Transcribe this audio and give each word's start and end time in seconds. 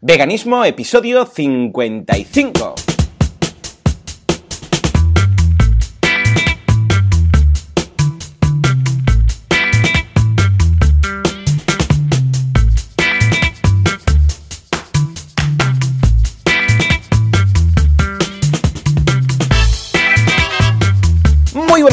Veganismo, 0.00 0.64
episodio 0.64 1.26
55. 1.26 2.87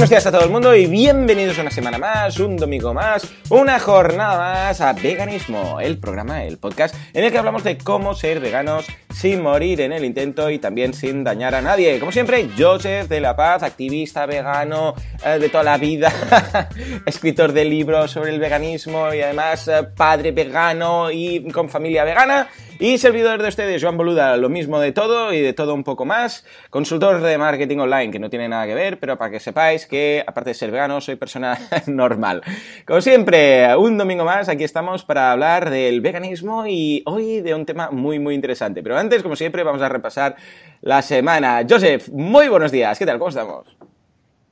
Buenos 0.06 0.24
días 0.24 0.28
a 0.28 0.32
todo 0.32 0.46
el 0.46 0.52
mundo 0.52 0.76
y 0.76 0.86
bienvenidos 0.86 1.58
una 1.58 1.72
semana 1.72 1.98
más, 1.98 2.38
un 2.38 2.58
domingo 2.58 2.94
más, 2.94 3.28
una 3.50 3.80
jornada 3.80 4.38
más 4.38 4.80
a 4.80 4.94
Veganismo, 4.94 5.80
el 5.80 5.98
programa, 5.98 6.44
el 6.44 6.60
podcast 6.60 6.94
en 7.12 7.24
el 7.24 7.32
que 7.32 7.40
hablamos 7.40 7.64
de 7.64 7.80
cómo 7.80 8.14
ser 8.14 8.40
veganos 8.40 8.86
sin 9.12 9.42
morir 9.42 9.82
en 9.82 9.94
el 9.94 10.06
intento 10.06 10.52
y 10.52 10.60
también 10.60 10.94
sin 10.94 11.24
dañar 11.24 11.56
a 11.56 11.62
nadie. 11.64 11.98
Como 12.00 12.12
siempre, 12.12 12.48
Joseph 12.56 13.08
de 13.08 13.20
la 13.20 13.36
Paz, 13.36 13.64
activista 13.64 14.28
vegano 14.28 14.94
eh, 15.26 15.40
de 15.40 15.50
toda 15.50 15.64
la 15.64 15.80
vida, 15.80 16.14
escritor 17.08 17.52
de 17.52 17.66
libros 17.66 18.12
sobre 18.12 18.30
el 18.30 18.40
veganismo 18.40 19.12
y 19.12 19.22
además 19.22 19.68
eh, 19.68 19.88
padre 19.96 20.32
vegano 20.34 21.10
y 21.10 21.50
con 21.52 21.68
familia 21.68 22.04
vegana. 22.04 22.48
Y 22.78 22.98
servidor 22.98 23.42
de 23.42 23.48
ustedes, 23.48 23.82
Joan 23.82 23.96
Boluda, 23.96 24.36
lo 24.36 24.50
mismo 24.50 24.82
de 24.82 24.92
todo 24.92 25.32
y 25.32 25.40
de 25.40 25.54
todo 25.54 25.74
un 25.74 25.86
poco 25.86 26.04
más. 26.04 26.46
Consultor 26.70 27.22
de 27.22 27.38
marketing 27.38 27.78
online, 27.78 28.12
que 28.12 28.20
no 28.20 28.30
tiene 28.30 28.50
nada 28.50 28.66
que 28.66 28.74
ver, 28.74 29.00
pero 29.00 29.18
para 29.18 29.32
que 29.32 29.40
sepáis 29.40 29.86
que, 29.86 30.22
aparte 30.28 30.50
de 30.50 30.56
ser 30.56 30.72
vegano, 30.72 31.00
soy 31.00 31.16
persona 31.16 31.58
normal. 31.88 32.42
Como 32.86 33.00
siempre, 33.00 33.74
un 33.78 33.98
domingo 33.98 34.26
más, 34.26 34.50
aquí 34.50 34.66
estamos 34.66 35.06
para 35.06 35.32
hablar 35.32 35.70
del 35.70 36.02
veganismo 36.02 36.68
y 36.68 37.02
hoy 37.06 37.40
de 37.40 37.56
un 37.56 37.66
tema 37.66 37.92
muy, 37.92 38.20
muy 38.20 38.36
interesante. 38.36 38.84
Pero 38.84 38.98
antes, 38.98 39.24
como 39.24 39.38
siempre, 39.38 39.64
vamos 39.64 39.82
a 39.82 39.88
repasar 39.88 40.36
la 40.82 41.02
semana. 41.02 41.66
Joseph, 41.68 42.10
muy 42.10 42.50
buenos 42.50 42.74
días, 42.74 43.00
¿qué 43.00 43.06
tal? 43.06 43.20
¿Cómo 43.20 43.30
estamos? 43.30 43.78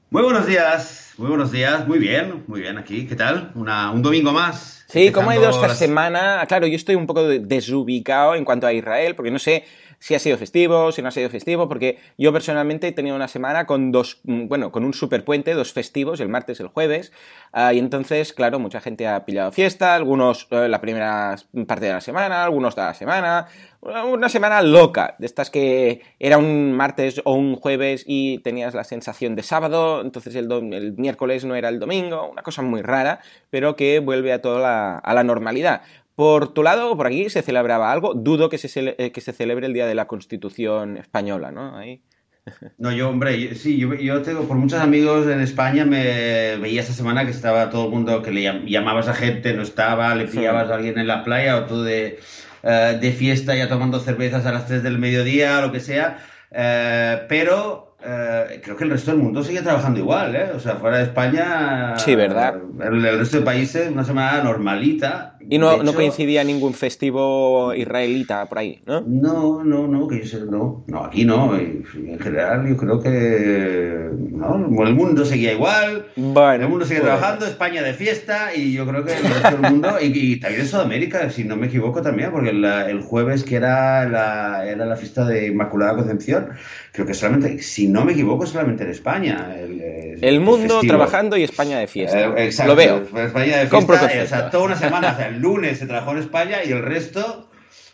Muy 0.09 0.23
buenos 0.23 0.47
días, 0.47 1.02
muy 1.17 1.29
buenos 1.29 1.51
días, 1.51 1.87
muy 1.87 1.99
bien, 1.99 2.43
muy 2.47 2.61
bien 2.61 2.77
aquí, 2.77 3.05
¿qué 3.05 3.15
tal? 3.15 3.51
Una, 3.55 3.91
un 3.91 4.01
domingo 4.01 4.31
más. 4.31 4.83
Sí, 4.87 5.11
¿cómo 5.11 5.29
ha 5.29 5.35
ido 5.35 5.49
esta 5.49 5.69
semana? 5.75 6.43
Claro, 6.47 6.65
yo 6.65 6.75
estoy 6.75 6.95
un 6.95 7.05
poco 7.05 7.27
desubicado 7.27 8.35
en 8.35 8.43
cuanto 8.43 8.65
a 8.65 8.73
Israel, 8.73 9.15
porque 9.15 9.29
no 9.29 9.39
sé 9.39 9.63
si 10.03 10.15
ha 10.15 10.19
sido 10.19 10.37
festivo, 10.37 10.91
si 10.91 11.01
no 11.01 11.07
ha 11.07 11.11
sido 11.11 11.29
festivo, 11.29 11.69
porque 11.69 11.97
yo 12.17 12.33
personalmente 12.33 12.89
he 12.89 12.91
tenido 12.91 13.15
una 13.15 13.29
semana 13.29 13.65
con 13.65 13.93
dos, 13.93 14.19
bueno, 14.25 14.69
con 14.69 14.83
un 14.83 14.93
superpuente, 14.93 15.53
dos 15.53 15.71
festivos, 15.71 16.19
el 16.19 16.27
martes 16.27 16.59
y 16.59 16.63
el 16.63 16.67
jueves, 16.67 17.13
uh, 17.53 17.71
y 17.71 17.79
entonces, 17.79 18.33
claro, 18.33 18.59
mucha 18.59 18.81
gente 18.81 19.07
ha 19.07 19.23
pillado 19.23 19.53
fiesta, 19.53 19.95
algunos 19.95 20.51
uh, 20.51 20.67
la 20.67 20.81
primera 20.81 21.37
parte 21.65 21.85
de 21.85 21.93
la 21.93 22.01
semana, 22.01 22.43
algunos 22.43 22.75
de 22.75 22.81
la 22.81 22.93
semana, 22.93 23.47
una 23.81 24.29
semana 24.29 24.61
loca, 24.61 25.15
de 25.19 25.25
estas 25.25 25.49
que 25.49 26.01
era 26.19 26.37
un 26.37 26.73
martes 26.73 27.21
o 27.23 27.33
un 27.33 27.55
jueves 27.55 28.03
y 28.07 28.39
tenías 28.39 28.73
la 28.73 28.83
sensación 28.83 29.35
de 29.35 29.43
sábado, 29.43 30.01
entonces 30.01 30.35
el, 30.35 30.93
miércoles 30.97 31.43
no 31.43 31.55
era 31.55 31.69
el 31.69 31.79
domingo, 31.79 32.29
una 32.29 32.43
cosa 32.43 32.61
muy 32.61 32.81
rara, 32.81 33.19
pero 33.49 33.75
que 33.75 33.99
vuelve 33.99 34.31
a 34.31 34.41
toda 34.41 34.99
a 34.99 35.13
la 35.13 35.23
normalidad. 35.23 35.81
Por 36.15 36.53
tu 36.53 36.63
lado, 36.63 36.95
por 36.95 37.07
aquí, 37.07 37.29
¿se 37.29 37.41
celebraba 37.41 37.91
algo? 37.91 38.13
Dudo 38.13 38.49
que 38.49 38.57
se, 38.57 38.67
cele 38.67 39.11
que 39.11 39.21
se 39.21 39.33
celebre 39.33 39.65
el 39.65 39.73
Día 39.73 39.87
de 39.87 39.95
la 39.95 40.05
Constitución 40.05 40.97
Española, 40.97 41.51
¿no? 41.51 41.75
Ahí. 41.75 42.01
No, 42.77 42.91
yo, 42.91 43.09
hombre, 43.09 43.55
sí, 43.55 43.77
yo, 43.77 43.93
yo, 43.93 44.21
tengo 44.21 44.43
por 44.47 44.57
muchos 44.57 44.79
amigos 44.79 45.27
en 45.27 45.39
España, 45.39 45.85
me 45.85 46.57
veía 46.57 46.81
esta 46.81 46.93
semana 46.93 47.23
que 47.23 47.31
estaba 47.31 47.69
todo 47.69 47.85
el 47.85 47.91
mundo, 47.91 48.21
que 48.21 48.31
le 48.31 48.69
llamabas 48.69 49.07
a 49.07 49.13
gente, 49.13 49.53
no 49.53 49.61
estaba, 49.61 50.13
le 50.15 50.27
pillabas 50.27 50.69
a 50.69 50.75
alguien 50.75 50.97
en 50.97 51.07
la 51.07 51.23
playa 51.23 51.57
o 51.57 51.65
todo 51.65 51.83
de, 51.83 52.19
uh, 52.63 52.99
de 52.99 53.11
fiesta 53.13 53.55
ya 53.55 53.69
tomando 53.69 53.99
cervezas 53.99 54.45
a 54.45 54.51
las 54.51 54.67
3 54.67 54.83
del 54.83 54.99
mediodía, 54.99 55.61
lo 55.61 55.71
que 55.71 55.79
sea, 55.79 56.17
uh, 56.51 57.25
pero 57.29 57.93
Uh, 58.05 58.59
creo 58.61 58.75
que 58.75 58.83
el 58.83 58.89
resto 58.89 59.11
del 59.11 59.21
mundo 59.21 59.41
sigue 59.45 59.61
trabajando 59.61 59.97
igual, 59.97 60.35
¿eh? 60.35 60.51
O 60.53 60.59
sea, 60.59 60.75
fuera 60.75 60.97
de 60.97 61.03
España. 61.03 61.97
Sí, 61.97 62.15
¿verdad? 62.15 62.55
El, 62.81 63.05
el 63.05 63.19
resto 63.19 63.39
de 63.39 63.45
países, 63.45 63.89
una 63.89 64.03
semana 64.03 64.43
normalita. 64.43 65.32
Y 65.49 65.57
no, 65.57 65.73
hecho, 65.73 65.83
no, 65.83 65.93
coincidía 65.93 66.43
ningún 66.43 66.73
festivo 66.73 67.73
israelita 67.73 68.45
por 68.45 68.59
ahí, 68.59 68.79
¿no? 68.85 69.01
No, 69.01 69.63
no, 69.63 69.87
no, 69.87 70.07
que 70.07 70.19
yo 70.19 70.25
sé, 70.25 70.45
no. 70.45 70.83
No, 70.87 71.05
aquí 71.05 71.25
no. 71.25 71.55
En 71.55 72.19
general, 72.19 72.67
yo 72.67 72.77
creo 72.77 73.01
que. 73.01 74.09
No, 74.31 74.83
el 74.83 74.93
mundo 74.93 75.25
seguía 75.25 75.53
igual. 75.53 76.07
Bueno, 76.15 76.65
el 76.65 76.69
mundo 76.69 76.85
sigue 76.85 77.01
bueno. 77.01 77.17
trabajando, 77.17 77.45
España 77.45 77.81
de 77.81 77.93
fiesta, 77.93 78.55
y 78.55 78.73
yo 78.73 78.85
creo 78.87 79.03
que 79.03 79.13
el 79.13 79.23
resto 79.23 79.57
del 79.57 79.71
mundo. 79.71 79.89
Y, 80.01 80.33
y 80.33 80.39
también 80.39 80.61
en 80.61 80.67
Sudamérica, 80.67 81.29
si 81.29 81.43
no 81.43 81.55
me 81.55 81.67
equivoco, 81.67 82.01
también, 82.01 82.31
porque 82.31 82.49
el, 82.49 82.63
el 82.63 83.01
jueves, 83.01 83.43
que 83.43 83.55
era 83.55 84.07
la, 84.07 84.65
era 84.67 84.85
la 84.85 84.95
fiesta 84.95 85.25
de 85.25 85.47
Inmaculada 85.47 85.95
Concepción, 85.95 86.49
creo 86.91 87.05
que 87.05 87.13
solamente, 87.13 87.61
si 87.61 87.87
no 87.87 88.05
me 88.05 88.13
equivoco, 88.13 88.45
solamente 88.45 88.83
en 88.83 88.89
España. 88.89 89.55
El, 89.59 90.19
el 90.21 90.39
mundo 90.39 90.75
festivo. 90.75 90.91
trabajando 90.91 91.37
y 91.37 91.43
España 91.43 91.79
de 91.79 91.87
fiesta. 91.87 92.19
Eh, 92.19 92.45
exacto, 92.45 92.71
Lo 92.71 92.75
veo. 92.75 92.97
España 92.97 93.57
de 93.57 93.67
fiesta. 93.67 94.23
O 94.23 94.27
sea, 94.27 94.49
toda 94.49 94.65
una 94.65 94.75
semana, 94.75 95.17
el 95.33 95.41
lunes 95.41 95.79
se 95.79 95.85
trabajó 95.87 96.11
en 96.11 96.17
España 96.19 96.57
y 96.65 96.71
el 96.71 96.81
resto 96.81 97.49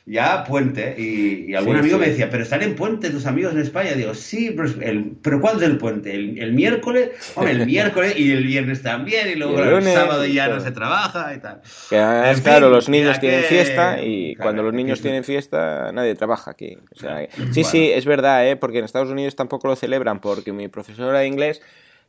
ya 0.05 0.43
puente. 0.43 0.95
Y, 0.97 1.51
y 1.51 1.55
algún 1.55 1.75
Sí, 1.75 1.79
amigo 1.81 1.97
sí. 1.97 2.01
me 2.01 2.09
decía, 2.09 2.31
pero 2.31 2.41
están 2.41 2.63
en 2.63 2.73
puente 2.75 3.11
tus 3.11 3.27
amigos 3.27 3.53
en 3.53 3.59
España. 3.59 3.91
Digo, 3.91 4.15
sí, 4.15 4.51
pero, 4.57 4.67
el, 4.81 5.11
pero 5.21 5.39
¿cuándo 5.39 5.61
es 5.63 5.69
el 5.69 5.77
puente? 5.77 6.15
¿El, 6.15 6.39
el 6.39 6.53
miércoles? 6.53 7.11
Hombre, 7.35 7.51
el 7.53 7.65
miércoles 7.67 8.15
y 8.17 8.31
el 8.31 8.43
viernes 8.43 8.81
también. 8.81 9.29
Y 9.29 9.35
luego 9.35 9.53
Y 9.53 9.57
el 9.61 9.63
el, 9.67 9.69
lunes, 9.75 9.93
sábado 9.93 10.25
ya 10.25 10.47
no 10.47 10.59
se 10.61 10.71
trabaja 10.71 11.31
y 11.35 11.39
tal. 11.39 11.61
Que, 11.91 11.97
En 11.97 12.33
fin, 12.33 12.43
claro, 12.43 12.69
los 12.71 12.89
niños 12.89 13.19
tienen 13.19 13.41
que- 13.41 13.47
fiesta 13.47 14.01
y 14.01 14.33
claro, 14.33 14.47
cuando 14.47 14.63
los 14.63 14.73
niños 14.73 14.99
tienen 15.01 15.23
fiesta 15.23 15.91
nadie 15.93 16.15
trabaja 16.15 16.49
aquí. 16.51 16.79
O 16.95 16.99
sea, 16.99 17.19
sí, 17.19 17.27
Bueno. 17.43 17.53
sí, 17.69 17.91
es 17.93 18.05
verdad, 18.05 18.49
¿eh? 18.49 18.55
porque 18.55 18.79
en 18.79 18.85
Estados 18.85 19.09
Unidos 19.11 19.35
tampoco 19.35 19.67
lo 19.67 19.75
celebran 19.75 20.21
porque 20.21 20.51
mi 20.53 20.69
profesora 20.69 21.19
de 21.19 21.27
inglés 21.27 21.61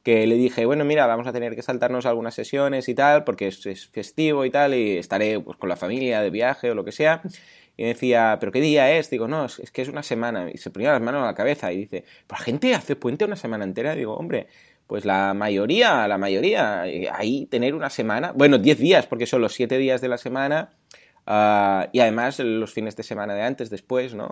que 0.03 0.27
le 0.27 0.37
dije, 0.37 0.65
bueno, 0.67 0.85
mira, 0.85 1.07
vamos 1.07 1.27
a 1.27 1.33
tener 1.33 1.55
que 1.55 1.63
saltarnos 1.63 2.07
algunas 2.07 2.35
sesiones 2.35 2.89
y 2.89 2.95
tal, 2.95 3.25
porque 3.25 3.49
es, 3.49 3.65
es 3.67 3.87
festivo 3.89 4.45
y 4.45 4.51
tal, 4.51 4.75
y 4.75 4.97
estaré 4.97 5.39
pues, 5.41 5.57
con 5.57 5.69
la 5.69 5.77
familia 5.77 6.23
de 6.23 6.31
viaje 6.31 6.71
o 6.71 6.75
lo 6.75 6.85
que 6.85 6.93
sea. 6.93 7.23
Y 7.77 7.85
decía, 7.85 8.37
¿pero 8.41 8.53
qué 8.53 8.61
día 8.61 8.93
es? 8.93 9.11
Digo, 9.11 9.29
no, 9.29 9.47
es, 9.47 9.59
es 9.59 9.71
que 9.71 9.83
es 9.83 9.89
una 9.89 10.03
semana. 10.03 10.51
Y 10.53 10.59
se 10.59 10.71
ponía 10.71 10.93
las 10.93 11.01
manos 11.01 11.23
a 11.23 11.27
la 11.27 11.35
cabeza 11.35 11.73
y 11.73 11.79
dice, 11.79 12.05
¿pero 12.27 12.39
la 12.39 12.45
gente 12.45 12.75
hace 12.75 12.97
puente 12.97 13.25
una 13.25 13.37
semana 13.37 13.65
entera? 13.65 13.95
Digo, 13.95 14.15
hombre, 14.15 14.49
pues 14.91 15.05
la 15.05 15.35
mayoría, 15.35 16.09
la 16.09 16.19
mayoría, 16.19 16.85
eh, 16.89 17.09
ahí 17.13 17.47
tener 17.47 17.77
una 17.77 17.91
semana, 17.91 18.33
bueno, 18.33 18.59
10 18.59 18.79
días, 18.79 19.07
porque 19.07 19.25
son 19.25 19.41
los 19.41 19.55
7 19.55 19.79
días 19.79 20.01
de 20.01 20.09
la 20.09 20.19
semana, 20.19 20.71
uh, 21.27 21.89
y 21.93 22.01
además 22.01 22.39
los 22.39 22.73
fines 22.73 22.97
de 22.97 23.03
semana 23.03 23.35
de 23.35 23.43
antes, 23.43 23.71
después, 23.71 24.15
¿no? 24.15 24.27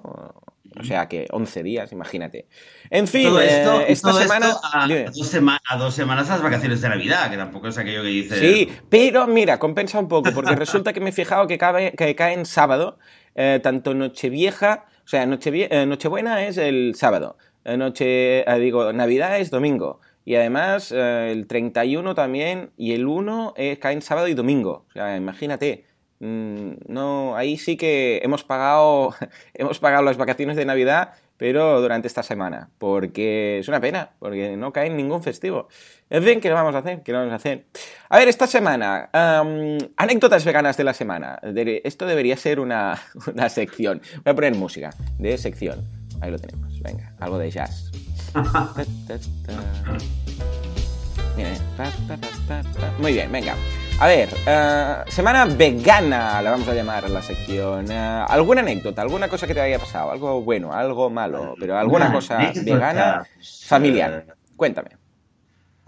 O 0.79 0.85
sea 0.85 1.09
que 1.09 1.27
11 1.31 1.63
días, 1.63 1.93
imagínate. 1.93 2.47
En 2.91 3.09
fin, 3.09 3.25
todo 3.29 3.41
esto, 3.41 3.81
eh, 3.81 3.87
esta 3.89 4.11
todo 4.11 4.21
semana... 4.21 4.49
esto 4.49 4.61
a, 4.73 4.87
dos 4.87 5.31
sema- 5.33 5.61
a 5.69 5.77
dos 5.79 5.95
semanas 5.95 6.29
las 6.29 6.43
vacaciones 6.43 6.81
de 6.83 6.89
Navidad, 6.91 7.31
que 7.31 7.37
tampoco 7.37 7.69
es 7.69 7.79
aquello 7.79 8.03
que 8.03 8.09
dice. 8.09 8.39
Sí, 8.39 8.69
pero 8.89 9.27
mira, 9.27 9.59
compensa 9.59 9.99
un 9.99 10.09
poco, 10.09 10.31
porque 10.35 10.55
resulta 10.55 10.93
que 10.93 11.01
me 11.01 11.11
he 11.11 11.13
fijado 11.13 11.47
que 11.47 11.59
cae, 11.59 11.93
que 11.93 12.15
cae 12.15 12.35
en 12.35 12.45
sábado, 12.47 12.99
eh, 13.35 13.61
tanto 13.63 13.95
Nochevieja, 13.95 14.85
o 15.05 15.09
sea, 15.09 15.25
Nochevie 15.27 15.69
eh, 15.71 15.87
Nochebuena 15.87 16.47
es 16.47 16.59
el 16.59 16.95
sábado, 16.95 17.39
eh, 17.65 17.77
Noche, 17.77 18.41
eh, 18.49 18.59
digo, 18.61 18.93
Navidad 18.93 19.39
es 19.41 19.51
domingo, 19.51 20.01
y 20.27 20.35
además 20.35 20.93
eh, 20.95 21.31
el 21.33 21.47
31 21.47 22.15
también, 22.15 22.71
y 22.77 22.93
el 22.93 23.07
1 23.07 23.55
eh, 23.57 23.79
cae 23.81 23.95
en 23.95 24.03
sábado 24.03 24.29
y 24.29 24.35
domingo, 24.35 24.85
o 24.91 24.93
sea, 24.93 25.17
imagínate. 25.17 25.87
Mm, 26.21 26.71
No, 26.89 27.37
ahí 27.37 27.57
sí 27.59 27.77
que 27.77 28.21
hemos 28.23 28.43
pagado, 28.45 29.15
hemos 29.55 29.79
pagado 29.79 30.03
las 30.03 30.17
vacaciones 30.17 30.57
de 30.57 30.65
Navidad, 30.65 31.13
pero 31.37 31.81
durante 31.81 32.09
esta 32.09 32.23
semana, 32.25 32.71
porque 32.79 33.61
es 33.61 33.69
una 33.69 33.81
pena, 33.81 34.11
porque 34.19 34.57
no 34.57 34.73
cae 34.73 34.89
en 34.89 34.97
ningún 34.97 35.23
festivo. 35.23 35.69
En 36.11 36.25
fin, 36.25 36.41
¿qué 36.41 36.51
vamos 36.51 36.75
a 36.75 36.79
hacer? 36.79 37.03
¿Qué 37.05 37.13
vamos 37.13 37.31
a 37.33 37.37
hacer? 37.37 37.67
A 38.09 38.19
ver, 38.19 38.27
esta 38.29 38.49
semana, 38.49 39.09
um, 39.15 39.79
anécdotas 39.97 40.45
veganas 40.45 40.77
de 40.77 40.83
la 40.85 40.95
semana. 40.95 41.39
De- 41.43 41.81
esto 41.85 42.07
debería 42.07 42.37
ser 42.37 42.59
una, 42.59 43.01
una 43.33 43.49
sección. 43.51 44.01
Voy 44.25 44.33
a 44.33 44.35
poner 44.35 44.55
música 44.57 44.91
de 45.19 45.39
sección. 45.39 45.85
Ahí 46.21 46.33
lo 46.33 46.39
tenemos. 46.41 46.81
Venga, 46.81 47.15
algo 47.21 47.39
de 47.39 47.51
jazz. 47.53 47.93
Muy 52.99 53.13
bien, 53.13 53.31
venga. 53.31 53.55
A 54.01 54.07
ver, 54.07 54.29
eh, 54.47 54.97
semana 55.09 55.45
vegana, 55.47 56.41
la 56.41 56.53
vamos 56.53 56.69
a 56.69 56.75
llamar 56.75 57.11
la 57.11 57.21
sección. 57.21 57.91
Eh, 57.91 58.25
¿Alguna 58.29 58.61
anécdota, 58.61 59.03
alguna 59.03 59.29
cosa 59.29 59.47
que 59.49 59.55
te 59.55 59.61
haya 59.61 59.79
pasado? 59.79 60.13
Algo 60.13 60.41
bueno, 60.43 60.73
algo 60.73 61.11
malo, 61.11 61.57
pero 61.59 61.77
alguna 61.77 62.07
Una 62.07 62.15
cosa 62.15 62.39
anécdota, 62.39 62.75
vegana, 62.75 63.27
familiar. 63.67 64.37
Cuéntame. 64.57 64.91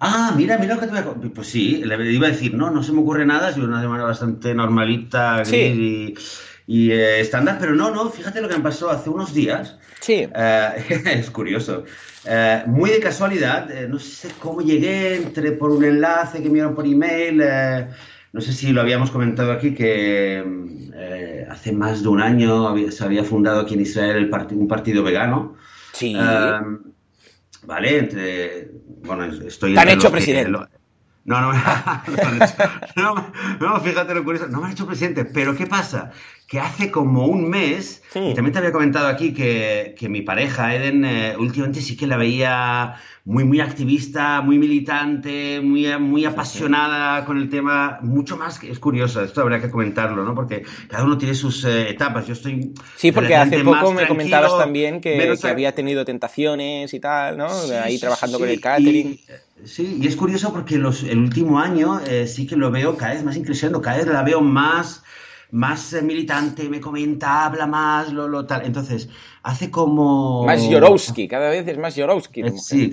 Ah, 0.00 0.32
mira, 0.36 0.58
mira 0.58 0.74
lo 0.74 0.80
que 0.80 0.86
te 0.86 0.92
voy 0.92 1.00
a 1.28 1.32
Pues 1.34 1.48
sí, 1.48 1.82
le 1.84 2.12
iba 2.12 2.26
a 2.26 2.30
decir, 2.30 2.54
no, 2.54 2.70
no 2.70 2.82
se 2.82 2.90
me 2.92 3.00
ocurre 3.00 3.24
nada, 3.26 3.50
es 3.50 3.56
una 3.58 3.80
semana 3.80 4.04
bastante 4.04 4.54
normalita, 4.54 5.36
gris 5.44 5.48
Sí. 5.48 5.56
y, 5.56 6.14
y, 6.70 6.92
eh, 6.92 7.18
estándar, 7.18 7.56
pero 7.58 7.74
no, 7.74 7.90
no, 7.90 8.08
fíjate 8.10 8.40
lo 8.40 8.48
que 8.48 8.54
me 8.56 8.62
pasó 8.62 8.90
hace 8.90 9.10
unos 9.10 9.34
días. 9.34 9.76
Sí. 9.98 10.28
Eh, 10.32 11.02
es 11.18 11.28
curioso. 11.28 11.82
Eh, 12.24 12.62
muy 12.66 12.90
de 12.90 13.00
casualidad, 13.00 13.68
eh, 13.72 13.88
no 13.88 13.98
sé 13.98 14.28
cómo 14.38 14.60
llegué, 14.60 15.16
entré 15.16 15.50
por 15.50 15.72
un 15.72 15.84
enlace 15.84 16.40
que 16.40 16.48
me 16.48 16.54
dieron 16.54 16.76
por 16.76 16.86
email, 16.86 17.40
eh, 17.42 17.88
no 18.32 18.40
sé 18.40 18.52
si 18.52 18.70
lo 18.70 18.82
habíamos 18.82 19.10
comentado 19.10 19.50
aquí, 19.50 19.74
que 19.74 20.44
eh, 20.94 21.44
hace 21.50 21.72
más 21.72 22.04
de 22.04 22.08
un 22.08 22.20
año 22.20 22.76
se 22.92 23.02
había 23.02 23.24
fundado 23.24 23.62
aquí 23.62 23.74
en 23.74 23.80
Israel 23.80 24.30
el 24.32 24.56
un 24.56 24.68
partido 24.68 25.02
vegano. 25.02 25.56
Sí. 25.92 26.14
vale, 27.64 27.98
entre. 27.98 28.70
Bueno, 29.02 29.24
estoy. 29.24 29.74
Te 29.74 29.80
han 29.80 29.88
hecho 29.88 30.12
presidente. 30.12 30.52
no, 31.24 31.40
no, 31.40 31.52
no, 32.96 33.32
no, 33.60 33.80
fíjate 33.80 34.14
lo 34.14 34.24
curioso, 34.24 34.48
no 34.48 34.60
me 34.60 34.66
han 34.66 34.72
hecho 34.72 34.86
presidente, 34.86 35.24
pero 35.24 35.54
¿qué 35.54 35.66
pasa? 35.66 36.12
que 36.50 36.58
hace 36.58 36.90
como 36.90 37.26
un 37.26 37.48
mes, 37.48 38.02
y 38.12 38.34
también 38.34 38.52
te 38.52 38.58
había 38.58 38.72
comentado 38.72 39.06
aquí 39.06 39.32
que, 39.32 39.94
que 39.96 40.08
mi 40.08 40.22
pareja, 40.22 40.74
Eden, 40.74 41.04
eh, 41.04 41.36
últimamente 41.38 41.80
sí 41.80 41.96
que 41.96 42.08
la 42.08 42.16
veía 42.16 42.96
muy, 43.24 43.44
muy 43.44 43.60
activista, 43.60 44.40
muy 44.40 44.58
militante, 44.58 45.60
muy, 45.60 45.86
muy 46.00 46.24
apasionada 46.24 47.24
con 47.24 47.38
el 47.38 47.48
tema, 47.48 48.00
mucho 48.02 48.36
más 48.36 48.58
que 48.58 48.68
es 48.68 48.80
curioso, 48.80 49.22
esto 49.22 49.42
habría 49.42 49.60
que 49.60 49.70
comentarlo, 49.70 50.24
¿no? 50.24 50.34
Porque 50.34 50.64
cada 50.88 51.04
uno 51.04 51.16
tiene 51.16 51.36
sus 51.36 51.64
eh, 51.64 51.90
etapas, 51.90 52.26
yo 52.26 52.32
estoy... 52.32 52.74
Sí, 52.96 53.12
porque 53.12 53.36
hace 53.36 53.62
poco 53.62 53.92
me 53.92 54.08
comentabas 54.08 54.58
también 54.58 55.00
que, 55.00 55.36
que, 55.40 55.48
había 55.48 55.72
tenido 55.72 56.04
tentaciones 56.04 56.92
y 56.92 56.98
tal, 56.98 57.38
¿no? 57.38 57.48
Ahí 57.80 58.00
trabajando 58.00 58.40
con 58.40 58.48
el 58.48 58.60
catering. 58.60 59.20
Sí, 59.64 59.98
y 60.00 60.06
es 60.06 60.16
curioso 60.16 60.52
porque 60.52 60.78
los, 60.78 61.02
el 61.02 61.18
último 61.18 61.58
año 61.58 62.00
eh, 62.06 62.26
sí 62.26 62.46
que 62.46 62.56
lo 62.56 62.70
veo 62.70 62.96
cada 62.96 63.14
vez 63.14 63.24
más 63.24 63.36
increciendo, 63.36 63.80
cada 63.80 63.98
vez 63.98 64.06
la 64.06 64.22
veo 64.22 64.40
más 64.40 65.02
más 65.52 65.92
eh, 65.92 66.02
militante, 66.02 66.68
me 66.68 66.80
comenta, 66.80 67.44
habla 67.44 67.66
más, 67.66 68.12
lo, 68.12 68.28
lo 68.28 68.46
tal. 68.46 68.64
Entonces, 68.64 69.08
hace 69.42 69.70
como... 69.70 70.44
Más 70.44 70.62
Jorowski, 70.62 71.26
cada 71.26 71.50
vez 71.50 71.66
es 71.66 71.78
más 71.78 71.94
Jorowski. 71.96 72.42
Eh, 72.42 72.52
sí, 72.56 72.90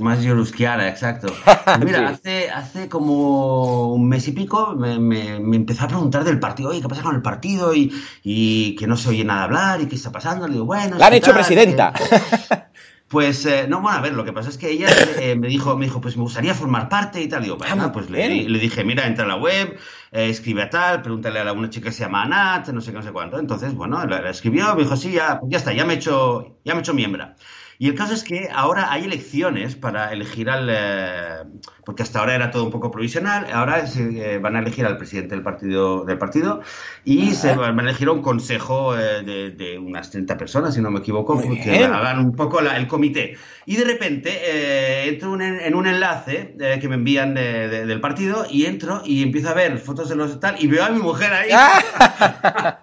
más 0.00 0.24
Jorowskiana, 0.24 0.88
exacto. 0.88 1.32
Mira, 1.84 2.08
hace, 2.08 2.50
hace 2.50 2.88
como 2.88 3.94
un 3.94 4.08
mes 4.08 4.26
y 4.28 4.32
pico 4.32 4.74
me, 4.76 4.98
me, 4.98 5.56
empezó 5.56 5.84
a 5.84 5.88
preguntar 5.88 6.24
del 6.24 6.40
partido, 6.40 6.70
oye, 6.70 6.80
¿qué 6.80 6.88
pasa 6.88 7.02
con 7.02 7.14
el 7.14 7.22
partido? 7.22 7.74
Y, 7.74 7.92
y, 8.22 8.74
que 8.76 8.86
no 8.86 8.96
se 8.96 9.08
oye 9.10 9.24
nada 9.24 9.44
hablar 9.44 9.80
y 9.80 9.86
qué 9.86 9.96
está 9.96 10.10
pasando. 10.10 10.46
Le 10.46 10.54
digo, 10.54 10.64
bueno... 10.64 10.98
La 10.98 11.06
han 11.06 11.14
hecho 11.14 11.32
presidenta. 11.32 11.92
Pues 13.10 13.44
eh, 13.44 13.66
no, 13.68 13.80
bueno, 13.80 13.98
a 13.98 14.00
ver, 14.00 14.14
lo 14.14 14.24
que 14.24 14.32
pasa 14.32 14.50
es 14.50 14.56
que 14.56 14.70
ella 14.70 14.86
eh, 15.18 15.34
me 15.34 15.48
dijo, 15.48 15.76
me 15.76 15.86
dijo, 15.86 16.00
pues 16.00 16.16
me 16.16 16.22
gustaría 16.22 16.54
formar 16.54 16.88
parte 16.88 17.20
y 17.20 17.26
tal. 17.26 17.42
Digo, 17.42 17.56
bueno, 17.56 17.86
ah, 17.86 17.92
pues 17.92 18.08
le, 18.08 18.48
le, 18.48 18.58
dije, 18.60 18.84
mira, 18.84 19.04
entra 19.04 19.24
a 19.24 19.26
la 19.28 19.34
web, 19.34 19.76
eh, 20.12 20.28
escribe 20.28 20.62
a 20.62 20.70
tal, 20.70 21.02
pregúntale 21.02 21.40
a 21.40 21.52
una 21.52 21.68
chica 21.70 21.86
que 21.88 21.92
se 21.92 22.04
llama 22.04 22.22
Anat, 22.22 22.68
no 22.68 22.80
sé 22.80 22.92
qué, 22.92 22.98
no 22.98 23.02
sé 23.02 23.10
cuánto. 23.10 23.40
Entonces, 23.40 23.74
bueno, 23.74 24.06
la, 24.06 24.30
escribió, 24.30 24.76
me 24.76 24.84
dijo, 24.84 24.96
sí, 24.96 25.10
ya, 25.10 25.40
ya 25.42 25.58
está, 25.58 25.72
ya 25.72 25.84
me 25.84 25.94
he 25.94 25.96
hecho, 25.96 26.60
ya 26.64 26.74
me 26.74 26.78
he 26.78 26.82
hecho 26.82 26.94
miembro. 26.94 27.34
Y 27.82 27.88
el 27.88 27.94
caso 27.94 28.12
es 28.12 28.24
que 28.24 28.50
ahora 28.52 28.92
hay 28.92 29.04
elecciones 29.06 29.74
para 29.74 30.12
elegir 30.12 30.50
al... 30.50 30.68
Eh, 30.70 31.44
porque 31.82 32.02
hasta 32.02 32.18
ahora 32.18 32.34
era 32.34 32.50
todo 32.50 32.64
un 32.64 32.70
poco 32.70 32.90
provisional, 32.90 33.46
ahora 33.50 33.86
se, 33.86 34.34
eh, 34.34 34.38
van 34.38 34.54
a 34.54 34.58
elegir 34.58 34.84
al 34.84 34.98
presidente 34.98 35.34
del 35.34 35.42
partido, 35.42 36.04
del 36.04 36.18
partido 36.18 36.60
y 37.06 37.30
se 37.30 37.56
van 37.56 37.80
a 37.80 37.82
elegir 37.82 38.10
un 38.10 38.20
consejo 38.20 38.94
eh, 38.98 39.22
de, 39.56 39.78
unas 39.78 40.10
30 40.10 40.36
personas, 40.36 40.74
si 40.74 40.82
no 40.82 40.90
me 40.90 40.98
equivoco, 40.98 41.40
que 41.40 41.84
hagan 41.86 42.18
un 42.18 42.32
poco 42.32 42.60
el 42.60 42.86
comité. 42.86 43.38
Y 43.64 43.76
de 43.76 43.84
repente 43.84 45.08
entro 45.08 45.40
en, 45.40 45.74
un 45.74 45.86
enlace 45.86 46.54
que 46.78 46.86
me 46.86 46.96
envían 46.96 47.34
del 47.34 48.00
partido 48.02 48.44
y 48.50 48.66
entro 48.66 49.00
y 49.06 49.22
empiezo 49.22 49.48
a 49.48 49.54
ver 49.54 49.78
fotos 49.78 50.10
de 50.10 50.16
los 50.16 50.38
tal 50.38 50.62
y 50.62 50.66
veo 50.66 50.84
a 50.84 50.90
mi 50.90 51.00
mujer 51.00 51.32
ahí. 51.32 51.48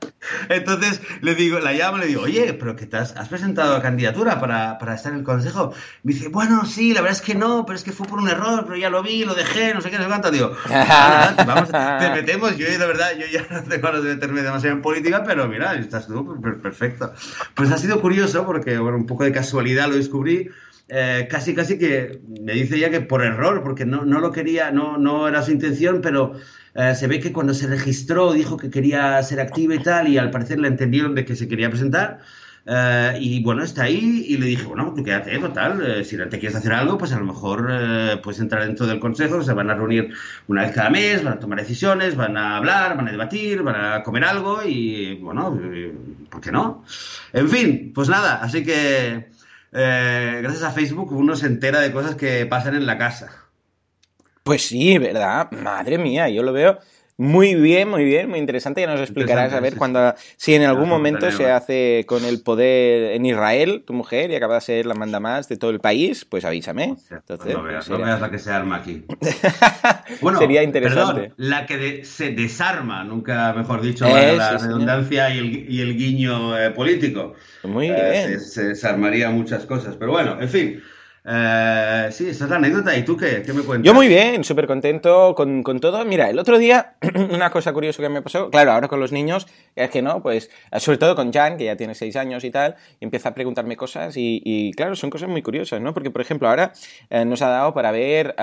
Entonces 0.49 1.01
le 1.21 1.35
digo, 1.35 1.59
la 1.59 1.73
llamo 1.73 1.97
le 1.97 2.07
digo, 2.07 2.23
oye, 2.23 2.53
pero 2.53 2.75
que 2.75 2.85
te 2.85 2.97
has, 2.97 3.13
presentado 3.29 3.81
candidatura 3.81 4.39
para, 4.39 4.77
para, 4.77 4.95
estar 4.95 5.11
en 5.11 5.19
el 5.19 5.23
consejo. 5.23 5.73
Me 6.03 6.13
dice, 6.13 6.29
bueno, 6.29 6.65
sí, 6.65 6.93
la 6.93 7.01
verdad 7.01 7.17
es 7.17 7.25
que 7.25 7.35
no, 7.35 7.65
pero 7.65 7.77
es 7.77 7.83
que 7.83 7.91
fue 7.91 8.07
por 8.07 8.19
un 8.19 8.29
error, 8.29 8.63
pero 8.65 8.77
ya 8.77 8.89
lo 8.89 9.03
vi, 9.03 9.25
lo 9.25 9.35
dejé, 9.35 9.73
no 9.73 9.81
sé 9.81 9.89
qué, 9.89 9.97
no 9.97 10.03
sé 10.03 10.09
cuánto. 10.09 10.31
Digo, 10.31 10.55
vamos, 11.45 11.69
te 11.69 12.09
metemos. 12.11 12.57
Yo, 12.57 12.67
de 12.67 12.77
verdad, 12.77 13.11
yo 13.17 13.25
ya 13.27 13.45
no 13.51 13.63
tengo 13.63 13.87
ganas 13.87 14.03
de 14.03 14.15
meterme 14.15 14.41
demasiado 14.41 14.75
en 14.75 14.81
política, 14.81 15.23
pero 15.25 15.47
mira, 15.47 15.73
estás 15.75 16.07
tú, 16.07 16.39
perfecto. 16.61 17.13
Pues 17.53 17.71
ha 17.71 17.77
sido 17.77 18.01
curioso 18.01 18.45
porque, 18.45 18.77
bueno, 18.77 18.97
un 18.97 19.05
poco 19.05 19.23
de 19.23 19.31
casualidad 19.31 19.87
lo 19.87 19.95
descubrí. 19.95 20.49
Eh, 20.89 21.27
casi, 21.29 21.53
casi 21.53 21.77
que 21.77 22.21
me 22.27 22.53
dice 22.53 22.77
ella 22.77 22.89
que 22.89 23.01
por 23.01 23.21
error, 23.21 23.61
porque 23.61 23.85
no, 23.85 24.05
no 24.05 24.19
lo 24.19 24.31
quería, 24.31 24.71
no, 24.71 24.97
no 24.97 25.27
era 25.27 25.41
su 25.41 25.51
intención, 25.51 25.99
pero 26.01 26.33
eh, 26.77 26.93
se 26.93 27.07
ve 27.07 27.19
que 27.19 27.33
cuando 27.33 27.55
se 27.55 27.65
registró 27.65 28.33
dijo 28.33 28.55
que 28.55 28.69
quería 28.69 29.21
ser 29.23 29.39
activa 29.39 29.73
y 29.73 29.79
tal, 29.79 30.07
y 30.09 30.19
al 30.19 30.29
parecer 30.29 30.59
le 30.59 30.67
entendieron 30.67 31.15
de 31.15 31.25
que 31.25 31.35
se 31.35 31.47
quería 31.47 31.71
presentar. 31.71 32.19
Eh, 32.67 33.17
y 33.19 33.41
bueno, 33.43 33.63
está 33.63 33.83
ahí 33.85 34.25
y 34.27 34.37
le 34.37 34.45
dije, 34.45 34.65
bueno, 34.65 34.93
tú 34.95 35.03
quédate, 35.03 35.39
total, 35.39 35.81
eh, 35.83 36.03
si 36.03 36.17
no 36.17 36.27
te 36.29 36.37
quieres 36.37 36.55
hacer 36.55 36.73
algo, 36.73 36.97
pues 36.99 37.13
a 37.13 37.19
lo 37.19 37.25
mejor 37.25 37.67
puedes 38.21 38.39
entrar 38.39 38.63
dentro 38.63 38.85
del 38.85 38.99
consejo, 38.99 39.41
se 39.41 39.53
van 39.53 39.71
a 39.71 39.73
reunir 39.73 40.13
una 40.47 40.63
vez 40.63 40.71
cada 40.75 40.91
mes, 40.91 41.23
van 41.23 41.33
a 41.33 41.39
tomar 41.39 41.57
decisiones, 41.59 42.15
van 42.15 42.37
a 42.37 42.57
hablar, 42.57 42.95
van 42.95 43.07
a 43.07 43.11
debatir, 43.11 43.63
van 43.63 43.75
a 43.75 44.03
comer 44.03 44.25
algo 44.25 44.61
y 44.63 45.15
bueno, 45.15 45.59
¿por 46.29 46.41
qué 46.41 46.51
no? 46.51 46.83
En 47.33 47.49
fin, 47.49 47.91
pues 47.95 48.07
nada, 48.09 48.35
así 48.43 48.63
que 48.63 49.31
gracias 49.71 50.63
a 50.63 50.71
Facebook 50.71 51.11
uno 51.11 51.35
se 51.35 51.47
entera 51.47 51.79
de 51.79 51.91
cosas 51.91 52.15
que 52.15 52.45
pasan 52.45 52.75
en 52.75 52.85
la 52.85 52.99
casa. 52.99 53.46
Pues 54.47 54.61
sí, 54.63 54.97
¿verdad? 54.97 55.51
Madre 55.51 55.97
mía, 55.97 56.29
yo 56.29 56.41
lo 56.41 56.53
veo 56.53 56.79
muy 57.17 57.55
bien, 57.55 57.89
muy 57.89 58.05
bien, 58.05 58.29
muy 58.29 58.37
interesante. 58.37 58.81
Ya 58.81 58.87
nos 58.87 59.01
explicarás 59.01 59.51
a 59.51 59.59
ver 59.59 59.75
cuando, 59.75 60.13
si 60.35 60.53
en 60.53 60.63
algún 60.63 60.87
momento 60.87 61.31
se 61.31 61.49
hace 61.49 62.05
con 62.07 62.23
el 62.23 62.41
poder 62.41 63.13
en 63.13 63.25
Israel, 63.25 63.83
tu 63.85 63.93
mujer, 63.93 64.29
y 64.29 64.35
acaba 64.35 64.55
de 64.55 64.61
ser 64.61 64.85
la 64.85 64.93
manda 64.93 65.19
más 65.19 65.49
de 65.49 65.57
todo 65.57 65.71
el 65.71 65.79
país, 65.79 66.25
pues 66.25 66.45
avísame. 66.45 66.95
Entonces, 67.09 67.55
no, 67.55 67.63
veas, 67.63 67.87
pues 67.87 67.99
la 67.99 68.29
que 68.29 68.37
se 68.37 68.51
arma 68.51 68.77
aquí. 68.77 69.03
bueno, 70.21 70.37
sería 70.37 70.61
interesante. 70.61 71.33
la 71.37 71.65
que 71.65 72.05
se 72.05 72.29
desarma, 72.29 73.03
nunca 73.03 73.51
mejor 73.53 73.81
dicho, 73.81 74.07
la 74.07 74.57
redundancia 74.59 75.33
y 75.33 75.39
el, 75.39 75.71
y 75.73 75.81
el, 75.81 75.97
guiño 75.97 76.57
eh, 76.57 76.69
político. 76.69 77.33
Muy 77.63 77.87
eh, 77.87 78.27
bien. 78.27 78.39
se 78.39 78.63
desarmaría 78.65 79.31
muchas 79.31 79.65
cosas, 79.65 79.95
pero 79.97 80.11
bueno, 80.11 80.39
en 80.39 80.49
fin. 80.49 80.83
Eh, 81.29 82.07
sí, 82.11 82.29
esa 82.29 82.45
es 82.45 82.49
la 82.49 82.55
anécdota. 82.55 82.95
¿Y 82.95 83.03
tú 83.03 83.17
qué, 83.17 83.43
qué 83.45 83.51
me 83.51 83.61
cuentas? 83.61 83.85
Yo 83.85 83.93
muy 83.93 84.07
bien, 84.07 84.45
súper 84.45 84.65
contento 84.65 85.35
con, 85.35 85.61
con, 85.61 85.81
todo. 85.81 86.05
Mira, 86.05 86.29
el 86.29 86.39
otro 86.39 86.57
día, 86.57 86.95
una 87.31 87.49
cosa 87.49 87.73
curiosa 87.73 88.01
que 88.01 88.07
me 88.07 88.21
pasó, 88.21 88.49
claro, 88.49 88.71
ahora 88.71 88.87
con 88.87 89.01
los 89.01 89.11
niños, 89.11 89.45
es 89.75 89.89
que 89.89 90.01
no, 90.01 90.23
pues, 90.23 90.49
sobre 90.77 90.97
todo 90.97 91.17
con 91.17 91.33
Jan, 91.33 91.57
que 91.57 91.65
ya 91.65 91.75
tiene 91.75 91.95
seis 91.95 92.15
años 92.15 92.45
y 92.45 92.51
tal, 92.51 92.75
y 93.01 93.03
empieza 93.03 93.29
a 93.29 93.33
preguntarme 93.33 93.75
cosas 93.75 94.15
y, 94.15 94.41
y 94.45 94.71
claro, 94.71 94.95
son 94.95 95.09
cosas 95.09 95.27
muy 95.27 95.41
curiosas, 95.41 95.81
¿no? 95.81 95.93
Porque, 95.93 96.11
por 96.11 96.21
ejemplo, 96.21 96.47
ahora 96.47 96.71
eh, 97.09 97.25
nos 97.25 97.41
ha 97.41 97.49
dado 97.49 97.73
para 97.73 97.91
ver 97.91 98.33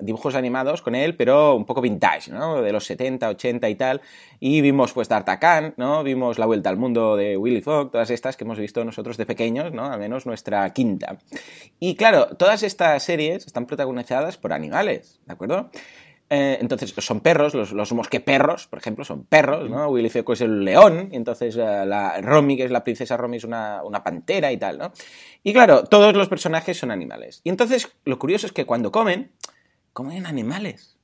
dibujos 0.00 0.34
animados 0.34 0.82
con 0.82 0.96
él, 0.96 1.14
pero 1.14 1.54
un 1.54 1.66
poco 1.66 1.80
vintage, 1.80 2.32
¿no? 2.32 2.62
De 2.62 2.72
los 2.72 2.84
70, 2.84 3.28
80 3.28 3.68
y 3.68 3.74
tal, 3.76 4.00
y 4.40 4.60
vimos, 4.60 4.92
pues, 4.92 5.08
D'Artagnan, 5.08 5.74
¿no? 5.76 6.02
Vimos 6.02 6.36
La 6.40 6.46
Vuelta 6.46 6.68
al 6.68 6.78
Mundo 6.78 7.14
de 7.14 7.36
Willy 7.36 7.60
Fogg, 7.60 7.92
todas 7.92 8.10
estas 8.10 8.36
que 8.36 8.42
hemos 8.42 8.58
visto 8.58 8.84
nosotros 8.84 9.16
de 9.16 9.24
pequeños, 9.24 9.72
¿no? 9.72 9.86
Al 9.86 10.00
menos 10.00 10.26
nuestra 10.26 10.68
quinta. 10.72 11.18
Y 11.78 11.94
claro, 11.94 12.07
Claro, 12.08 12.34
todas 12.38 12.62
estas 12.62 13.02
series 13.02 13.44
están 13.44 13.66
protagonizadas 13.66 14.38
por 14.38 14.54
animales, 14.54 15.20
¿de 15.26 15.32
acuerdo? 15.34 15.70
Eh, 16.30 16.56
entonces, 16.58 16.94
son 16.96 17.20
perros, 17.20 17.52
los, 17.52 17.72
los 17.72 17.92
mosqueperros, 17.92 18.66
por 18.66 18.78
ejemplo, 18.78 19.04
son 19.04 19.24
perros, 19.24 19.68
¿no? 19.68 19.88
Willy 19.88 20.08
Feco 20.08 20.32
es 20.32 20.40
el 20.40 20.64
león, 20.64 21.10
y 21.12 21.16
entonces 21.16 21.54
eh, 21.56 21.84
la 21.84 22.18
Romy, 22.22 22.56
que 22.56 22.64
es 22.64 22.70
la 22.70 22.82
princesa 22.82 23.18
Romy, 23.18 23.36
es 23.36 23.44
una, 23.44 23.82
una, 23.84 24.02
pantera 24.02 24.50
y 24.50 24.56
tal, 24.56 24.78
¿no? 24.78 24.90
Y 25.42 25.52
claro, 25.52 25.84
todos 25.84 26.16
los 26.16 26.30
personajes 26.30 26.78
son 26.78 26.90
animales. 26.90 27.42
Y 27.44 27.50
entonces, 27.50 27.94
lo 28.06 28.18
curioso 28.18 28.46
es 28.46 28.52
que 28.52 28.64
cuando 28.64 28.90
comen, 28.90 29.32
comen 29.92 30.24
animales. 30.24 30.96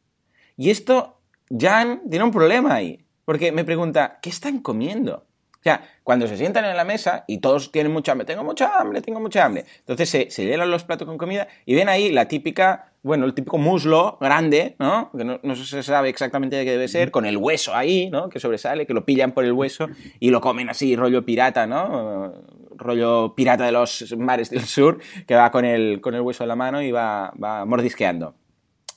Y 0.57 0.71
esto, 0.71 1.21
Jan 1.51 2.01
tiene 2.09 2.25
un 2.25 2.33
problema 2.33 2.77
ahí, 2.77 3.05
porque 3.27 3.53
me 3.53 3.67
pregunta, 3.67 4.21
¿qué 4.23 4.31
están 4.31 4.61
comiendo? 4.61 5.27
O 5.65 5.67
sea, 5.67 5.83
cuando 6.03 6.29
se 6.29 6.37
sientan 6.37 6.67
en 6.67 6.77
la 6.77 6.85
mesa 6.85 7.25
y 7.27 7.39
todos 7.39 7.73
tienen 7.73 7.91
mucha 7.91 8.13
hambre, 8.13 8.27
tengo 8.27 8.45
mucha 8.45 8.79
hambre, 8.79 9.01
tengo 9.01 9.19
mucha 9.19 9.47
hambre, 9.47 9.65
entonces 9.79 10.11
se, 10.11 10.31
se 10.31 10.45
llenan 10.45 10.71
los 10.71 10.85
platos 10.85 11.09
con 11.09 11.17
comida 11.17 11.49
y 11.65 11.75
ven 11.75 11.89
ahí 11.89 12.13
la 12.13 12.29
típica, 12.29 12.93
bueno, 13.03 13.25
el 13.25 13.33
típico 13.33 13.57
muslo 13.57 14.19
grande, 14.21 14.77
¿no? 14.79 15.11
Que 15.17 15.25
no, 15.25 15.41
no 15.43 15.57
se 15.57 15.83
sabe 15.83 16.11
exactamente 16.11 16.57
de 16.57 16.67
qué 16.67 16.73
debe 16.73 16.87
ser, 16.87 17.11
con 17.11 17.25
el 17.25 17.39
hueso 17.39 17.75
ahí, 17.75 18.11
¿no? 18.11 18.29
Que 18.29 18.41
sobresale, 18.41 18.87
que 18.87 18.93
lo 18.93 19.07
pillan 19.07 19.33
por 19.33 19.47
el 19.47 19.53
hueso 19.53 19.89
y 20.21 20.29
lo 20.29 20.43
comen 20.43 20.69
así, 20.69 20.97
rollo 20.97 21.25
pirata, 21.25 21.67
¿no? 21.67 22.35
Rollo 22.77 23.35
pirata 23.35 23.65
de 23.65 23.73
los 23.73 24.15
mares 24.19 24.51
del 24.51 24.67
sur, 24.67 24.99
que 25.27 25.35
va 25.35 25.51
con 25.51 25.65
el, 25.65 26.03
con 26.03 26.15
el 26.15 26.21
hueso 26.21 26.45
en 26.45 26.49
la 26.49 26.57
mano 26.57 26.83
y 26.83 26.93
va, 26.93 27.33
va 27.43 27.65
mordisqueando. 27.65 28.35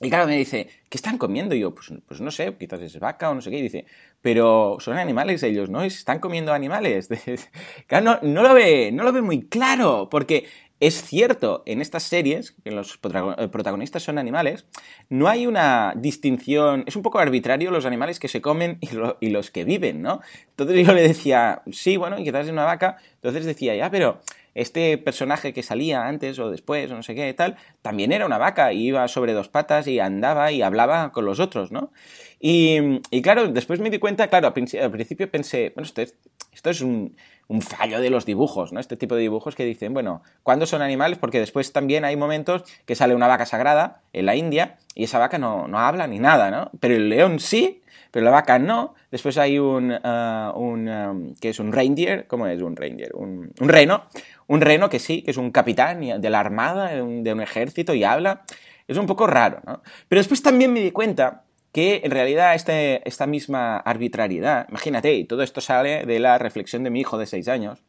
Y 0.00 0.10
claro, 0.10 0.26
me 0.26 0.36
dice, 0.36 0.68
¿qué 0.88 0.96
están 0.96 1.18
comiendo? 1.18 1.54
Y 1.54 1.60
yo, 1.60 1.74
pues, 1.74 1.92
pues 2.06 2.20
no 2.20 2.30
sé, 2.30 2.54
quizás 2.56 2.80
es 2.80 2.98
vaca 3.00 3.30
o 3.30 3.34
no 3.34 3.40
sé 3.40 3.50
qué. 3.50 3.58
Y 3.58 3.62
dice, 3.62 3.84
pero 4.22 4.76
son 4.80 4.98
animales 4.98 5.42
ellos, 5.42 5.70
¿no? 5.70 5.82
Están 5.82 6.18
comiendo 6.18 6.52
animales. 6.52 7.08
claro, 7.86 8.18
no, 8.22 8.42
lo 8.42 8.54
ve, 8.54 8.90
no 8.92 9.04
lo 9.04 9.12
ve 9.12 9.22
muy 9.22 9.42
claro, 9.46 10.08
porque 10.10 10.46
es 10.80 11.02
cierto, 11.02 11.62
en 11.66 11.80
estas 11.80 12.04
series, 12.04 12.52
que 12.62 12.70
los 12.70 13.00
eh, 13.02 13.48
protagonistas 13.48 14.02
son 14.02 14.16
animales, 14.16 14.66
no 15.08 15.28
hay 15.28 15.46
una 15.46 15.92
distinción, 15.96 16.84
es 16.86 16.94
un 16.94 17.02
poco 17.02 17.18
arbitrario 17.18 17.72
los 17.72 17.84
animales 17.84 18.20
que 18.20 18.28
se 18.28 18.40
comen 18.40 18.78
y, 18.80 19.28
los 19.30 19.50
que 19.50 19.64
viven, 19.64 20.02
¿no? 20.02 20.20
Entonces 20.50 20.86
yo 20.86 20.92
le 20.94 21.02
decía, 21.02 21.62
sí, 21.72 21.96
bueno, 21.96 22.18
y 22.18 22.24
quizás 22.24 22.46
es 22.46 22.52
una 22.52 22.64
vaca, 22.64 22.96
entonces 23.14 23.44
decía, 23.44 23.74
ya, 23.74 23.90
pero 23.90 24.20
este 24.58 24.98
personaje 24.98 25.52
que 25.52 25.62
salía 25.62 26.06
antes 26.06 26.38
o 26.40 26.50
después, 26.50 26.90
no 26.90 27.02
sé 27.04 27.14
qué, 27.14 27.32
tal, 27.32 27.56
también 27.80 28.10
era 28.10 28.26
una 28.26 28.38
vaca 28.38 28.72
y 28.72 28.88
iba 28.88 29.06
sobre 29.06 29.32
dos 29.32 29.48
patas 29.48 29.86
y 29.86 30.00
andaba 30.00 30.50
y 30.50 30.62
hablaba 30.62 31.12
con 31.12 31.24
los 31.24 31.38
otros, 31.38 31.70
¿no? 31.70 31.92
Y, 32.40 33.00
claro, 33.22 33.48
después 33.48 33.78
me 33.80 33.90
di 33.90 33.98
cuenta, 33.98 34.28
claro, 34.28 34.48
al 34.48 34.52
principio, 34.52 35.30
pensé, 35.30 35.72
bueno, 35.74 35.86
esto 35.86 36.02
es, 36.02 36.16
esto 36.52 36.70
es 36.70 36.80
un, 36.80 37.14
fallo 37.60 38.00
de 38.00 38.10
los 38.10 38.26
dibujos, 38.26 38.72
¿no? 38.72 38.80
Este 38.80 38.96
tipo 38.96 39.14
de 39.14 39.22
dibujos 39.22 39.54
que 39.54 39.64
dicen, 39.64 39.94
bueno, 39.94 40.22
¿cuándo 40.42 40.66
son 40.66 40.82
animales? 40.82 41.18
Porque 41.18 41.38
después 41.38 41.72
también 41.72 42.04
hay 42.04 42.16
momentos 42.16 42.64
que 42.84 42.94
sale 42.94 43.14
una 43.14 43.26
vaca 43.26 43.46
sagrada 43.46 44.02
en 44.12 44.26
la 44.26 44.36
India 44.36 44.76
y 44.94 45.04
esa 45.04 45.18
vaca 45.18 45.38
no, 45.38 45.68
no 45.68 45.78
habla 45.78 46.06
ni 46.08 46.18
nada, 46.18 46.50
¿no? 46.50 46.70
Pero 46.80 46.96
el 46.96 47.08
león 47.08 47.40
sí, 47.40 47.82
pero 48.10 48.24
la 48.24 48.30
vaca 48.30 48.58
no. 48.58 48.94
Después 49.10 49.38
hay 49.38 49.58
un, 49.58 49.92
uh, 49.92 50.58
un 50.58 50.88
um, 50.88 51.34
que 51.34 51.50
es 51.50 51.58
un 51.58 51.72
reindeer, 51.72 52.26
¿cómo 52.26 52.46
es 52.46 52.60
un 52.62 52.76
reindeer? 52.76 53.14
Un, 53.14 53.52
un, 53.58 53.68
reno, 53.68 54.04
un 54.46 54.60
reno 54.60 54.88
que 54.88 54.98
sí, 54.98 55.22
que 55.22 55.30
es 55.30 55.36
un 55.36 55.50
capitán 55.50 56.20
de 56.20 56.30
la 56.30 56.40
armada, 56.40 56.88
de 56.88 57.02
un, 57.02 57.40
ejército 57.40 57.94
y 57.94 58.04
habla. 58.04 58.42
Es 58.86 58.96
un 58.96 59.06
poco 59.06 59.26
raro, 59.26 59.60
¿no? 59.66 59.82
Pero 60.08 60.20
después 60.20 60.42
también 60.42 60.72
me 60.72 60.80
di 60.80 60.90
cuenta 60.90 61.44
que 61.72 62.00
en 62.02 62.10
realidad 62.10 62.54
este, 62.54 63.06
esta 63.06 63.26
misma 63.26 63.76
arbitrariedad, 63.76 64.66
imagínate, 64.70 65.14
y 65.14 65.24
todo 65.24 65.42
esto 65.42 65.60
sale 65.60 66.06
de 66.06 66.18
la 66.18 66.38
reflexión 66.38 66.82
de 66.84 66.90
mi 66.90 67.00
hijo 67.00 67.18
de 67.18 67.26
seis 67.26 67.48
años, 67.48 67.84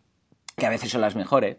que 0.58 0.66
a 0.66 0.70
veces 0.70 0.92
son 0.92 1.00
las 1.02 1.16
mejores, 1.16 1.58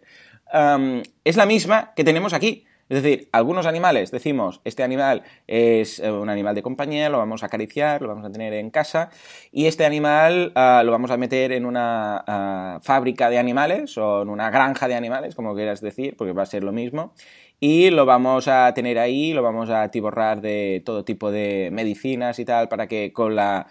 es 1.24 1.36
la 1.36 1.46
misma 1.46 1.92
que 1.94 2.04
tenemos 2.04 2.32
aquí. 2.32 2.66
Es 2.90 3.04
decir, 3.04 3.28
algunos 3.30 3.66
animales 3.66 4.10
decimos, 4.10 4.60
este 4.64 4.82
animal 4.82 5.22
es 5.46 6.00
eh, 6.00 6.10
un 6.10 6.28
animal 6.28 6.56
de 6.56 6.62
compañía, 6.62 7.08
lo 7.08 7.18
vamos 7.18 7.44
a 7.44 7.46
acariciar, 7.46 8.02
lo 8.02 8.08
vamos 8.08 8.24
a 8.24 8.32
tener 8.32 8.52
en 8.52 8.70
casa, 8.70 9.10
y 9.52 9.66
este 9.66 9.86
animal 9.86 10.50
ah, 10.56 10.82
lo 10.84 10.90
vamos 10.90 11.12
a 11.12 11.16
meter 11.16 11.52
en 11.52 11.66
una 11.66 12.24
ah, 12.26 12.80
fábrica 12.82 13.30
de 13.30 13.38
animales 13.38 13.96
o 13.96 14.22
en 14.22 14.28
una 14.28 14.50
granja 14.50 14.88
de 14.88 14.96
animales, 14.96 15.36
como 15.36 15.54
quieras 15.54 15.80
decir, 15.80 16.16
porque 16.16 16.32
va 16.32 16.42
a 16.42 16.46
ser 16.46 16.64
lo 16.64 16.72
mismo, 16.72 17.14
y 17.60 17.90
lo 17.90 18.06
vamos 18.06 18.48
a 18.48 18.74
tener 18.74 18.98
ahí, 18.98 19.34
lo 19.34 19.42
vamos 19.44 19.70
a 19.70 19.82
atiborrar 19.82 20.40
de 20.40 20.82
todo 20.84 21.04
tipo 21.04 21.30
de 21.30 21.68
medicinas 21.70 22.40
y 22.40 22.44
tal 22.44 22.68
para 22.68 22.88
que 22.88 23.12
con 23.12 23.36
la 23.36 23.68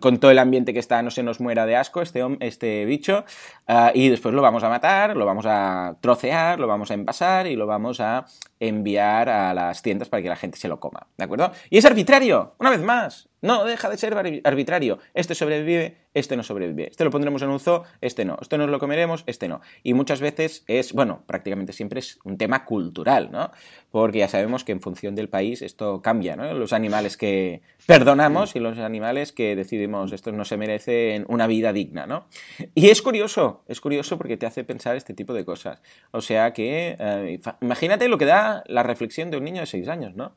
con, 0.00 0.18
todo 0.18 0.30
el 0.30 0.38
ambiente 0.38 0.72
que 0.72 0.78
está 0.78 1.02
no 1.02 1.10
se 1.10 1.22
nos 1.22 1.40
muera 1.40 1.66
de 1.66 1.76
asco 1.76 2.02
este, 2.02 2.22
este 2.40 2.84
bicho 2.84 3.24
ah, 3.66 3.90
y 3.94 4.08
después 4.08 4.34
lo 4.34 4.42
vamos 4.42 4.62
a 4.62 4.68
matar, 4.68 5.16
lo 5.16 5.26
vamos 5.26 5.46
a 5.48 5.96
trocear, 6.00 6.60
lo 6.60 6.66
vamos 6.66 6.90
a 6.90 6.94
envasar 6.94 7.46
y 7.46 7.56
lo 7.56 7.66
vamos 7.66 8.00
a 8.00 8.26
enviar 8.60 9.28
a 9.28 9.54
las 9.54 9.82
tiendas 9.82 10.08
para 10.08 10.22
que 10.22 10.28
la 10.28 10.36
gente 10.36 10.58
se 10.58 10.68
lo 10.68 10.78
coma, 10.78 11.06
¿de 11.16 11.24
acuerdo? 11.24 11.52
Y 11.70 11.78
es 11.78 11.84
arbitrario, 11.84 12.54
una 12.58 12.70
vez 12.70 12.82
más, 12.82 13.28
no 13.42 13.64
deja 13.64 13.90
de 13.90 13.98
ser 13.98 14.14
arbitrario. 14.44 14.98
Este 15.14 15.34
sobrevive, 15.34 15.98
este 16.14 16.36
no 16.36 16.42
sobrevive. 16.42 16.88
Este 16.88 17.04
lo 17.04 17.10
pondremos 17.10 17.42
en 17.42 17.50
un 17.50 17.58
zoo, 17.60 17.82
este 18.00 18.24
no. 18.24 18.38
Este 18.40 18.56
nos 18.56 18.70
lo 18.70 18.78
comeremos, 18.78 19.24
este 19.26 19.48
no. 19.48 19.60
Y 19.82 19.94
muchas 19.94 20.20
veces 20.20 20.64
es, 20.68 20.92
bueno, 20.92 21.24
prácticamente 21.26 21.72
siempre 21.72 21.98
es 21.98 22.18
un 22.24 22.38
tema 22.38 22.64
cultural, 22.64 23.30
¿no? 23.32 23.50
Porque 23.90 24.20
ya 24.20 24.28
sabemos 24.28 24.62
que 24.64 24.72
en 24.72 24.80
función 24.80 25.16
del 25.16 25.28
país 25.28 25.60
esto 25.60 26.00
cambia, 26.02 26.36
¿no? 26.36 26.54
Los 26.54 26.72
animales 26.72 27.16
que 27.16 27.62
perdonamos 27.86 28.54
y 28.54 28.60
los 28.60 28.78
animales 28.78 29.32
que 29.32 29.56
decidimos 29.56 30.12
esto 30.12 30.30
no 30.30 30.44
se 30.44 30.56
merecen 30.56 31.24
una 31.28 31.48
vida 31.48 31.72
digna, 31.72 32.06
¿no? 32.06 32.26
Y 32.74 32.90
es 32.90 33.02
curioso, 33.02 33.64
es 33.66 33.80
curioso 33.80 34.18
porque 34.18 34.36
te 34.36 34.46
hace 34.46 34.62
pensar 34.62 34.94
este 34.94 35.14
tipo 35.14 35.34
de 35.34 35.44
cosas. 35.44 35.82
O 36.12 36.20
sea 36.20 36.52
que, 36.52 36.96
eh, 36.98 37.40
imagínate 37.60 38.08
lo 38.08 38.18
que 38.18 38.26
da 38.26 38.62
la 38.66 38.84
reflexión 38.84 39.32
de 39.32 39.38
un 39.38 39.44
niño 39.44 39.62
de 39.62 39.66
seis 39.66 39.88
años, 39.88 40.14
¿no? 40.14 40.36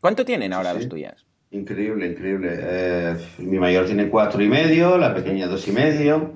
¿Cuánto 0.00 0.24
tienen 0.24 0.52
ahora 0.52 0.72
los 0.72 0.88
tuyas? 0.88 1.27
Increíble, 1.50 2.08
increíble. 2.08 2.50
Eh, 2.60 3.16
mi 3.38 3.58
mayor 3.58 3.86
tiene 3.86 4.08
cuatro 4.08 4.42
y 4.42 4.48
medio, 4.48 4.98
la 4.98 5.14
pequeña 5.14 5.46
dos 5.46 5.66
y 5.66 5.72
medio. 5.72 6.32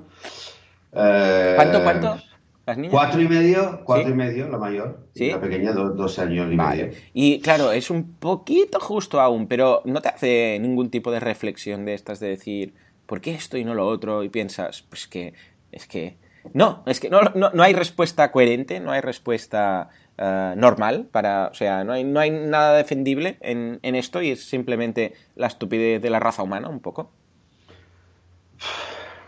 Eh, 0.91 1.53
¿Cuánto, 1.55 1.83
cuánto? 1.83 2.17
¿Las 2.65 2.77
niñas? 2.77 2.91
Cuatro 2.91 3.21
y 3.21 3.27
medio, 3.27 3.81
cuatro 3.83 4.09
y 4.09 4.13
medio, 4.13 4.47
la 4.49 4.57
mayor. 4.57 5.07
¿Sí? 5.13 5.29
la 5.29 5.39
pequeña 5.39 5.73
dos 5.73 6.17
años 6.17 6.51
y 6.51 6.55
medio. 6.55 6.89
Y 7.13 7.39
claro, 7.41 7.71
es 7.71 7.91
un 7.91 8.13
poquito 8.15 8.79
justo 8.79 9.21
aún, 9.21 9.47
pero 9.47 9.81
no 9.85 10.01
te 10.01 10.09
hace 10.09 10.57
ningún 10.59 10.89
tipo 10.89 11.11
de 11.11 11.19
reflexión 11.19 11.85
de 11.85 11.93
estas 11.93 12.19
de 12.19 12.29
decir, 12.29 12.73
¿por 13.05 13.21
qué 13.21 13.35
esto 13.35 13.57
y 13.57 13.65
no 13.65 13.75
lo 13.75 13.85
otro? 13.85 14.23
Y 14.23 14.29
piensas, 14.29 14.83
pues 14.89 15.07
que, 15.07 15.33
es 15.71 15.87
que... 15.87 16.17
No, 16.53 16.83
es 16.87 16.99
que 16.99 17.09
no, 17.09 17.21
no, 17.35 17.51
no 17.53 17.63
hay 17.63 17.73
respuesta 17.73 18.31
coherente, 18.31 18.79
no 18.79 18.91
hay 18.91 18.99
respuesta 18.99 19.89
eh, 20.17 20.53
normal, 20.57 21.07
para, 21.11 21.47
o 21.47 21.53
sea, 21.53 21.83
no 21.83 21.93
hay, 21.93 22.03
no 22.03 22.19
hay 22.19 22.29
nada 22.29 22.77
defendible 22.77 23.37
en, 23.41 23.79
en, 23.81 23.95
esto 23.95 24.21
y 24.21 24.29
es 24.29 24.47
simplemente 24.47 25.13
la 25.35 25.47
estupidez 25.47 26.01
de 26.01 26.09
la 26.09 26.19
raza 26.19 26.43
humana, 26.43 26.69
un 26.69 26.79
poco. 26.79 27.11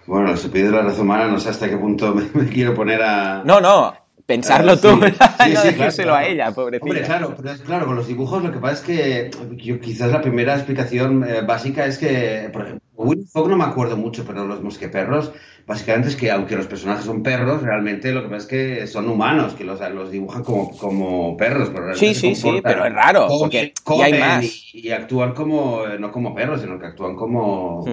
Bueno, 0.06 0.28
la 0.28 0.34
estupidez 0.34 0.70
de 0.70 0.78
la 0.78 0.84
raza 0.84 1.02
humana, 1.02 1.28
no 1.28 1.40
sé 1.40 1.50
hasta 1.50 1.68
qué 1.68 1.78
punto 1.78 2.14
me, 2.34 2.48
quiero 2.50 2.76
poner 2.76 3.02
a... 3.02 3.44
No, 3.44 3.60
no, 3.60 3.96
pensarlo 4.26 4.74
eh, 4.74 4.78
tú, 4.78 5.00
sí, 5.92 6.02
no 6.06 6.14
a 6.14 6.26
ella, 6.26 6.52
pobrecita. 6.52 6.86
Hombre, 6.86 7.04
claro, 7.04 7.34
pero 7.38 7.52
es 7.52 7.62
claro, 7.62 7.86
con 7.86 7.96
los 7.96 8.08
dibujos 8.08 8.44
lo 8.44 8.52
que 8.52 8.60
pasa 8.60 8.74
es 8.74 8.82
que 8.82 9.32
yo, 9.58 9.80
quizás 9.80 10.12
la 10.12 10.22
primera 10.22 10.56
explicación 10.56 11.24
eh, 11.28 11.42
básica 11.42 11.86
es 11.86 11.98
que, 11.98 12.50
por 12.52 12.64
ejemplo, 12.64 12.82
Willy 12.98 13.26
Fogg 13.26 13.50
no 13.50 13.58
me 13.58 13.66
acuerdo 13.66 13.98
mucho, 13.98 14.26
pero 14.26 14.48
los 14.48 14.62
mosqueperros 14.62 15.32
básicamente 15.68 16.10
es 16.10 16.16
que 16.16 16.32
aunque 16.32 16.56
los 16.56 16.68
personajes 16.68 17.06
son 17.06 17.24
perros, 17.24 17.62
realmente 17.62 18.12
lo 18.12 18.22
que 18.24 18.30
pasa 18.30 18.42
es 18.42 18.48
que 18.48 18.88
son 18.88 19.10
humanos, 19.10 19.54
que 19.54 19.64
los, 19.64 19.80
los 19.92 20.12
dibujan 20.12 20.44
como, 20.44 20.76
como 20.78 21.36
perros. 21.36 21.72
Pero 21.74 21.96
sí, 21.96 22.14
sí, 22.14 22.36
sí, 22.36 22.62
pero 22.64 22.86
es 22.86 22.94
raro, 22.94 23.28
porque 23.28 23.74
hay 24.02 24.20
más. 24.20 24.46
Y, 24.74 24.92
actúan 24.92 25.34
como, 25.34 25.86
no 26.00 26.12
como 26.12 26.34
perros, 26.34 26.62
sino 26.62 26.80
que 26.80 26.88
actúan 26.88 27.16
como... 27.16 27.84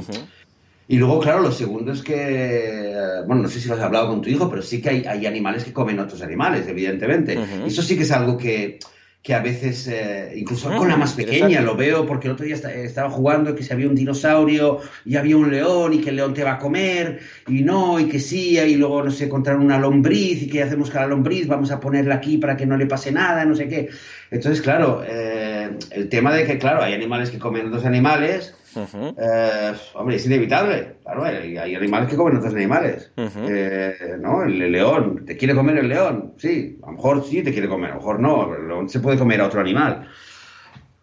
Y 0.89 0.97
luego, 0.97 1.21
claro, 1.21 1.41
lo 1.41 1.53
segundo 1.53 1.93
es 1.93 2.03
que, 2.03 2.95
bueno, 3.27 3.43
no 3.43 3.49
sé 3.49 3.61
si 3.61 3.69
lo 3.69 3.75
has 3.75 3.81
hablado 3.81 4.09
con 4.09 4.21
tu 4.21 4.29
hijo, 4.29 4.51
pero 4.51 4.63
sí 4.63 4.83
que 4.83 4.91
hay, 4.91 5.05
hay 5.05 5.27
animales 5.27 5.65
que 5.65 5.73
comen 5.73 5.99
otros 5.99 6.23
animales, 6.23 6.67
evidentemente. 6.69 7.39
Eso 7.67 7.83
sí 7.83 7.97
que 7.97 8.03
es 8.03 8.11
algo 8.11 8.37
que, 8.37 8.79
que 9.23 9.35
a 9.35 9.41
veces, 9.41 9.87
eh, 9.87 10.33
incluso 10.35 10.69
con 10.77 10.89
la 10.89 10.97
más 10.97 11.13
pequeña, 11.13 11.61
lo 11.61 11.77
veo 11.77 12.05
porque 12.05 12.27
el 12.27 12.35
otro 12.35 12.45
día 12.45 12.57
estaba 12.57 13.09
jugando 13.09 13.55
que 13.55 13.63
si 13.63 13.73
había 13.73 13.87
un 13.87 13.95
dinosaurio 13.95 14.81
y 15.05 15.15
había 15.15 15.37
un 15.37 15.49
león 15.49 15.95
y 15.95 16.01
que 16.01 16.11
el 16.11 16.17
león 16.17 16.35
te 16.35 16.43
va 16.43 16.55
a 16.55 16.59
comer 16.59 17.21
y 17.47 17.63
no, 17.63 18.01
y 18.01 18.07
que 18.07 18.19
sí, 18.19 18.59
y 18.59 18.75
luego, 18.75 19.05
no 19.05 19.13
sé, 19.13 19.27
encontraron 19.27 19.65
una 19.65 19.79
lombriz 19.79 20.43
y 20.43 20.49
que 20.49 20.65
hacemos 20.65 20.91
con 20.91 21.03
la 21.03 21.07
lombriz, 21.07 21.47
vamos 21.47 21.71
a 21.71 21.79
ponerla 21.79 22.17
aquí 22.17 22.39
para 22.39 22.57
que 22.57 22.67
no 22.67 22.77
le 22.77 22.87
pase 22.87 23.13
nada, 23.13 23.45
no 23.45 23.55
sé 23.55 23.69
qué. 23.69 23.89
Entonces, 24.33 24.61
claro, 24.61 25.05
eh, 25.07 25.42
el 25.91 26.09
tema 26.09 26.35
de 26.35 26.45
que, 26.45 26.59
claro, 26.59 26.83
hay 26.83 26.95
animales 26.95 27.31
que 27.31 27.39
comen 27.39 27.67
otros 27.69 27.85
animales 27.85 28.55
eh, 28.77 29.73
hombre, 29.95 30.17
es 30.17 30.27
inevitable. 30.27 30.97
Claro, 31.03 31.25
hay, 31.25 31.75
animales 31.75 32.11
que 32.11 32.17
comen 32.17 32.37
otros 32.37 32.55
animales. 32.55 33.11
Eh, 33.17 34.17
¿No? 34.21 34.43
El, 34.43 34.73
león, 34.73 35.25
¿te 35.27 35.37
quiere 35.37 35.55
comer 35.55 35.79
el 35.79 35.89
león? 35.89 36.35
Sí, 36.39 36.79
a 36.83 36.87
lo 36.87 36.93
mejor 36.93 37.25
sí 37.25 37.43
te 37.43 37.53
quiere 37.53 37.69
comer, 37.69 37.91
a 37.91 37.95
lo 37.95 38.01
mejor 38.01 38.21
no. 38.21 38.55
El 38.55 38.69
león 38.69 38.89
se 38.89 39.01
puede 39.01 39.19
comer 39.19 39.41
a 39.41 39.47
otro 39.47 39.61
animal. 39.61 40.09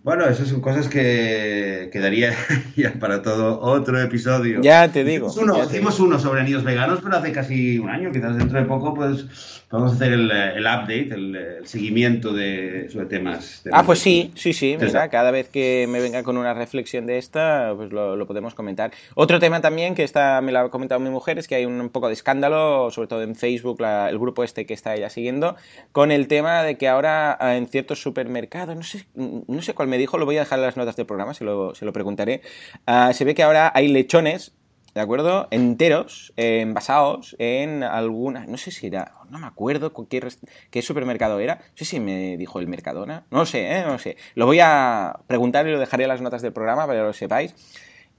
Bueno, 0.02 0.26
esas 0.26 0.48
son 0.48 0.62
cosas 0.62 0.88
que 0.88 1.90
quedaría 1.92 2.34
ya 2.78 2.94
para 2.94 3.22
todo 3.22 3.60
otro 3.60 4.02
episodio. 4.02 4.62
Ya 4.62 4.90
te 4.90 5.04
digo. 5.04 5.28
Hicimos 5.28 6.00
uno, 6.00 6.18
sobre 6.20 6.44
niños 6.44 6.64
veganos, 6.64 7.00
pero 7.04 7.18
hace 7.18 7.34
casi 7.34 7.80
un 7.80 7.90
año, 7.90 8.12
quizás 8.12 8.38
dentro 8.38 8.60
de 8.60 8.66
poco, 8.66 8.94
pues 8.94 9.26
vamos 9.70 9.92
a 9.92 9.96
hacer 9.96 10.14
el, 10.14 10.32
el 10.32 10.64
update, 10.64 11.10
el, 11.14 11.60
seguimiento 11.64 12.34
de, 12.34 12.90
sobre 12.92 13.06
temas, 13.06 13.64
Ah, 13.72 13.84
pues 13.86 14.00
sí, 14.00 14.32
sí, 14.36 14.54
sí, 14.54 14.78
mira, 14.80 15.10
cada 15.10 15.32
vez 15.32 15.50
que 15.50 15.86
me 15.88 16.00
venga 16.00 16.24
con 16.24 16.38
una 16.38 16.54
reflexión 16.54 17.06
de 17.06 17.18
esta, 17.18 17.74
pues 17.76 17.92
lo, 17.92 18.26
podemos 18.26 18.56
comentar. 18.56 18.92
Otro 19.16 19.40
tema 19.40 19.62
también 19.62 19.96
que 19.96 20.04
está, 20.04 20.42
me 20.42 20.52
lo 20.52 20.60
ha 20.60 20.72
comentado 20.72 21.00
mi 21.00 21.10
mujer 21.10 21.38
es 21.38 21.48
que 21.48 21.56
hay 21.56 21.66
un, 21.66 21.90
poco 21.90 22.08
de 22.08 22.14
escándalo, 22.14 22.90
sobre 22.92 23.08
todo 23.08 23.22
en 23.22 23.36
Facebook, 23.36 23.82
el 23.84 24.18
grupo 24.18 24.44
este 24.44 24.66
que 24.66 24.74
está 24.74 24.96
ella 24.96 25.10
siguiendo, 25.10 25.56
con 25.92 26.12
el 26.12 26.28
tema 26.28 26.64
de 26.64 26.78
que 26.78 26.88
ahora 26.88 27.38
en 27.42 27.68
ciertos 27.68 28.02
supermercados, 28.02 28.76
no 28.76 28.84
sé, 28.84 29.06
no 29.16 29.62
sé 29.62 29.74
cuál 29.74 29.89
me 29.90 29.98
dijo, 29.98 30.18
lo 30.18 30.26
voy 30.26 30.38
a 30.38 30.42
dejar 30.42 30.60
en 30.60 30.66
las 30.66 30.78
notas 30.78 30.96
del 30.96 31.06
programa, 31.06 31.34
se 31.34 31.44
lo, 31.44 31.76
se 31.76 31.86
lo 31.86 31.94
preguntaré. 31.94 32.42
Ah, 32.86 33.12
se 33.14 33.26
ve 33.26 33.36
que 33.36 33.44
ahora 33.44 33.72
hay 33.76 33.88
lechones, 33.88 34.54
¿de 34.94 35.02
acuerdo? 35.02 35.48
Enteros, 35.52 36.34
envasados 36.38 37.36
en 37.40 37.84
alguna, 37.84 38.46
no 38.46 38.58
sé 38.58 38.72
si 38.72 38.88
era, 38.88 39.14
no 39.30 39.40
me 39.40 39.48
acuerdo 39.48 39.94
qué, 40.10 40.82
supermercado 40.82 41.40
era, 41.40 41.56
no 41.56 41.78
sé 41.78 41.86
si 41.86 42.00
me 42.00 42.38
dijo 42.38 42.60
el 42.60 42.68
Mercadona, 42.68 43.26
no 43.32 43.46
sé, 43.46 43.78
¿eh? 43.78 43.84
no 43.86 44.00
sé. 44.00 44.18
Lo 44.36 44.46
voy 44.46 44.60
a 44.62 45.20
preguntar 45.28 45.68
y 45.68 45.72
lo 45.72 45.80
dejaré 45.80 46.04
en 46.04 46.10
las 46.10 46.22
notas 46.22 46.42
del 46.42 46.54
programa 46.54 46.88
para 46.88 47.00
que 47.00 47.06
lo 47.06 47.14
sepáis. 47.14 47.56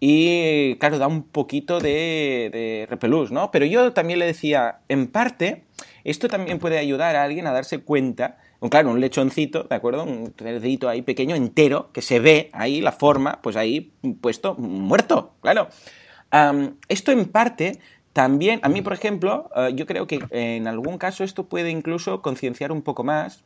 Y 0.02 0.76
claro, 0.76 0.98
da 0.98 1.06
un 1.06 1.24
poquito 1.24 1.78
de 1.78 2.86
repelús, 2.88 3.30
¿no? 3.32 3.50
Pero 3.50 3.66
yo 3.66 3.92
también 3.92 4.18
le 4.18 4.24
decía, 4.24 4.80
en 4.88 5.08
parte, 5.08 5.64
esto 6.04 6.28
también 6.28 6.59
puede 6.59 6.78
ayudar 6.78 7.16
a 7.16 7.25
alguien 7.25 7.47
a 7.47 7.52
darse 7.52 7.78
cuenta 7.78 8.38
claro, 8.69 8.90
un 8.90 9.00
lechoncito, 9.00 9.64
¿de 9.64 9.75
acuerdo? 9.75 10.04
Un 10.04 10.35
cerdito 10.37 10.88
ahí 10.88 11.02
pequeño, 11.02 11.35
entero, 11.35 11.90
que 11.92 12.02
se 12.02 12.21
ve 12.21 12.50
ahí 12.52 12.80
la 12.80 12.92
forma, 12.92 13.40
pues 13.42 13.57
ahí 13.57 13.92
puesto, 14.21 14.54
muerto, 14.57 15.33
claro. 15.40 15.69
esto 16.88 17.12
en 17.12 17.25
parte 17.26 17.78
también, 18.12 18.61
a 18.62 18.69
mí, 18.69 18.83
por 18.83 18.92
ejemplo, 18.92 19.49
eh, 19.57 19.71
yo 19.75 19.87
creo 19.87 20.07
que 20.07 20.21
en 20.30 20.66
algún 20.66 20.99
caso 20.99 21.25
esto 21.25 21.49
puede 21.49 21.71
incluso 21.71 22.21
concienciar 22.21 22.73
un 22.73 22.83
poco 22.83 23.04
más 23.04 23.45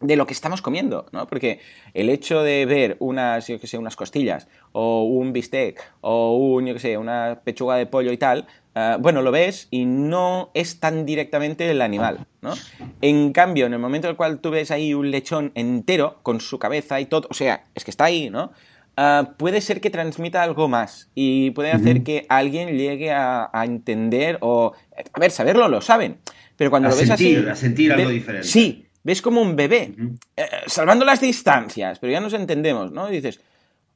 de 0.00 0.16
lo 0.16 0.26
que 0.26 0.34
estamos 0.34 0.60
comiendo, 0.60 1.06
¿no? 1.12 1.26
Porque 1.26 1.60
el 1.94 2.10
hecho 2.10 2.42
de 2.42 2.66
ver 2.66 2.96
unas, 2.98 3.46
yo 3.46 3.58
que 3.58 3.66
sé, 3.66 3.78
unas 3.78 3.96
costillas 3.96 4.48
o 4.72 5.04
un 5.04 5.32
bistec 5.32 5.80
o 6.02 6.36
un, 6.36 6.66
yo 6.66 6.74
que 6.74 6.80
sé, 6.80 6.98
una 6.98 7.40
pechuga 7.44 7.76
de 7.76 7.86
pollo 7.86 8.12
y 8.12 8.18
tal, 8.18 8.46
uh, 8.74 8.98
bueno, 8.98 9.22
lo 9.22 9.30
ves 9.30 9.68
y 9.70 9.84
no 9.84 10.50
es 10.54 10.80
tan 10.80 11.06
directamente 11.06 11.70
el 11.70 11.82
animal, 11.82 12.26
¿no? 12.42 12.54
En 13.00 13.32
cambio, 13.32 13.66
en 13.66 13.72
el 13.72 13.78
momento 13.78 14.08
en 14.08 14.12
el 14.12 14.16
cual 14.16 14.40
tú 14.40 14.50
ves 14.50 14.70
ahí 14.70 14.94
un 14.94 15.10
lechón 15.10 15.52
entero 15.54 16.18
con 16.22 16.40
su 16.40 16.58
cabeza 16.58 17.00
y 17.00 17.06
todo, 17.06 17.28
o 17.30 17.34
sea, 17.34 17.66
es 17.74 17.84
que 17.84 17.90
está 17.90 18.04
ahí, 18.04 18.30
¿no? 18.30 18.52
Uh, 18.96 19.34
puede 19.36 19.60
ser 19.60 19.80
que 19.80 19.90
transmita 19.90 20.42
algo 20.42 20.68
más 20.68 21.10
y 21.16 21.50
puede 21.50 21.72
hacer 21.72 22.04
que 22.04 22.26
alguien 22.28 22.76
llegue 22.78 23.10
a, 23.10 23.50
a, 23.52 23.64
entender 23.64 24.38
o, 24.40 24.72
a 25.12 25.18
ver, 25.18 25.32
saberlo 25.32 25.66
lo 25.68 25.80
saben, 25.80 26.18
pero 26.56 26.70
cuando 26.70 26.88
a 26.88 26.92
lo 26.92 26.96
ves 26.96 27.10
así... 27.10 27.34
A 27.34 27.56
sentir 27.56 27.92
algo 27.92 28.10
diferente. 28.10 28.46
Sí, 28.46 28.86
ves 29.02 29.20
como 29.20 29.42
un 29.42 29.56
bebé, 29.56 29.94
uh 29.96 30.00
-huh. 30.00 30.18
eh, 30.36 30.46
salvando 30.66 31.04
las 31.04 31.20
distancias, 31.20 31.98
pero 31.98 32.12
ya 32.12 32.20
nos 32.20 32.34
entendemos, 32.34 32.92
¿no? 32.92 33.10
Y 33.10 33.16
dices, 33.16 33.40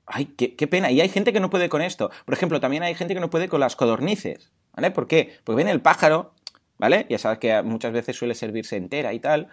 ay, 0.06 0.26
qué, 0.36 0.56
qué, 0.56 0.66
pena. 0.66 0.90
Y 0.90 1.00
hay 1.00 1.08
gente 1.08 1.32
que 1.32 1.40
no 1.40 1.50
puede 1.50 1.68
con 1.68 1.82
esto. 1.82 2.10
Por 2.24 2.34
ejemplo, 2.34 2.60
también 2.60 2.82
hay 2.82 2.94
gente 2.94 3.14
que 3.14 3.20
no 3.20 3.30
puede 3.30 3.48
con 3.48 3.60
las 3.60 3.76
codornices, 3.76 4.50
¿vale? 4.78 4.92
¿Por 4.92 5.08
qué? 5.08 5.32
Porque 5.42 5.56
ven 5.56 5.68
el 5.68 5.80
pájaro, 5.80 6.32
¿vale? 6.78 7.04
Ya 7.10 7.18
sabes 7.18 7.40
que 7.40 7.62
muchas 7.62 7.92
veces 7.92 8.16
suele 8.16 8.34
servirse 8.36 8.76
entera 8.76 9.12
y 9.12 9.18
tal. 9.18 9.48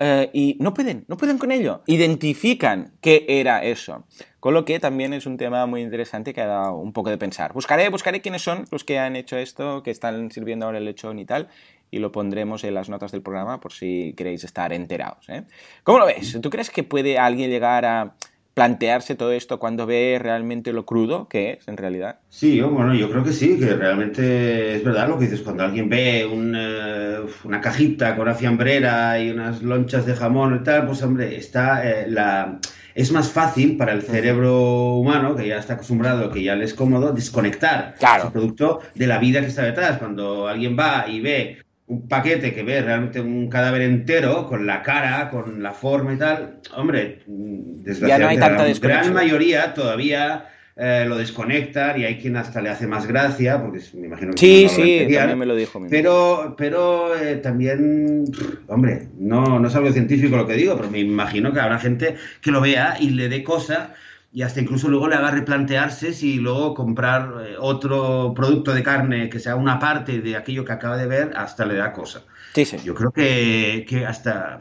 Uh, 0.00 0.30
y 0.32 0.56
no 0.60 0.72
pueden, 0.72 1.04
no 1.08 1.16
pueden 1.16 1.38
con 1.38 1.50
ello. 1.50 1.82
Identifican 1.86 2.92
qué 3.00 3.26
era 3.26 3.64
eso. 3.64 4.04
Con 4.38 4.54
lo 4.54 4.64
que 4.64 4.78
también 4.78 5.12
es 5.12 5.26
un 5.26 5.36
tema 5.36 5.66
muy 5.66 5.80
interesante 5.80 6.32
que 6.32 6.40
ha 6.40 6.46
dado 6.46 6.76
un 6.76 6.92
poco 6.92 7.10
de 7.10 7.18
pensar. 7.18 7.52
Buscaré, 7.52 7.88
buscaré 7.88 8.20
quiénes 8.20 8.42
son 8.42 8.66
los 8.70 8.84
que 8.84 9.00
han 9.00 9.16
hecho 9.16 9.36
esto, 9.36 9.82
que 9.82 9.90
están 9.90 10.30
sirviendo 10.30 10.66
ahora 10.66 10.78
el 10.78 10.84
lechón 10.84 11.18
y 11.18 11.24
tal, 11.24 11.48
y 11.90 11.98
lo 11.98 12.12
pondremos 12.12 12.62
en 12.62 12.74
las 12.74 12.88
notas 12.88 13.10
del 13.10 13.22
programa 13.22 13.58
por 13.58 13.72
si 13.72 14.14
queréis 14.16 14.44
estar 14.44 14.72
enterados. 14.72 15.28
¿eh? 15.28 15.42
¿Cómo 15.82 15.98
lo 15.98 16.06
ves? 16.06 16.38
¿Tú 16.40 16.50
crees 16.50 16.70
que 16.70 16.84
puede 16.84 17.18
alguien 17.18 17.50
llegar 17.50 17.84
a 17.84 18.14
plantearse 18.58 19.14
todo 19.14 19.30
esto 19.30 19.60
cuando 19.60 19.86
ve 19.86 20.18
realmente 20.20 20.72
lo 20.72 20.84
crudo 20.84 21.28
que 21.28 21.52
es 21.52 21.68
en 21.68 21.76
realidad? 21.76 22.18
Sí, 22.28 22.60
bueno, 22.60 22.92
yo 22.92 23.08
creo 23.08 23.22
que 23.22 23.32
sí, 23.32 23.56
que 23.56 23.72
realmente 23.76 24.74
es 24.74 24.82
verdad 24.82 25.08
lo 25.08 25.16
que 25.16 25.26
dices. 25.26 25.42
Cuando 25.42 25.62
alguien 25.62 25.88
ve 25.88 26.26
uh, 26.26 27.46
una 27.46 27.60
cajita 27.60 28.16
con 28.16 28.22
una 28.22 28.34
fiambrera 28.34 29.16
y 29.20 29.30
unas 29.30 29.62
lonchas 29.62 30.06
de 30.06 30.16
jamón 30.16 30.56
y 30.56 30.64
tal, 30.64 30.86
pues 30.86 31.00
hombre, 31.04 31.36
está 31.36 31.88
eh, 31.88 32.08
la 32.08 32.58
es 32.96 33.12
más 33.12 33.30
fácil 33.30 33.76
para 33.76 33.92
el 33.92 34.02
cerebro 34.02 34.94
humano, 34.94 35.36
que 35.36 35.46
ya 35.46 35.58
está 35.58 35.74
acostumbrado, 35.74 36.32
que 36.32 36.42
ya 36.42 36.56
le 36.56 36.64
es 36.64 36.74
cómodo, 36.74 37.12
desconectar 37.12 37.94
claro. 37.96 38.24
ese 38.24 38.32
producto 38.32 38.80
de 38.96 39.06
la 39.06 39.18
vida 39.18 39.40
que 39.40 39.46
está 39.46 39.62
detrás. 39.62 39.98
Cuando 39.98 40.48
alguien 40.48 40.76
va 40.76 41.08
y 41.08 41.20
ve 41.20 41.58
un 41.88 42.06
paquete 42.06 42.54
que 42.54 42.62
ve 42.62 42.80
realmente 42.82 43.20
un 43.20 43.48
cadáver 43.48 43.82
entero, 43.82 44.46
con 44.46 44.66
la 44.66 44.82
cara, 44.82 45.30
con 45.30 45.62
la 45.62 45.72
forma 45.72 46.14
y 46.14 46.18
tal, 46.18 46.60
hombre, 46.76 47.22
desgraciadamente 47.26 48.08
ya 48.08 48.18
no 48.18 48.28
hay 48.28 48.38
tanta 48.38 48.88
la 48.88 48.94
gran 48.94 49.12
mayoría 49.14 49.74
todavía 49.74 50.48
eh, 50.80 51.06
lo 51.08 51.16
desconectan 51.16 52.00
y 52.00 52.04
hay 52.04 52.18
quien 52.18 52.36
hasta 52.36 52.62
le 52.62 52.68
hace 52.68 52.86
más 52.86 53.04
gracia, 53.04 53.60
porque 53.60 53.80
me 53.94 54.06
imagino 54.06 54.30
que 54.30 54.38
sí, 54.38 54.62
no 54.62 54.68
sí, 54.68 55.12
también 55.12 55.36
me 55.36 55.46
lo 55.46 55.56
dijo. 55.56 55.84
Pero, 55.90 56.54
pero 56.56 57.16
eh, 57.16 57.34
también, 57.36 58.24
hombre, 58.68 59.08
no, 59.18 59.58
no 59.58 59.66
es 59.66 59.74
algo 59.74 59.90
científico 59.90 60.36
lo 60.36 60.46
que 60.46 60.54
digo, 60.54 60.76
pero 60.76 60.88
me 60.88 61.00
imagino 61.00 61.52
que 61.52 61.58
habrá 61.58 61.80
gente 61.80 62.14
que 62.40 62.52
lo 62.52 62.60
vea 62.60 62.96
y 63.00 63.10
le 63.10 63.28
dé 63.28 63.42
cosa 63.42 63.94
y 64.38 64.42
hasta 64.42 64.60
incluso 64.60 64.88
luego 64.88 65.08
le 65.08 65.16
haga 65.16 65.32
replantearse 65.32 66.12
si 66.12 66.36
luego 66.36 66.72
comprar 66.72 67.44
eh, 67.44 67.56
otro 67.58 68.32
producto 68.36 68.72
de 68.72 68.84
carne 68.84 69.28
que 69.28 69.40
sea 69.40 69.56
una 69.56 69.80
parte 69.80 70.20
de 70.20 70.36
aquello 70.36 70.64
que 70.64 70.70
acaba 70.70 70.96
de 70.96 71.08
ver, 71.08 71.32
hasta 71.34 71.66
le 71.66 71.74
da 71.74 71.92
cosa. 71.92 72.22
Sí, 72.54 72.64
sí. 72.64 72.76
Yo 72.84 72.94
creo 72.94 73.10
que, 73.10 73.84
que 73.88 74.06
hasta, 74.06 74.58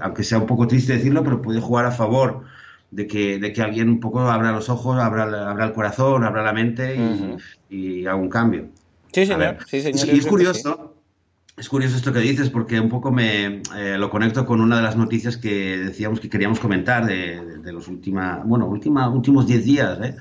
aunque 0.00 0.24
sea 0.24 0.38
un 0.38 0.46
poco 0.46 0.66
triste 0.66 0.94
decirlo, 0.94 1.22
pero 1.22 1.42
puede 1.42 1.60
jugar 1.60 1.84
a 1.84 1.90
favor 1.90 2.44
de 2.90 3.06
que, 3.06 3.38
de 3.38 3.52
que 3.52 3.60
alguien 3.60 3.90
un 3.90 4.00
poco 4.00 4.20
abra 4.20 4.50
los 4.50 4.70
ojos, 4.70 4.98
abra, 4.98 5.24
abra 5.24 5.66
el 5.66 5.72
corazón, 5.74 6.24
abra 6.24 6.42
la 6.42 6.54
mente 6.54 6.96
y, 6.96 7.00
uh 7.00 7.02
-huh. 7.02 7.42
y 7.68 8.06
haga 8.06 8.16
un 8.16 8.30
cambio. 8.30 8.68
Sí, 9.12 9.26
señor. 9.26 9.58
Sí, 9.66 9.82
señor. 9.82 10.08
Y 10.08 10.18
es 10.20 10.26
curioso. 10.26 10.87
Es 11.58 11.68
curioso 11.68 11.96
esto 11.96 12.12
que 12.12 12.20
dices 12.20 12.50
porque 12.50 12.78
un 12.78 12.88
poco 12.88 13.10
me 13.10 13.62
eh, 13.76 13.96
lo 13.98 14.10
conecto 14.10 14.46
con 14.46 14.60
una 14.60 14.76
de 14.76 14.82
las 14.82 14.96
noticias 14.96 15.36
que 15.36 15.76
decíamos 15.78 16.20
que 16.20 16.30
queríamos 16.30 16.60
comentar 16.60 17.04
de, 17.04 17.44
de, 17.44 17.58
de 17.58 17.72
los 17.72 17.88
última, 17.88 18.42
bueno, 18.44 18.66
última, 18.66 19.08
últimos 19.08 19.46
10 19.46 19.64
días, 19.64 19.98
¿eh? 20.00 20.16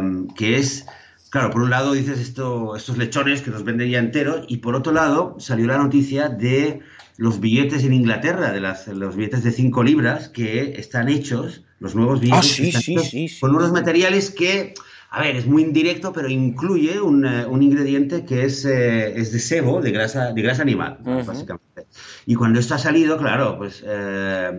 um, 0.00 0.28
que 0.28 0.56
es, 0.56 0.86
claro, 1.28 1.50
por 1.50 1.60
un 1.60 1.68
lado 1.68 1.92
dices 1.92 2.18
esto, 2.18 2.74
estos 2.74 2.96
lechones 2.96 3.42
que 3.42 3.50
nos 3.50 3.64
venden 3.64 3.90
ya 3.90 3.98
enteros 3.98 4.46
y 4.48 4.58
por 4.58 4.74
otro 4.74 4.92
lado 4.92 5.36
salió 5.38 5.66
la 5.66 5.76
noticia 5.76 6.30
de 6.30 6.80
los 7.18 7.38
billetes 7.38 7.84
en 7.84 7.92
Inglaterra, 7.92 8.50
de 8.50 8.60
las, 8.60 8.88
los 8.88 9.16
billetes 9.16 9.44
de 9.44 9.52
5 9.52 9.82
libras 9.82 10.30
que 10.30 10.80
están 10.80 11.10
hechos, 11.10 11.64
los 11.80 11.94
nuevos 11.94 12.18
billetes 12.18 12.50
ah, 12.50 12.54
sí, 12.54 12.68
están 12.68 12.82
sí, 12.82 12.98
sí, 12.98 13.28
sí, 13.28 13.40
con 13.40 13.54
unos 13.54 13.72
materiales 13.72 14.30
que 14.30 14.72
a 15.12 15.22
ver, 15.22 15.34
es 15.34 15.46
muy 15.46 15.62
indirecto, 15.62 16.12
pero 16.12 16.28
incluye 16.28 17.00
un, 17.00 17.24
uh, 17.24 17.50
un 17.50 17.64
ingrediente 17.64 18.24
que 18.24 18.44
es, 18.44 18.64
eh, 18.64 19.18
es, 19.18 19.32
de 19.32 19.40
sebo, 19.40 19.80
de 19.80 19.90
grasa, 19.90 20.32
de 20.32 20.40
grasa 20.40 20.62
animal, 20.62 20.98
uh 21.04 21.08
-huh. 21.08 21.26
básicamente. 21.26 21.86
Y 22.26 22.36
cuando 22.36 22.60
esto 22.60 22.76
ha 22.76 22.78
salido, 22.78 23.18
claro, 23.18 23.58
pues 23.58 23.82
eh, 23.84 24.52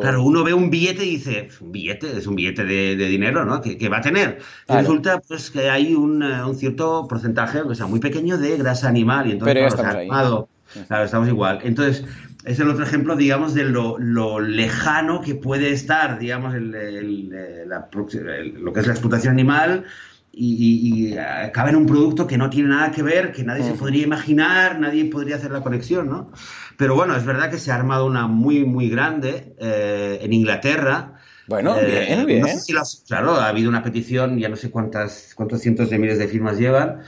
claro, 0.00 0.22
uno 0.22 0.44
ve 0.44 0.54
un 0.54 0.70
billete 0.70 1.04
y 1.04 1.10
dice, 1.16 1.48
un 1.60 1.72
billete, 1.72 2.16
es 2.16 2.26
un 2.26 2.36
billete 2.36 2.64
de, 2.64 2.96
de 2.96 3.06
dinero, 3.06 3.44
¿no? 3.44 3.60
Que, 3.60 3.76
que, 3.76 3.90
va 3.90 3.98
a 3.98 4.00
tener. 4.00 4.38
Y 4.66 4.72
resulta 4.72 5.20
pues 5.20 5.50
que 5.50 5.68
hay 5.68 5.94
un, 5.94 6.22
uh, 6.22 6.48
un, 6.48 6.56
cierto 6.56 7.06
porcentaje, 7.06 7.60
o 7.60 7.74
sea, 7.74 7.86
muy 7.86 8.00
pequeño 8.00 8.38
de 8.38 8.56
grasa 8.56 8.88
animal. 8.88 9.28
Y 9.28 9.32
entonces, 9.32 9.74
pero 9.76 10.08
claro, 10.08 10.48
claro, 10.86 11.04
estamos 11.04 11.28
igual. 11.28 11.60
Entonces, 11.62 12.04
es 12.44 12.58
el 12.60 12.68
otro 12.68 12.84
ejemplo, 12.84 13.16
digamos, 13.16 13.54
de 13.54 13.64
lo, 13.64 13.98
lo 13.98 14.40
lejano 14.40 15.20
que 15.20 15.34
puede 15.34 15.72
estar, 15.72 16.18
digamos, 16.18 16.54
el, 16.54 16.74
el, 16.74 17.30
la, 17.68 17.88
el, 17.92 18.54
lo 18.54 18.72
que 18.72 18.80
es 18.80 18.86
la 18.86 18.92
explotación 18.92 19.32
animal 19.32 19.84
y, 20.32 20.54
y, 20.54 21.12
y, 21.12 21.18
acaba 21.18 21.70
en 21.70 21.76
un 21.76 21.86
producto 21.86 22.26
que 22.26 22.38
no 22.38 22.48
tiene 22.48 22.68
nada 22.68 22.92
que 22.92 23.02
ver, 23.02 23.32
que 23.32 23.42
nadie 23.42 23.64
-huh. 23.64 23.72
se 23.72 23.74
podría 23.74 24.04
imaginar, 24.04 24.78
nadie 24.78 25.06
podría 25.06 25.36
hacer 25.36 25.50
la 25.50 25.62
conexión, 25.62 26.08
¿no? 26.08 26.30
Pero 26.76 26.94
bueno, 26.94 27.16
es 27.16 27.24
verdad 27.24 27.50
que 27.50 27.58
se 27.58 27.72
ha 27.72 27.74
armado 27.74 28.06
una 28.06 28.28
muy, 28.28 28.64
muy 28.64 28.88
grande 28.88 29.54
eh, 29.58 30.18
en 30.22 30.32
Inglaterra. 30.32 31.14
Bueno, 31.48 31.76
eh, 31.76 32.04
bien, 32.08 32.26
bien. 32.26 32.40
No 32.42 32.46
sé 32.48 32.60
si 32.60 32.74
claro, 33.08 33.34
ha 33.34 33.48
habido 33.48 33.68
una 33.68 33.82
petición, 33.82 34.38
ya 34.38 34.48
no 34.48 34.56
sé 34.56 34.70
cuántas, 34.70 35.32
cuántos 35.34 35.60
cientos 35.60 35.90
de 35.90 35.98
miles 35.98 36.18
de 36.18 36.28
firmas 36.28 36.56
llevan, 36.56 37.00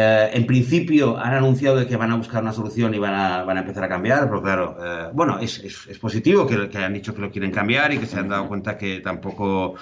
eh, 0.00 0.30
en 0.32 0.46
principio 0.46 1.18
han 1.18 1.34
anunciado 1.34 1.84
que 1.84 1.96
van 1.96 2.12
a 2.12 2.16
buscar 2.16 2.40
una 2.40 2.52
solución 2.52 2.94
y 2.94 3.00
van 3.00 3.14
a, 3.14 3.42
van 3.42 3.56
a 3.56 3.60
empezar 3.62 3.82
a 3.82 3.88
cambiar, 3.88 4.28
pero 4.28 4.40
claro, 4.40 4.76
eh, 4.80 5.10
bueno, 5.12 5.40
es, 5.40 5.58
es, 5.58 5.88
es 5.88 5.98
positivo 5.98 6.46
que, 6.46 6.68
que, 6.68 6.78
han 6.78 6.94
dicho 6.94 7.12
que 7.12 7.20
lo 7.20 7.32
quieren 7.32 7.50
cambiar 7.50 7.92
y 7.92 7.98
que 7.98 8.06
se 8.06 8.16
han 8.16 8.28
dado 8.28 8.46
cuenta 8.46 8.78
que 8.78 9.00
tampoco, 9.00 9.74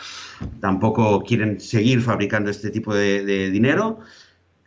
tampoco 0.59 1.23
quieren 1.23 1.61
seguir 1.61 2.01
fabricando 2.01 2.51
este 2.51 2.71
tipo 2.71 2.95
de, 2.95 3.27
de 3.27 3.51
dinero. 3.51 3.99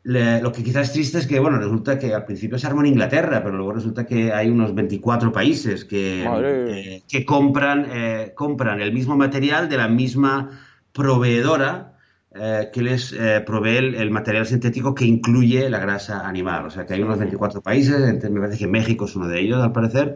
Le, 0.03 0.39
lo 0.39 0.51
que 0.51 0.63
quizás 0.63 0.89
es 0.89 0.93
triste 0.93 1.17
es 1.17 1.25
que, 1.25 1.39
bueno, 1.39 1.57
resulta 1.57 1.97
que 1.97 2.13
al 2.13 2.25
principio 2.25 2.59
se 2.59 2.67
armó 2.67 2.81
en 2.81 2.87
Inglaterra, 2.89 3.41
pero 3.43 3.57
luego 3.57 3.73
resulta 3.73 4.05
que 4.05 4.31
hay 4.31 4.51
unos 4.51 4.75
24 4.75 5.31
países 5.31 5.83
que, 5.83 6.27
eh, 6.27 7.03
que 7.09 7.25
compran, 7.25 7.87
eh, 7.91 8.33
compran 8.35 8.81
el 8.81 8.93
mismo 8.93 9.17
material 9.17 9.67
de 9.67 9.77
la 9.77 9.87
misma 9.87 10.59
proveedora 10.93 11.95
eh, 12.35 12.69
que 12.71 12.83
les 12.83 13.11
eh, 13.13 13.41
provee 13.43 13.77
el, 13.77 13.95
el, 13.95 14.11
material 14.11 14.45
sintético 14.45 14.93
que 14.93 15.03
incluye 15.03 15.67
la 15.67 15.79
grasa 15.79 16.27
animal. 16.27 16.67
O 16.67 16.69
sea 16.69 16.85
que 16.85 16.93
hay 16.93 17.01
unos 17.01 17.17
24 17.17 17.61
países, 17.61 17.99
me 18.29 18.39
parece 18.39 18.59
que 18.59 18.67
México 18.67 19.05
es 19.05 19.15
uno 19.15 19.27
de 19.27 19.39
ellos, 19.39 19.59
al 19.63 19.71
parecer. 19.71 20.15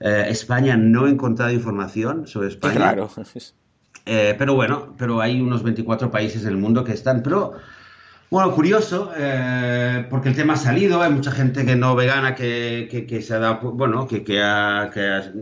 Eh, 0.00 0.26
España 0.28 0.76
no 0.76 1.06
he 1.06 1.10
encontrado 1.10 1.52
información 1.52 2.26
sobre 2.26 2.48
España. 2.48 2.74
Claro. 2.74 3.08
Pero 4.04 4.54
bueno, 4.54 4.94
pero 4.98 5.20
hay 5.20 5.40
unos 5.40 5.62
24 5.62 6.10
países 6.10 6.42
en 6.42 6.48
el 6.48 6.56
mundo 6.56 6.82
que 6.82 6.92
están. 6.92 7.22
Pero 7.22 7.54
bueno, 8.30 8.52
curioso, 8.52 9.12
eh, 9.16 10.06
porque 10.10 10.28
el 10.30 10.34
tema 10.34 10.54
ha 10.54 10.56
salido, 10.56 11.02
hay 11.02 11.12
mucha 11.12 11.30
gente 11.30 11.64
que 11.64 11.76
no 11.76 11.94
vegana 11.94 12.34
que, 12.34 12.88
que, 12.90 13.06
que 13.06 13.22
se 13.22 13.34
ha 13.34 13.38
dado, 13.38 13.72
bueno, 13.72 14.08
que, 14.08 14.24
que, 14.24 14.42
ha, 14.42 14.90
que 14.92 15.00
ha, 15.06 15.32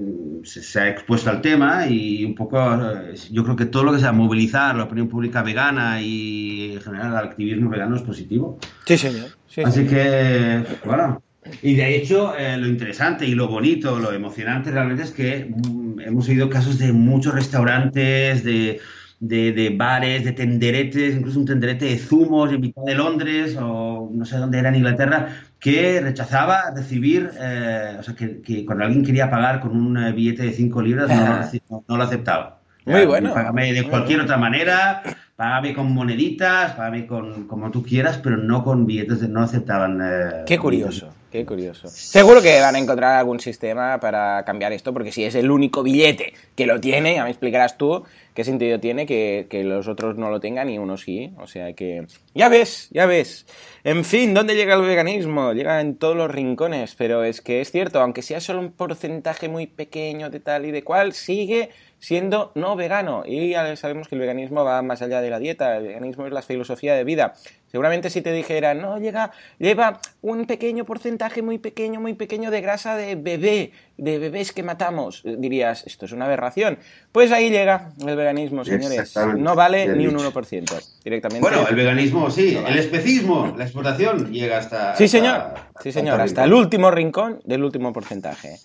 se 0.44 0.80
ha 0.80 0.88
expuesto 0.88 1.30
al 1.30 1.40
tema 1.40 1.86
y 1.86 2.24
un 2.24 2.34
poco, 2.34 2.58
eh, 2.60 3.14
yo 3.30 3.44
creo 3.44 3.56
que 3.56 3.66
todo 3.66 3.84
lo 3.84 3.92
que 3.92 4.00
sea 4.00 4.12
movilizar 4.12 4.76
la 4.76 4.84
opinión 4.84 5.08
pública 5.08 5.42
vegana 5.42 6.02
y 6.02 6.72
en 6.74 6.80
general 6.80 7.12
el 7.12 7.16
activismo 7.16 7.70
vegano 7.70 7.96
es 7.96 8.02
positivo. 8.02 8.58
Sí, 8.84 8.98
señor. 8.98 9.30
Sí, 9.46 9.62
Así 9.62 9.86
señor. 9.86 9.90
que, 9.90 10.78
bueno, 10.84 11.22
y 11.60 11.74
de 11.74 11.96
hecho, 11.96 12.36
eh, 12.36 12.56
lo 12.56 12.68
interesante 12.68 13.26
y 13.26 13.34
lo 13.34 13.48
bonito, 13.48 13.98
lo 13.98 14.12
emocionante 14.12 14.70
realmente 14.70 15.02
es 15.02 15.10
que 15.10 15.50
mm, 15.50 16.00
hemos 16.00 16.28
oído 16.28 16.48
casos 16.48 16.78
de 16.78 16.92
muchos 16.92 17.34
restaurantes, 17.34 18.44
de 18.44 18.80
de, 19.22 19.52
de, 19.52 19.70
bares, 19.70 20.24
de 20.24 20.32
tenderetes, 20.32 21.14
incluso 21.14 21.38
un 21.38 21.46
tenderete 21.46 21.84
de 21.84 21.96
zumos 21.96 22.52
en 22.52 22.60
mitad 22.60 22.82
de 22.82 22.96
Londres 22.96 23.56
o 23.56 24.10
no 24.12 24.24
sé 24.24 24.36
dónde 24.36 24.58
era 24.58 24.70
en 24.70 24.74
Inglaterra, 24.74 25.28
que 25.60 26.00
rechazaba 26.00 26.72
recibir, 26.74 27.30
eh, 27.40 27.98
o 28.00 28.02
sea, 28.02 28.16
que, 28.16 28.42
que, 28.42 28.66
cuando 28.66 28.84
alguien 28.84 29.04
quería 29.04 29.30
pagar 29.30 29.60
con 29.60 29.76
un 29.76 29.96
eh, 29.96 30.10
billete 30.10 30.42
de 30.42 30.52
5 30.52 30.82
libras 30.82 31.08
no, 31.08 31.70
no, 31.70 31.84
no, 31.86 31.96
lo 31.96 32.02
aceptaba. 32.02 32.58
Muy 32.84 33.06
bueno. 33.06 33.32
Págame 33.32 33.72
de 33.72 33.84
cualquier 33.84 34.22
otra 34.22 34.36
manera, 34.38 35.04
págame 35.36 35.72
con 35.72 35.94
moneditas, 35.94 36.72
págame 36.72 37.06
con 37.06 37.46
como 37.46 37.70
tú 37.70 37.84
quieras, 37.84 38.18
pero 38.18 38.36
no 38.36 38.64
con 38.64 38.86
billetes, 38.86 39.28
no 39.28 39.40
aceptaban. 39.40 40.00
Eh, 40.02 40.42
qué 40.46 40.58
curioso, 40.58 41.14
qué 41.32 41.46
curioso. 41.46 41.88
Seguro 41.88 42.42
que 42.42 42.60
van 42.60 42.76
a 42.76 42.78
encontrar 42.78 43.18
algún 43.18 43.40
sistema 43.40 43.98
para 43.98 44.44
cambiar 44.44 44.72
esto, 44.72 44.92
porque 44.92 45.10
si 45.10 45.24
es 45.24 45.34
el 45.34 45.50
único 45.50 45.82
billete 45.82 46.34
que 46.54 46.66
lo 46.66 46.80
tiene, 46.80 47.14
ya 47.14 47.24
me 47.24 47.30
explicarás 47.30 47.78
tú 47.78 48.04
qué 48.34 48.44
sentido 48.44 48.78
tiene 48.80 49.06
que, 49.06 49.46
los 49.64 49.88
otros 49.88 50.16
no 50.16 50.30
lo 50.30 50.40
tengan 50.40 50.68
y 50.68 50.78
uno 50.78 50.96
sí. 50.96 51.32
O 51.38 51.46
sea 51.46 51.72
que, 51.72 52.06
ya 52.34 52.48
ves, 52.48 52.88
ya 52.90 53.06
ves. 53.06 53.46
En 53.82 54.04
fin, 54.04 54.34
¿dónde 54.34 54.54
llega 54.54 54.74
el 54.74 54.82
veganismo? 54.82 55.52
Llega 55.52 55.80
en 55.80 55.96
todos 55.96 56.16
los 56.16 56.30
rincones, 56.30 56.94
pero 56.94 57.24
es 57.24 57.40
que 57.40 57.60
es 57.60 57.72
cierto, 57.72 58.00
aunque 58.00 58.22
sea 58.22 58.40
solo 58.40 58.60
un 58.60 58.72
porcentaje 58.72 59.48
muy 59.48 59.66
pequeño 59.66 60.30
de 60.30 60.40
tal 60.40 60.66
y 60.66 60.70
de 60.70 60.84
cual, 60.84 61.14
sigue 61.14 61.70
siendo 62.02 62.50
no 62.56 62.74
vegano. 62.74 63.22
Y 63.24 63.50
ya 63.50 63.76
sabemos 63.76 64.08
que 64.08 64.16
el 64.16 64.20
veganismo 64.20 64.64
va 64.64 64.82
más 64.82 65.00
allá 65.02 65.20
de 65.20 65.30
la 65.30 65.38
dieta, 65.38 65.76
el 65.76 65.86
veganismo 65.86 66.26
es 66.26 66.32
la 66.32 66.42
filosofía 66.42 66.94
de 66.94 67.04
vida. 67.04 67.34
Seguramente 67.70 68.10
si 68.10 68.20
te 68.20 68.32
dijera, 68.32 68.74
no, 68.74 68.98
llega, 68.98 69.30
lleva 69.58 70.00
un 70.20 70.46
pequeño 70.46 70.84
porcentaje 70.84 71.42
muy 71.42 71.58
pequeño, 71.58 72.00
muy 72.00 72.14
pequeño 72.14 72.50
de 72.50 72.60
grasa 72.60 72.96
de 72.96 73.14
bebé, 73.14 73.70
de 73.96 74.18
bebés 74.18 74.52
que 74.52 74.62
matamos, 74.64 75.22
dirías, 75.24 75.86
esto 75.86 76.04
es 76.04 76.12
una 76.12 76.26
aberración. 76.26 76.76
Pues 77.12 77.30
ahí 77.30 77.50
llega 77.50 77.92
el 78.04 78.16
veganismo, 78.16 78.64
señores. 78.64 79.14
No 79.38 79.54
vale 79.54 79.86
ni 79.96 80.06
un 80.08 80.16
1% 80.16 81.00
directamente. 81.04 81.40
Bueno, 81.40 81.66
el 81.68 81.76
veganismo 81.76 82.30
sí, 82.30 82.58
el 82.66 82.78
especismo, 82.78 83.54
la 83.56 83.64
explotación 83.64 84.32
llega 84.32 84.58
hasta... 84.58 84.96
Sí, 84.96 85.06
señor, 85.06 85.54
sí, 85.80 85.92
señor, 85.92 86.20
hasta 86.20 86.44
el 86.44 86.52
último 86.52 86.90
rincón 86.90 87.40
del 87.44 87.62
último 87.62 87.92
porcentaje. 87.92 88.58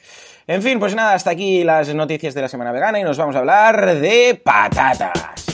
En 0.49 0.62
fin, 0.62 0.79
pues 0.79 0.95
nada, 0.95 1.13
hasta 1.13 1.31
aquí 1.31 1.65
las 1.65 1.93
noticias 1.93 2.33
de 2.33 2.41
la 2.41 2.47
semana 2.47 2.71
vegana 2.71 2.97
y 2.97 3.03
nos 3.03 3.17
vamos 3.17 3.36
a 3.36 3.39
hablar 3.39 3.95
de 3.99 4.39
patatas. 4.41 5.46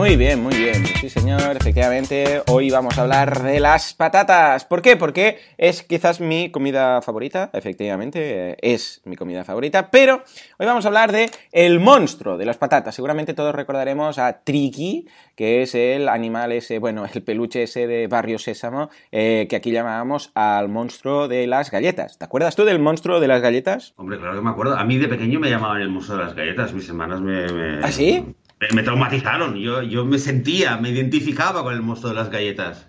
Muy 0.00 0.16
bien, 0.16 0.42
muy 0.42 0.56
bien. 0.56 0.86
Sí, 0.98 1.10
señor, 1.10 1.58
efectivamente, 1.60 2.42
hoy 2.48 2.70
vamos 2.70 2.96
a 2.96 3.02
hablar 3.02 3.42
de 3.42 3.60
las 3.60 3.92
patatas. 3.92 4.64
¿Por 4.64 4.80
qué? 4.80 4.96
Porque 4.96 5.38
es 5.58 5.82
quizás 5.82 6.22
mi 6.22 6.50
comida 6.50 7.02
favorita, 7.02 7.50
efectivamente, 7.52 8.56
es 8.62 9.02
mi 9.04 9.16
comida 9.16 9.44
favorita, 9.44 9.90
pero 9.90 10.22
hoy 10.58 10.64
vamos 10.64 10.86
a 10.86 10.88
hablar 10.88 11.12
de 11.12 11.30
el 11.52 11.80
monstruo 11.80 12.38
de 12.38 12.46
las 12.46 12.56
patatas. 12.56 12.94
Seguramente 12.94 13.34
todos 13.34 13.54
recordaremos 13.54 14.18
a 14.18 14.40
Tricky, 14.42 15.06
que 15.36 15.60
es 15.60 15.74
el 15.74 16.08
animal 16.08 16.52
ese, 16.52 16.78
bueno, 16.78 17.04
el 17.04 17.22
peluche 17.22 17.64
ese 17.64 17.86
de 17.86 18.06
Barrio 18.06 18.38
Sésamo, 18.38 18.88
eh, 19.12 19.48
que 19.50 19.56
aquí 19.56 19.70
llamábamos 19.70 20.32
al 20.34 20.70
monstruo 20.70 21.28
de 21.28 21.46
las 21.46 21.70
galletas. 21.70 22.16
¿Te 22.16 22.24
acuerdas 22.24 22.56
tú 22.56 22.64
del 22.64 22.78
monstruo 22.78 23.20
de 23.20 23.28
las 23.28 23.42
galletas? 23.42 23.92
Hombre, 23.98 24.16
claro 24.16 24.36
que 24.36 24.40
me 24.40 24.50
acuerdo. 24.50 24.78
A 24.78 24.84
mí 24.84 24.96
de 24.96 25.08
pequeño 25.08 25.38
me 25.38 25.50
llamaban 25.50 25.82
el 25.82 25.90
monstruo 25.90 26.16
de 26.16 26.24
las 26.24 26.34
galletas. 26.34 26.72
Mis 26.72 26.88
hermanas 26.88 27.20
me... 27.20 27.46
me... 27.52 27.84
¿Ah, 27.84 27.92
sí? 27.92 28.34
Me 28.72 28.82
traumatizaron. 28.82 29.56
Yo, 29.56 29.82
yo 29.82 30.04
me 30.04 30.18
sentía, 30.18 30.76
me 30.76 30.90
identificaba 30.90 31.62
con 31.62 31.74
el 31.74 31.82
monstruo 31.82 32.12
de 32.12 32.18
las 32.18 32.30
galletas. 32.30 32.86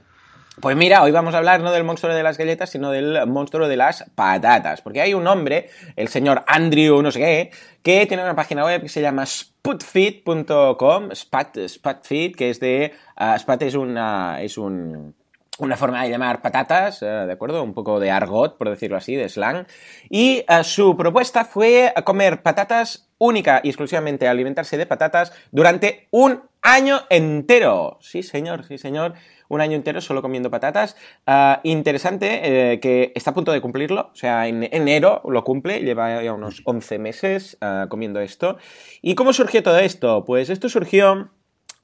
Pues 0.59 0.75
mira, 0.75 1.01
hoy 1.01 1.11
vamos 1.11 1.33
a 1.33 1.37
hablar 1.37 1.61
no 1.61 1.71
del 1.71 1.85
monstruo 1.85 2.13
de 2.13 2.23
las 2.23 2.37
galletas, 2.37 2.69
sino 2.69 2.91
del 2.91 3.25
monstruo 3.25 3.67
de 3.67 3.77
las 3.77 4.05
patatas. 4.15 4.81
Porque 4.81 5.01
hay 5.01 5.13
un 5.13 5.25
hombre, 5.25 5.69
el 5.95 6.09
señor 6.09 6.43
Andrew, 6.45 7.01
no 7.01 7.09
sé 7.09 7.19
qué, 7.19 7.51
que 7.81 8.05
tiene 8.05 8.21
una 8.23 8.35
página 8.35 8.65
web 8.65 8.81
que 8.81 8.89
se 8.89 9.01
llama 9.01 9.25
sputfit.com, 9.25 11.11
spat, 11.15 11.57
spatfit, 11.67 12.35
que 12.35 12.49
es 12.49 12.59
de... 12.59 12.93
Uh, 13.19 13.63
es 13.63 13.75
una... 13.75 14.41
Es 14.41 14.57
un, 14.57 15.15
una 15.61 15.77
forma 15.77 16.03
de 16.03 16.09
llamar 16.09 16.41
patatas, 16.41 17.03
eh, 17.03 17.05
¿de 17.05 17.31
acuerdo? 17.31 17.63
Un 17.63 17.73
poco 17.73 17.99
de 17.99 18.09
argot, 18.09 18.57
por 18.57 18.69
decirlo 18.69 18.97
así, 18.97 19.15
de 19.15 19.29
slang. 19.29 19.67
Y 20.09 20.43
uh, 20.49 20.63
su 20.63 20.97
propuesta 20.97 21.45
fue 21.45 21.93
comer 22.03 22.41
patatas 22.41 23.09
única 23.19 23.61
y 23.63 23.69
exclusivamente 23.69 24.27
alimentarse 24.27 24.77
de 24.77 24.87
patatas 24.87 25.31
durante 25.51 26.07
un 26.09 26.41
año 26.63 27.01
entero. 27.09 27.99
Sí, 28.01 28.23
señor, 28.23 28.65
sí, 28.65 28.79
señor. 28.79 29.13
Un 29.49 29.61
año 29.61 29.75
entero 29.75 30.01
solo 30.01 30.23
comiendo 30.23 30.49
patatas. 30.49 30.95
Uh, 31.27 31.59
interesante 31.63 32.71
eh, 32.73 32.79
que 32.79 33.11
está 33.13 33.31
a 33.31 33.33
punto 33.35 33.51
de 33.51 33.61
cumplirlo. 33.61 34.09
O 34.11 34.15
sea, 34.15 34.47
en 34.47 34.63
enero 34.71 35.21
lo 35.25 35.43
cumple. 35.43 35.81
Lleva 35.81 36.23
ya 36.23 36.33
unos 36.33 36.63
11 36.65 36.97
meses 36.97 37.57
uh, 37.61 37.87
comiendo 37.87 38.19
esto. 38.19 38.57
¿Y 39.03 39.13
cómo 39.13 39.33
surgió 39.33 39.61
todo 39.61 39.77
esto? 39.77 40.25
Pues 40.25 40.49
esto 40.49 40.69
surgió 40.69 41.29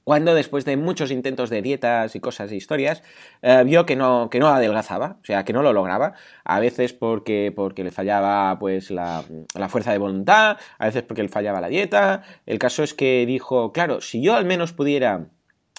cuando 0.08 0.32
después 0.32 0.64
de 0.64 0.78
muchos 0.78 1.10
intentos 1.10 1.50
de 1.50 1.60
dietas 1.60 2.16
y 2.16 2.20
cosas 2.20 2.50
e 2.50 2.56
historias, 2.56 3.02
eh, 3.42 3.62
vio 3.66 3.84
que 3.84 3.94
no, 3.94 4.30
que 4.30 4.38
no 4.38 4.48
adelgazaba, 4.48 5.18
o 5.20 5.24
sea, 5.26 5.44
que 5.44 5.52
no 5.52 5.62
lo 5.62 5.74
lograba, 5.74 6.14
a 6.44 6.60
veces 6.60 6.94
porque, 6.94 7.52
porque 7.54 7.84
le 7.84 7.90
fallaba 7.90 8.58
pues 8.58 8.90
la, 8.90 9.22
la, 9.54 9.68
fuerza 9.68 9.92
de 9.92 9.98
voluntad, 9.98 10.56
a 10.78 10.86
veces 10.86 11.02
porque 11.02 11.22
le 11.22 11.28
fallaba 11.28 11.60
la 11.60 11.68
dieta, 11.68 12.22
el 12.46 12.58
caso 12.58 12.82
es 12.82 12.94
que 12.94 13.26
dijo, 13.26 13.70
claro, 13.70 14.00
si 14.00 14.22
yo 14.22 14.34
al 14.34 14.46
menos 14.46 14.72
pudiera, 14.72 15.26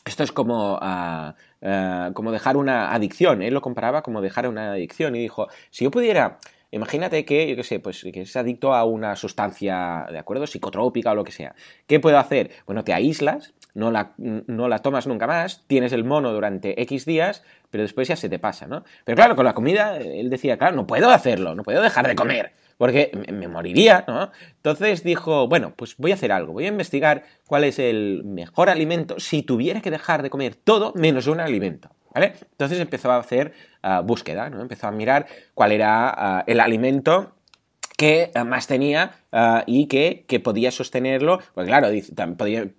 esto 0.05 0.21
es 0.21 0.31
como... 0.31 0.75
Uh, 0.75 1.33
como 2.13 2.31
dejar 2.31 2.55
una 2.55 2.93
adicción, 2.93 3.41
él 3.41 3.53
lo 3.53 3.61
comparaba 3.61 4.01
como 4.01 4.21
dejar 4.21 4.47
una 4.47 4.71
adicción 4.71 5.13
y 5.17 5.19
dijo, 5.19 5.49
si 5.71 5.83
yo 5.83 5.91
pudiera 5.91 6.39
Imagínate 6.71 7.25
que, 7.25 7.49
yo 7.49 7.55
qué 7.55 7.63
sé, 7.63 7.79
pues 7.79 8.03
que 8.13 8.21
es 8.21 8.35
adicto 8.35 8.73
a 8.75 8.83
una 8.83 9.15
sustancia, 9.15 10.05
¿de 10.11 10.19
acuerdo? 10.19 10.45
Psicotrópica 10.45 11.11
o 11.11 11.15
lo 11.15 11.23
que 11.23 11.31
sea. 11.31 11.55
¿Qué 11.87 11.99
puedo 11.99 12.19
hacer? 12.19 12.51
Bueno, 12.67 12.83
te 12.83 12.93
aíslas, 12.93 13.53
no 13.73 13.91
la, 13.91 14.13
no 14.17 14.67
la 14.67 14.79
tomas 14.79 15.07
nunca 15.07 15.27
más, 15.27 15.63
tienes 15.67 15.93
el 15.93 16.03
mono 16.03 16.31
durante 16.31 16.81
X 16.81 17.05
días, 17.05 17.43
pero 17.69 17.83
después 17.83 18.07
ya 18.07 18.15
se 18.15 18.29
te 18.29 18.39
pasa, 18.39 18.67
¿no? 18.67 18.83
Pero 19.05 19.15
claro, 19.15 19.35
con 19.35 19.45
la 19.45 19.53
comida, 19.53 19.97
él 19.97 20.29
decía, 20.29 20.57
claro, 20.57 20.75
no 20.75 20.87
puedo 20.87 21.09
hacerlo, 21.09 21.55
no 21.55 21.63
puedo 21.63 21.81
dejar 21.81 22.07
de 22.07 22.15
comer, 22.15 22.53
porque 22.77 23.11
me 23.31 23.47
moriría, 23.47 24.05
¿no? 24.07 24.31
Entonces 24.55 25.03
dijo, 25.03 25.47
bueno, 25.47 25.73
pues 25.75 25.95
voy 25.97 26.11
a 26.11 26.15
hacer 26.15 26.31
algo, 26.31 26.53
voy 26.53 26.65
a 26.65 26.69
investigar 26.69 27.23
cuál 27.45 27.63
es 27.63 27.79
el 27.79 28.23
mejor 28.25 28.69
alimento 28.69 29.19
si 29.19 29.43
tuviera 29.43 29.81
que 29.81 29.91
dejar 29.91 30.23
de 30.23 30.29
comer 30.29 30.55
todo 30.55 30.93
menos 30.95 31.27
un 31.27 31.39
alimento. 31.39 31.89
¿Vale? 32.11 32.33
Entonces 32.41 32.79
empezó 32.79 33.11
a 33.11 33.17
hacer 33.17 33.53
uh, 33.83 34.01
búsqueda, 34.01 34.49
¿no? 34.49 34.61
Empezó 34.61 34.87
a 34.87 34.91
mirar 34.91 35.27
cuál 35.53 35.71
era 35.71 36.43
uh, 36.47 36.51
el 36.51 36.59
alimento 36.59 37.35
que 37.99 38.31
uh, 38.33 38.45
más 38.45 38.65
tenía 38.65 39.11
y 39.67 39.87
que, 39.87 40.23
que, 40.25 40.39
podía 40.39 40.71
sostenerlo. 40.71 41.41
Pues 41.53 41.67
claro, 41.67 41.89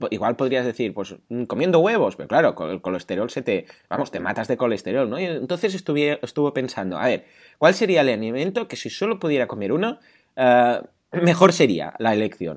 igual 0.09 0.37
podrías 0.37 0.65
decir, 0.65 0.95
pues 0.95 1.15
mm, 1.29 1.45
comiendo 1.45 1.79
huevos, 1.81 2.17
pero 2.17 2.27
claro, 2.27 2.57
el 2.71 2.81
colesterol 2.81 3.29
se 3.29 3.43
te, 3.43 3.67
vamos, 3.91 4.11
te 4.11 4.19
matas 4.19 4.49
de 4.49 4.57
colesterol, 4.57 5.11
¿no? 5.11 5.19
Entonces 5.19 5.75
estuve, 5.75 6.19
estuvo 6.23 6.55
pensando, 6.55 6.99
a 6.99 7.05
ver, 7.05 7.27
¿cuál 7.59 7.75
sería 7.75 8.01
el 8.01 8.09
alimento 8.09 8.67
que 8.67 8.77
si 8.77 8.89
solo 8.89 9.19
pudiera 9.21 9.47
comer 9.47 9.73
uno, 9.73 9.99
mejor 11.13 11.53
sería 11.53 11.93
la 11.99 12.15
elección? 12.15 12.57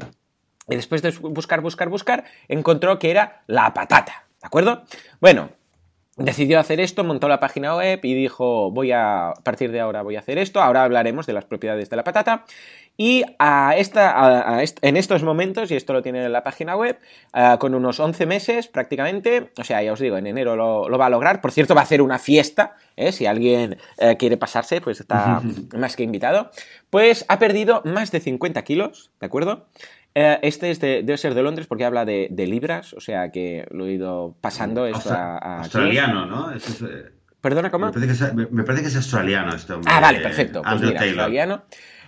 Y 0.69 0.77
después 0.77 1.01
de 1.01 1.11
buscar, 1.11 1.59
buscar, 1.59 1.89
buscar, 1.89 2.23
encontró 2.47 2.97
que 2.97 3.11
era 3.11 3.43
la 3.47 3.73
patata, 3.73 4.25
¿de 4.41 4.47
acuerdo? 4.47 4.85
Bueno, 5.19 5.49
decidió 6.17 6.59
hacer 6.59 6.79
esto, 6.79 7.03
montó 7.03 7.27
la 7.27 7.39
página 7.39 7.75
web 7.75 7.99
y 8.03 8.13
dijo, 8.13 8.71
voy 8.71 8.91
a, 8.91 9.29
a 9.29 9.33
partir 9.33 9.71
de 9.71 9.79
ahora 9.79 10.01
voy 10.01 10.15
a 10.15 10.19
hacer 10.19 10.37
esto, 10.37 10.61
ahora 10.61 10.83
hablaremos 10.83 11.25
de 11.25 11.33
las 11.33 11.45
propiedades 11.45 11.89
de 11.89 11.95
la 11.95 12.03
patata. 12.03 12.45
Y 12.95 13.23
a 13.39 13.75
esta, 13.75 14.11
a, 14.11 14.55
a 14.55 14.61
est 14.61 14.77
en 14.83 14.97
estos 14.97 15.23
momentos, 15.23 15.71
y 15.71 15.75
esto 15.75 15.93
lo 15.93 16.03
tiene 16.03 16.23
en 16.23 16.31
la 16.31 16.43
página 16.43 16.75
web, 16.75 16.99
uh, 17.33 17.57
con 17.57 17.73
unos 17.73 17.99
11 17.99 18.27
meses 18.27 18.67
prácticamente, 18.67 19.51
o 19.57 19.63
sea, 19.63 19.81
ya 19.81 19.93
os 19.93 19.99
digo, 19.99 20.15
en 20.17 20.27
enero 20.27 20.55
lo, 20.55 20.87
lo 20.87 20.97
va 20.99 21.07
a 21.07 21.09
lograr. 21.09 21.41
Por 21.41 21.51
cierto, 21.51 21.73
va 21.73 21.81
a 21.81 21.85
hacer 21.85 22.03
una 22.03 22.19
fiesta, 22.19 22.75
¿eh? 22.95 23.11
si 23.11 23.25
alguien 23.25 23.77
uh, 23.97 24.15
quiere 24.17 24.37
pasarse, 24.37 24.79
pues 24.79 24.99
está 24.99 25.41
más 25.75 25.95
que 25.95 26.03
invitado. 26.03 26.51
Pues 26.91 27.25
ha 27.29 27.39
perdido 27.39 27.81
más 27.83 28.11
de 28.11 28.19
50 28.19 28.61
kilos, 28.61 29.09
¿de 29.19 29.25
acuerdo? 29.25 29.65
Eh, 30.15 30.39
este 30.43 30.69
es 30.69 30.79
de, 30.79 31.03
debe 31.03 31.17
ser 31.17 31.33
de 31.33 31.41
Londres 31.41 31.67
porque 31.67 31.85
habla 31.85 32.05
de, 32.05 32.27
de, 32.29 32.45
libras, 32.45 32.93
o 32.93 32.99
sea 32.99 33.31
que 33.31 33.65
lo 33.71 33.87
he 33.87 33.93
ido 33.93 34.37
pasando 34.41 34.85
esto 34.85 34.97
Austra 34.97 35.37
a, 35.37 35.55
a, 35.55 35.59
Australiano, 35.59 36.25
¿no? 36.27 36.51
Es, 36.51 36.81
eh, 36.81 37.11
¿Perdona, 37.41 37.71
cómo? 37.71 37.87
Me 37.87 37.91
parece, 37.91 38.07
que 38.07 38.13
es, 38.13 38.51
me 38.51 38.63
parece 38.63 38.83
que 38.83 38.89
es 38.89 38.95
australiano 38.95 39.53
este 39.53 39.73
hombre. 39.73 39.91
Ah, 39.93 39.99
vale, 39.99 40.19
perfecto. 40.19 40.61
Pues 40.61 40.81
mira, 40.81 41.01
australiano. 41.01 41.63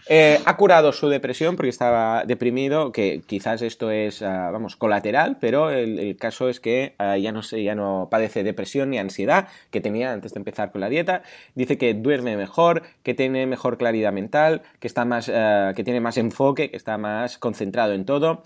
Eh, 0.08 0.40
ha 0.46 0.56
curado 0.56 0.94
su 0.94 1.10
depresión 1.10 1.56
porque 1.56 1.70
estaba 1.70 2.26
deprimido, 2.26 2.92
que 2.92 3.24
quizás 3.26 3.64
esto 3.64 3.90
es, 3.90 4.22
uh, 4.22 4.26
vamos, 4.26 4.76
colateral, 4.76 5.38
pero 5.42 5.72
el, 5.72 6.16
caso 6.18 6.48
es 6.48 6.60
que 6.60 6.94
uh, 7.00 7.18
ya, 7.18 7.32
no 7.32 7.42
sé, 7.42 7.64
ya 7.64 7.74
no 7.74 8.08
padece 8.12 8.44
depresión 8.44 8.92
ni 8.92 9.00
ansiedad 9.00 9.48
que 9.72 9.82
tenía 9.82 10.14
antes 10.14 10.34
de 10.34 10.40
empezar 10.40 10.72
con 10.72 10.82
la 10.82 10.90
dieta. 10.90 11.24
Dice 11.56 11.80
que 11.80 11.96
duerme 11.96 12.38
mejor, 12.38 12.84
que 13.02 13.16
tiene 13.16 13.48
mejor 13.48 13.80
claridad 13.80 14.14
mental, 14.14 14.62
que, 14.80 14.88
está 14.88 15.06
más, 15.06 15.28
uh, 15.28 15.74
que 15.76 15.84
tiene 15.84 16.02
más 16.02 16.18
enfoque, 16.18 16.70
que 16.70 16.78
está 16.78 17.00
más 17.00 17.40
concentrado 17.40 17.94
en 17.94 18.06
todo, 18.06 18.44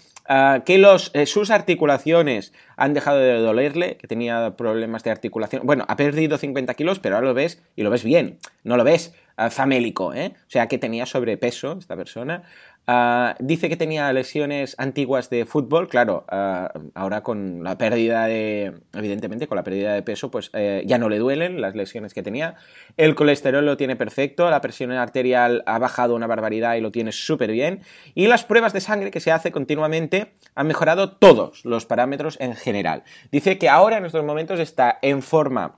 que 0.63 0.77
los, 0.77 1.09
eh, 1.15 1.25
sus 1.25 1.49
articulaciones 1.49 2.53
han 2.77 2.93
dejado 2.93 3.17
de 3.17 3.39
dolerle, 3.39 3.97
que 3.97 4.07
tenía 4.07 4.55
problemas 4.55 5.03
de 5.03 5.09
articulación. 5.09 5.63
Bueno, 5.65 5.85
ha 5.87 5.95
perdido 5.95 6.37
50 6.37 6.75
kilos, 6.75 6.99
pero 6.99 7.15
ahora 7.15 7.27
lo 7.27 7.33
ves 7.33 7.61
y 7.75 7.81
lo 7.81 7.89
ves 7.89 8.03
bien, 8.03 8.37
no 8.63 8.77
lo 8.77 8.83
ves 8.83 9.15
famélico, 9.49 10.13
¿eh? 10.13 10.33
O 10.35 10.49
sea, 10.49 10.67
que 10.67 10.77
tenía 10.77 11.05
sobrepeso 11.05 11.77
esta 11.79 11.95
persona. 11.95 12.43
Ah, 12.91 13.35
dice 13.37 13.69
que 13.69 13.77
tenía 13.77 14.11
lesiones 14.13 14.73
antiguas 14.79 15.29
de 15.29 15.45
fútbol, 15.45 15.89
claro, 15.89 16.25
ah, 16.27 16.71
ahora 16.95 17.21
con 17.21 17.63
la 17.63 17.77
pérdida 17.77 18.25
de, 18.25 18.81
evidentemente, 18.93 19.45
con 19.45 19.57
la 19.57 19.63
pérdida 19.63 19.93
de 19.93 20.01
peso, 20.01 20.31
pues 20.31 20.49
eh, 20.53 20.81
ya 20.87 20.97
no 20.97 21.07
le 21.07 21.19
duelen 21.19 21.61
las 21.61 21.75
lesiones 21.75 22.15
que 22.15 22.23
tenía. 22.23 22.55
El 22.97 23.13
colesterol 23.13 23.63
lo 23.63 23.77
tiene 23.77 23.95
perfecto, 23.95 24.49
la 24.49 24.59
presión 24.61 24.91
arterial 24.91 25.61
ha 25.67 25.77
bajado 25.77 26.15
una 26.15 26.25
barbaridad 26.25 26.77
y 26.77 26.81
lo 26.81 26.91
tiene 26.91 27.11
súper 27.11 27.51
bien. 27.51 27.81
Y 28.15 28.25
las 28.25 28.43
pruebas 28.43 28.73
de 28.73 28.81
sangre 28.81 29.11
que 29.11 29.19
se 29.19 29.31
hace 29.31 29.51
continuamente 29.51 30.33
han 30.55 30.65
mejorado 30.65 31.11
todos 31.11 31.63
los 31.65 31.85
parámetros 31.85 32.37
en 32.39 32.55
general. 32.55 33.03
Dice 33.31 33.59
que 33.59 33.69
ahora 33.69 33.97
en 33.97 34.05
estos 34.05 34.25
momentos 34.25 34.59
está 34.59 34.97
en 35.03 35.21
forma 35.21 35.77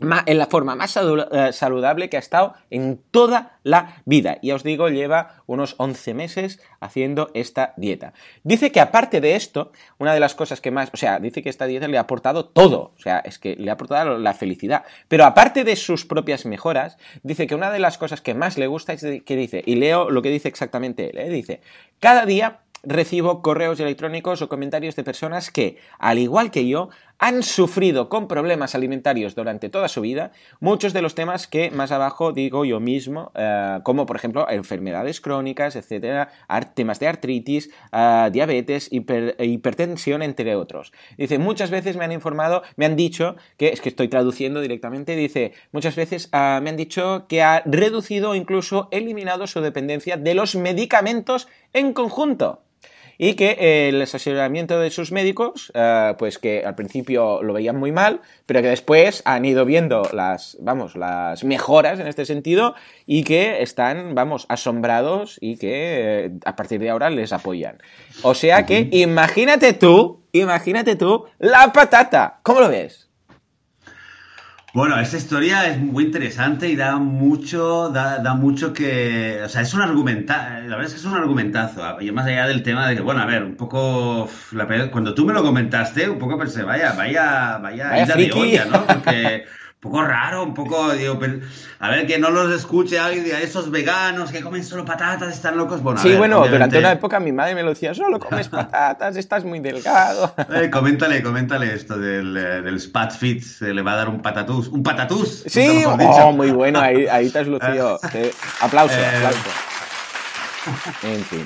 en 0.00 0.38
la 0.38 0.46
forma 0.46 0.76
más 0.76 0.96
eh, 0.96 1.52
saludable 1.52 2.08
que 2.08 2.16
ha 2.16 2.20
estado 2.20 2.54
en 2.70 3.00
toda 3.10 3.58
la 3.64 4.02
vida. 4.04 4.38
Y 4.42 4.52
os 4.52 4.62
digo, 4.62 4.88
lleva 4.88 5.42
unos 5.46 5.74
11 5.78 6.14
meses 6.14 6.60
haciendo 6.80 7.30
esta 7.34 7.74
dieta. 7.76 8.12
Dice 8.44 8.70
que 8.70 8.80
aparte 8.80 9.20
de 9.20 9.34
esto, 9.34 9.72
una 9.98 10.14
de 10.14 10.20
las 10.20 10.34
cosas 10.34 10.60
que 10.60 10.70
más, 10.70 10.90
o 10.92 10.96
sea, 10.96 11.18
dice 11.18 11.42
que 11.42 11.48
esta 11.48 11.66
dieta 11.66 11.88
le 11.88 11.98
ha 11.98 12.02
aportado 12.02 12.46
todo, 12.46 12.92
o 12.96 13.00
sea, 13.00 13.18
es 13.18 13.38
que 13.38 13.56
le 13.56 13.70
ha 13.70 13.74
aportado 13.74 14.18
la 14.18 14.34
felicidad. 14.34 14.84
Pero 15.08 15.24
aparte 15.24 15.64
de 15.64 15.76
sus 15.76 16.06
propias 16.06 16.46
mejoras, 16.46 16.96
dice 17.22 17.46
que 17.46 17.54
una 17.54 17.70
de 17.70 17.80
las 17.80 17.98
cosas 17.98 18.20
que 18.20 18.34
más 18.34 18.56
le 18.56 18.68
gusta 18.68 18.92
es 18.92 19.02
que 19.02 19.36
dice, 19.36 19.62
y 19.66 19.76
leo 19.76 20.10
lo 20.10 20.22
que 20.22 20.30
dice 20.30 20.48
exactamente 20.48 21.10
él, 21.10 21.18
¿eh? 21.18 21.28
dice, 21.28 21.60
cada 21.98 22.24
día 22.24 22.60
recibo 22.82 23.42
correos 23.42 23.80
electrónicos 23.80 24.42
o 24.42 24.48
comentarios 24.48 24.96
de 24.96 25.04
personas 25.04 25.50
que, 25.50 25.78
al 25.98 26.18
igual 26.18 26.50
que 26.50 26.68
yo, 26.68 26.90
han 27.18 27.42
sufrido 27.42 28.08
con 28.08 28.28
problemas 28.28 28.74
alimentarios 28.74 29.34
durante 29.34 29.68
toda 29.68 29.88
su 29.88 30.00
vida, 30.00 30.32
muchos 30.60 30.92
de 30.92 31.02
los 31.02 31.14
temas 31.14 31.46
que 31.46 31.70
más 31.70 31.90
abajo 31.90 32.32
digo 32.32 32.64
yo 32.64 32.80
mismo, 32.80 33.32
eh, 33.34 33.80
como 33.82 34.06
por 34.06 34.16
ejemplo 34.16 34.48
enfermedades 34.48 35.20
crónicas, 35.20 35.74
etcétera, 35.76 36.30
temas 36.74 37.00
de 37.00 37.08
artritis, 37.08 37.70
eh, 37.92 38.28
diabetes, 38.32 38.88
hipertensión, 38.92 40.22
entre 40.22 40.54
otros. 40.54 40.92
Dice, 41.16 41.38
muchas 41.38 41.70
veces 41.70 41.96
me 41.96 42.04
han 42.04 42.12
informado, 42.12 42.62
me 42.76 42.86
han 42.86 42.96
dicho, 42.96 43.36
que 43.56 43.68
es 43.68 43.80
que 43.80 43.88
estoy 43.88 44.08
traduciendo 44.08 44.60
directamente, 44.60 45.16
dice, 45.16 45.52
muchas 45.72 45.96
veces 45.96 46.30
eh, 46.32 46.60
me 46.62 46.70
han 46.70 46.76
dicho 46.76 47.26
que 47.28 47.42
ha 47.42 47.62
reducido 47.64 48.30
o 48.30 48.34
incluso 48.34 48.88
eliminado 48.92 49.46
su 49.46 49.60
dependencia 49.60 50.16
de 50.16 50.34
los 50.34 50.54
medicamentos 50.54 51.48
en 51.72 51.92
conjunto 51.92 52.62
y 53.18 53.34
que 53.34 53.88
el 53.88 54.00
asesoramiento 54.00 54.78
de 54.78 54.90
sus 54.90 55.10
médicos, 55.10 55.72
eh, 55.74 56.14
pues 56.18 56.38
que 56.38 56.64
al 56.64 56.76
principio 56.76 57.42
lo 57.42 57.52
veían 57.52 57.76
muy 57.76 57.90
mal, 57.90 58.20
pero 58.46 58.62
que 58.62 58.68
después 58.68 59.22
han 59.24 59.44
ido 59.44 59.64
viendo 59.64 60.02
las, 60.12 60.56
vamos, 60.60 60.94
las 60.94 61.42
mejoras 61.42 61.98
en 61.98 62.06
este 62.06 62.24
sentido 62.24 62.74
y 63.04 63.24
que 63.24 63.60
están, 63.60 64.14
vamos, 64.14 64.46
asombrados 64.48 65.36
y 65.40 65.56
que 65.56 66.26
eh, 66.26 66.30
a 66.44 66.54
partir 66.54 66.80
de 66.80 66.90
ahora 66.90 67.10
les 67.10 67.32
apoyan. 67.32 67.78
O 68.22 68.34
sea 68.34 68.64
que 68.64 68.88
imagínate 68.92 69.72
tú, 69.72 70.22
imagínate 70.30 70.94
tú 70.94 71.24
la 71.38 71.72
patata. 71.72 72.38
¿Cómo 72.44 72.60
lo 72.60 72.68
ves? 72.68 73.07
Bueno, 74.78 74.96
esta 75.00 75.16
historia 75.16 75.66
es 75.66 75.80
muy 75.80 76.04
interesante 76.04 76.68
y 76.68 76.76
da 76.76 76.98
mucho, 76.98 77.88
da, 77.88 78.18
da 78.18 78.34
mucho 78.34 78.72
que, 78.72 79.40
o 79.44 79.48
sea, 79.48 79.62
es 79.62 79.74
un 79.74 79.80
argumentazo, 79.80 80.68
la 80.68 80.76
verdad 80.76 80.84
es 80.84 80.92
que 80.92 81.00
es 81.00 81.04
un 81.04 81.16
argumentazo, 81.16 82.00
y 82.00 82.12
más 82.12 82.26
allá 82.26 82.46
del 82.46 82.62
tema 82.62 82.88
de 82.88 82.94
que, 82.94 83.02
bueno, 83.02 83.20
a 83.20 83.26
ver, 83.26 83.42
un 83.42 83.56
poco, 83.56 84.30
cuando 84.92 85.14
tú 85.14 85.26
me 85.26 85.32
lo 85.32 85.42
comentaste, 85.42 86.08
un 86.08 86.20
poco 86.20 86.38
pensé, 86.38 86.62
vaya, 86.62 86.92
vaya, 86.92 87.58
vaya, 87.58 87.88
vaya 87.88 88.14
de 88.14 88.30
olla, 88.32 88.66
¿no? 88.66 88.86
Porque 88.86 89.46
poco 89.80 90.02
raro, 90.02 90.42
un 90.42 90.54
poco, 90.54 90.92
digo, 90.92 91.18
a 91.78 91.88
ver, 91.88 92.06
que 92.06 92.18
no 92.18 92.30
los 92.30 92.52
escuche 92.52 92.98
alguien 92.98 93.22
de 93.22 93.42
esos 93.42 93.70
veganos 93.70 94.32
que 94.32 94.40
comen 94.40 94.64
solo 94.64 94.84
patatas, 94.84 95.32
están 95.32 95.56
locos. 95.56 95.82
Bueno, 95.82 96.00
sí, 96.00 96.14
bueno, 96.16 96.46
durante 96.48 96.78
una 96.78 96.92
época 96.92 97.20
mi 97.20 97.30
madre 97.30 97.54
me 97.54 97.62
lo 97.62 97.70
decía, 97.70 97.94
solo 97.94 98.18
comes 98.18 98.48
patatas, 98.48 99.16
estás 99.16 99.44
muy 99.44 99.60
delgado. 99.60 100.34
Eh, 100.58 100.70
coméntale, 100.70 101.22
coméntale 101.22 101.74
esto 101.74 101.98
del, 101.98 102.36
eh, 102.36 102.62
del 102.62 102.80
Spat 102.80 103.12
Fit, 103.12 103.42
se 103.42 103.72
le 103.72 103.82
va 103.82 103.92
a 103.92 103.96
dar 103.96 104.08
un 104.08 104.20
patatús. 104.20 104.68
¡Un 104.68 104.82
patatús! 104.82 105.44
Sí, 105.46 105.84
oh, 105.86 106.32
muy 106.32 106.50
bueno, 106.50 106.80
ahí, 106.80 107.06
ahí 107.06 107.30
te 107.30 107.40
has 107.40 107.46
lucido. 107.46 108.00
aplauso, 108.60 108.98
eh, 108.98 109.10
aplauso. 109.16 109.50
En 111.02 111.22
fin. 111.24 111.44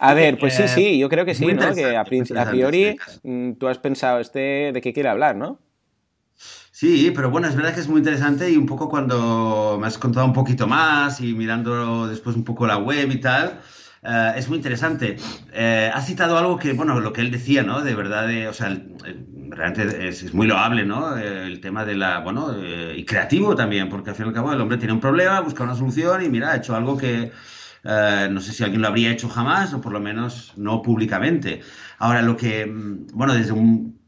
A 0.00 0.14
ver, 0.14 0.38
pues 0.38 0.56
sí, 0.56 0.68
sí, 0.68 0.98
yo 0.98 1.08
creo 1.08 1.24
que 1.24 1.34
sí, 1.34 1.46
¿no? 1.46 1.74
Que 1.74 1.96
a, 1.96 2.00
a 2.00 2.50
priori 2.50 2.98
mm, 3.22 3.52
tú 3.52 3.68
has 3.68 3.78
pensado 3.78 4.18
este 4.18 4.72
de 4.72 4.80
qué 4.82 4.92
quiere 4.92 5.08
hablar, 5.08 5.36
¿no? 5.36 5.58
Sí, 6.80 7.12
pero 7.14 7.30
bueno, 7.30 7.46
es 7.46 7.54
verdad 7.54 7.74
que 7.74 7.80
es 7.80 7.88
muy 7.88 7.98
interesante 7.98 8.50
y 8.50 8.56
un 8.56 8.64
poco 8.64 8.88
cuando 8.88 9.76
me 9.78 9.86
has 9.86 9.98
contado 9.98 10.24
un 10.24 10.32
poquito 10.32 10.66
más 10.66 11.20
y 11.20 11.34
mirando 11.34 12.08
después 12.08 12.34
un 12.36 12.42
poco 12.42 12.66
la 12.66 12.78
web 12.78 13.10
y 13.12 13.20
tal, 13.20 13.60
eh, 14.02 14.32
es 14.36 14.48
muy 14.48 14.56
interesante. 14.56 15.18
Has 15.92 16.06
citado 16.06 16.38
algo 16.38 16.58
que, 16.58 16.72
bueno, 16.72 16.98
lo 16.98 17.12
que 17.12 17.20
él 17.20 17.30
decía, 17.30 17.62
¿no? 17.62 17.82
De 17.82 17.94
verdad, 17.94 18.24
o 18.48 18.54
sea, 18.54 18.74
realmente 19.50 20.08
es, 20.08 20.32
muy 20.32 20.46
loable, 20.46 20.86
¿no? 20.86 21.18
El 21.18 21.60
tema 21.60 21.84
de 21.84 21.96
la, 21.96 22.20
bueno, 22.20 22.54
eh, 22.56 22.94
y 22.96 23.04
creativo 23.04 23.54
también, 23.54 23.90
porque 23.90 24.08
al 24.08 24.16
fin 24.16 24.24
y 24.24 24.28
al 24.30 24.34
cabo 24.34 24.50
el 24.50 24.60
hombre 24.62 24.78
tiene 24.78 24.94
un 24.94 25.00
problema, 25.00 25.38
busca 25.40 25.64
una 25.64 25.74
solución 25.74 26.24
y 26.24 26.30
mira, 26.30 26.52
ha 26.52 26.56
hecho 26.56 26.74
algo 26.74 26.96
que 26.96 27.30
no 27.84 28.40
sé 28.40 28.54
si 28.54 28.64
alguien 28.64 28.80
lo 28.80 28.88
habría 28.88 29.10
hecho 29.10 29.28
jamás 29.28 29.74
o 29.74 29.82
por 29.82 29.92
lo 29.92 30.00
menos 30.00 30.54
no 30.56 30.80
públicamente. 30.80 31.60
Ahora, 31.98 32.22
lo 32.22 32.38
que, 32.38 32.64
mm, 32.64 33.08
bueno, 33.12 33.34
desde 33.34 33.52
un 33.52 33.99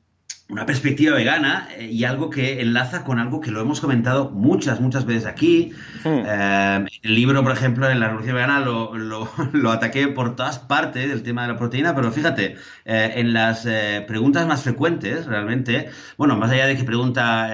una 0.53 0.67
perspectiva 0.67 1.17
vegana 1.17 1.67
eh, 1.79 1.87
y 1.87 2.05
algo 2.05 2.29
que 2.29 2.61
enlaza 2.61 3.05
con 3.05 3.19
algo 3.19 3.41
que 3.41 3.51
lo 3.51 3.63
hemos 3.63 3.81
comentado 3.81 4.29
muchas, 4.29 4.83
muchas 4.83 5.07
veces 5.07 5.25
aquí. 5.25 5.73
Hmm. 6.05 6.23
Eh, 6.27 6.85
el 7.03 7.15
libro, 7.15 7.43
por 7.43 7.53
ejemplo, 7.53 7.89
en 7.89 7.99
la 7.99 8.09
revolución 8.09 8.35
vegana 8.35 8.61
lo, 8.61 8.93
lo, 9.53 9.71
ataqué 9.71 10.09
por 10.09 10.37
todas 10.37 10.59
partes, 10.59 11.11
el 11.11 11.23
tema 11.23 11.43
de 11.43 11.55
la 11.55 11.59
proteína, 11.59 11.95
pero 11.95 12.13
fíjate, 12.13 12.57
eh, 12.85 13.13
en 13.17 13.33
las 13.33 13.67
preguntas 14.07 14.47
más 14.47 14.63
frecuentes, 14.63 15.25
realmente, 15.25 15.89
bueno, 16.19 16.37
más 16.37 16.51
allá 16.51 16.67
de 16.67 16.77
que 16.77 16.85
pregunta, 16.85 17.49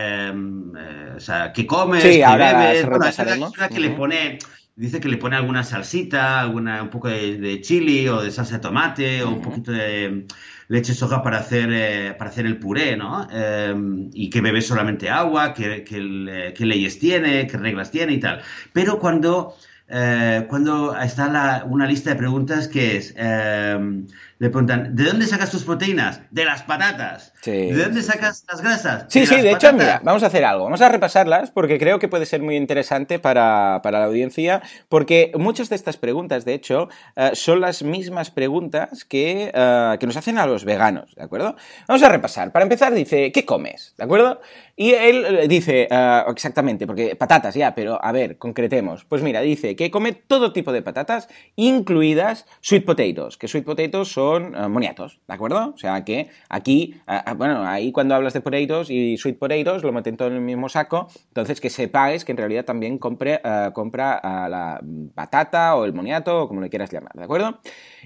o 1.16 1.20
sea, 1.20 1.52
¿qué 1.52 1.66
comes? 1.66 2.02
¿Qué 2.02 2.24
bebes? 2.26 2.84
Bueno, 2.86 3.06
es 3.06 3.68
que 3.68 3.80
le 3.80 3.90
pone 3.90 4.38
dice 4.74 5.00
que 5.00 5.08
le 5.08 5.16
pone 5.16 5.34
alguna 5.34 5.64
salsita, 5.64 6.40
alguna, 6.40 6.82
un 6.82 6.90
poco 6.90 7.08
de, 7.08 7.60
chili 7.60 8.06
o 8.08 8.22
de 8.22 8.30
salsa 8.30 8.54
de 8.54 8.60
tomate 8.60 9.24
o 9.24 9.30
un 9.30 9.42
poquito 9.42 9.72
de 9.72 10.24
leche 10.68 10.94
soja 10.94 11.22
para 11.22 11.38
hacer, 11.38 11.70
eh, 11.72 12.14
para 12.18 12.30
hacer 12.30 12.46
el 12.46 12.58
puré, 12.58 12.96
¿no? 12.96 13.26
Em, 13.30 14.10
y 14.12 14.30
que 14.30 14.40
bebe 14.40 14.60
solamente 14.60 15.10
agua, 15.10 15.54
qué 15.54 15.84
que, 15.84 16.64
leyes 16.64 16.98
tiene, 16.98 17.46
qué 17.46 17.56
reglas 17.56 17.90
tiene 17.90 18.12
y 18.12 18.20
tal. 18.20 18.42
Pero 18.72 18.98
cuando, 18.98 19.56
eh, 19.88 20.46
cuando 20.48 20.96
está 20.96 21.64
una 21.66 21.86
lista 21.86 22.10
de 22.10 22.16
preguntas 22.16 22.68
que 22.68 22.96
es, 22.98 23.14
em, 23.16 24.06
le 24.38 24.50
preguntan, 24.50 24.94
¿de 24.94 25.02
dónde 25.02 25.26
sacas 25.26 25.50
tus 25.50 25.64
proteínas? 25.64 26.20
De 26.30 26.44
las 26.44 26.62
patatas. 26.62 27.32
¿De 27.44 27.74
dónde 27.74 28.02
sacas 28.02 28.44
las 28.48 28.62
grasas? 28.62 29.06
Sí, 29.08 29.26
sí, 29.26 29.40
de 29.40 29.50
hecho, 29.50 29.72
mira, 29.72 30.00
vamos 30.04 30.22
a 30.22 30.26
hacer 30.26 30.44
algo. 30.44 30.64
Vamos 30.64 30.80
a 30.80 30.88
repasarlas 30.88 31.50
porque 31.50 31.78
creo 31.78 31.98
que 31.98 32.06
puede 32.06 32.24
ser 32.24 32.40
muy 32.40 32.54
interesante 32.54 33.18
para, 33.18 33.80
la 33.82 34.04
audiencia, 34.04 34.62
porque 34.88 35.32
muchas 35.34 35.70
de 35.70 35.76
estas 35.76 35.96
preguntas, 35.96 36.44
de 36.44 36.54
hecho, 36.54 36.88
eh, 37.16 37.30
son 37.32 37.60
las 37.60 37.82
mismas 37.82 38.30
preguntas 38.30 39.04
que, 39.04 39.50
eh, 39.52 39.96
que 39.98 40.06
nos 40.06 40.16
hacen 40.16 40.38
a 40.38 40.46
los 40.46 40.64
veganos, 40.64 41.16
¿de 41.16 41.24
acuerdo? 41.24 41.56
Vamos 41.88 42.02
a 42.04 42.08
repasar. 42.08 42.52
Para 42.52 42.62
empezar, 42.62 42.94
dice, 42.94 43.32
¿qué 43.32 43.44
comes? 43.44 43.94
¿De 43.98 44.04
acuerdo? 44.04 44.40
Y 44.76 44.92
él 44.92 45.24
eh, 45.24 45.48
dice, 45.48 45.88
exactamente, 46.28 46.86
porque 46.86 47.16
patatas 47.16 47.56
ya, 47.56 47.74
pero 47.74 47.98
a 48.04 48.12
ver, 48.12 48.38
concretemos. 48.38 49.04
Pues 49.04 49.22
mira, 49.22 49.40
dice 49.40 49.74
que 49.74 49.90
come 49.90 50.12
todo 50.12 50.52
tipo 50.52 50.70
de 50.70 50.82
patatas, 50.82 51.28
incluidas 51.56 52.46
sweet 52.60 52.84
potatoes, 52.84 53.36
que 53.36 53.48
sweet 53.48 53.64
potatoes 53.64 54.08
son 54.08 54.27
son 54.28 54.54
eh, 54.54 54.68
moniatos, 54.68 55.20
¿de 55.26 55.34
acuerdo? 55.34 55.72
O 55.74 55.78
sea 55.78 56.04
que 56.04 56.28
aquí, 56.48 56.94
bueno, 57.36 57.64
ahí 57.66 57.92
cuando 57.92 58.14
hablas 58.14 58.34
de 58.34 58.40
potatoes 58.40 58.90
y 58.90 59.16
sweet 59.16 59.38
potatoes 59.38 59.82
lo 59.82 59.92
meten 59.92 60.16
todo 60.16 60.28
en 60.28 60.34
el 60.34 60.40
mismo 60.40 60.68
saco, 60.68 61.08
entonces 61.28 61.60
que 61.60 61.70
sepáis 61.70 62.24
que 62.24 62.32
en 62.32 62.38
realidad 62.38 62.64
también 62.64 62.98
compre, 62.98 63.40
eh, 63.42 63.70
compra 63.72 64.20
la 64.48 64.80
patata 65.14 65.76
o 65.76 65.84
el 65.84 65.92
moniato 65.92 66.42
o 66.42 66.48
como 66.48 66.60
le 66.60 66.68
quieras 66.68 66.90
llamar, 66.90 67.12
¿de 67.14 67.24
acuerdo? 67.24 67.58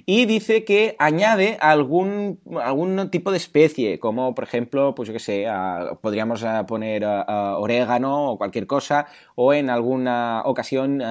Y 0.07 0.27
dice 0.27 0.65
que 0.65 0.95
añade 0.99 1.59
algún, 1.61 2.41
algún 2.63 3.11
tipo 3.11 3.31
de 3.31 3.37
especie, 3.37 3.99
como 3.99 4.35
por 4.35 4.45
ejemplo, 4.45 4.95
pues 4.95 5.09
yo 5.09 5.13
qué 5.13 5.21
sé, 5.21 5.47
podríamos 6.01 6.43
eh, 6.43 6.63
poner 6.67 7.05
orégano 7.05 8.33
o 8.33 8.39
cualquier 8.39 8.67
cosa, 8.67 9.07
o 9.35 9.53
en 9.53 9.71
alguna 9.71 10.43
ocasión 10.45 11.03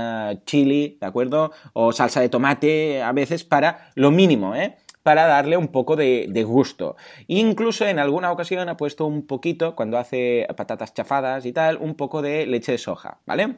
chili, 0.45 0.97
¿de 0.99 1.07
acuerdo? 1.07 1.51
O 1.73 1.91
salsa 1.91 2.21
de 2.21 2.29
tomate 2.29 3.01
a 3.01 3.11
veces 3.11 3.43
para 3.43 3.91
lo 3.95 4.11
mínimo, 4.11 4.55
¿eh? 4.55 4.77
Para 5.03 5.25
darle 5.25 5.57
un 5.57 5.69
poco 5.69 5.95
de, 5.95 6.43
gusto. 6.45 6.95
Incluso 7.27 7.85
en 7.87 7.99
alguna 7.99 8.31
ocasión 8.31 8.69
ha 8.69 8.77
puesto 8.77 9.05
un 9.05 9.25
poquito, 9.25 9.75
cuando 9.75 9.97
hace 9.97 10.47
patatas 10.55 10.93
chafadas 10.93 11.45
y 11.45 11.53
tal, 11.53 11.77
un 11.77 11.95
poco 11.95 12.21
de 12.21 12.45
leche 12.45 12.73
de 12.73 12.77
soja, 12.77 13.19
¿vale? 13.25 13.57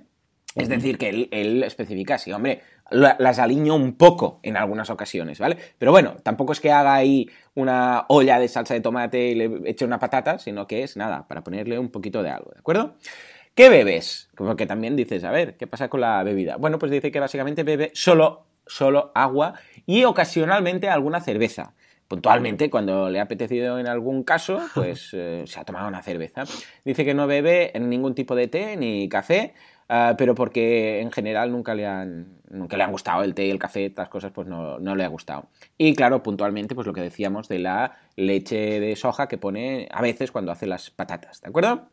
Es 0.56 0.70
decir, 0.70 1.00
que 1.00 1.28
él, 1.32 1.64
especifica 1.64 2.16
así, 2.16 2.32
hombre, 2.32 2.62
las 2.92 3.40
aliño 3.40 3.76
un 3.76 3.94
poco 3.96 4.40
en 4.44 4.56
algunas 4.56 4.92
ocasiones, 4.92 5.40
¿vale? 5.40 5.58
Pero 5.80 5.92
bueno, 5.92 6.18
tampoco 6.22 6.54
es 6.54 6.60
que 6.60 6.72
haga 6.72 6.94
ahí 6.94 7.28
una 7.56 8.06
olla 8.08 8.40
de 8.40 8.48
salsa 8.48 8.76
de 8.76 8.82
tomate 8.82 9.30
y 9.30 9.36
le 9.36 9.62
eche 9.66 9.84
una 9.84 9.98
patata, 9.98 10.38
sino 10.38 10.68
que 10.68 10.84
es 10.84 10.96
nada, 10.96 11.28
para 11.28 11.44
ponerle 11.44 11.80
un 11.80 11.90
poquito 11.90 12.22
de 12.22 12.30
algo, 12.30 12.52
¿de 12.52 12.60
acuerdo? 12.60 12.98
¿Qué 13.56 13.70
bebes? 13.70 14.30
Como 14.36 14.56
que 14.56 14.68
también 14.68 14.96
dices, 14.96 15.24
a 15.24 15.32
ver, 15.32 15.58
¿qué 15.58 15.66
pasa 15.66 15.90
con 15.90 16.02
la 16.02 16.22
bebida? 16.24 16.58
Bueno, 16.58 16.78
pues 16.78 16.92
dice 16.92 17.12
que 17.12 17.20
básicamente 17.20 17.64
bebe 17.64 17.92
solo 17.94 18.46
solo 18.65 19.12
agua 19.15 19.56
y 19.86 20.04
ocasionalmente 20.04 20.89
alguna 20.89 21.21
cerveza 21.21 21.73
puntualmente, 22.13 22.69
cuando 22.69 23.10
le 23.10 23.19
ha 23.19 23.23
apetecido 23.23 23.80
en 23.80 23.88
algún 23.88 24.23
caso, 24.23 24.62
pues 24.76 25.10
eh, 25.13 25.45
se 25.47 25.60
ha 25.60 25.63
tomado 25.63 25.88
una 25.88 26.04
cerveza. 26.04 26.43
Dice 26.86 27.06
que 27.06 27.15
no 27.15 27.26
bebe 27.26 27.73
ningún 27.80 28.13
tipo 28.13 28.36
de 28.36 28.47
té 28.47 28.78
ni 28.78 29.10
café, 29.10 29.56
ah, 29.89 30.13
pero 30.15 30.36
porque 30.36 31.02
en 31.02 31.12
general 31.12 31.52
nunca 31.52 31.73
le 31.73 31.88
han, 31.88 32.39
nunca 32.52 32.78
le 32.78 32.84
han 32.84 32.91
gustado 32.91 33.23
el 33.23 33.34
té 33.34 33.47
y 33.47 33.49
el 33.49 33.58
café, 33.58 33.88
estas 33.88 34.10
cosas 34.10 34.32
pues 34.32 34.47
no, 34.47 34.78
no, 34.78 34.95
le 34.95 35.04
ha 35.04 35.08
gustado. 35.08 35.47
Y 35.76 35.95
claro, 35.95 36.21
puntualmente, 36.21 36.76
pues 36.76 36.86
lo 36.86 36.93
que 36.93 37.02
decíamos 37.02 37.47
de 37.47 37.58
la 37.58 37.97
leche 38.15 38.80
de 38.80 38.95
soja 38.95 39.28
que 39.28 39.39
pone 39.39 39.88
a 39.91 40.04
veces 40.04 40.32
cuando 40.32 40.52
hace 40.52 40.67
las 40.67 40.91
patatas, 40.91 41.41
¿de 41.41 41.49
acuerdo? 41.49 41.88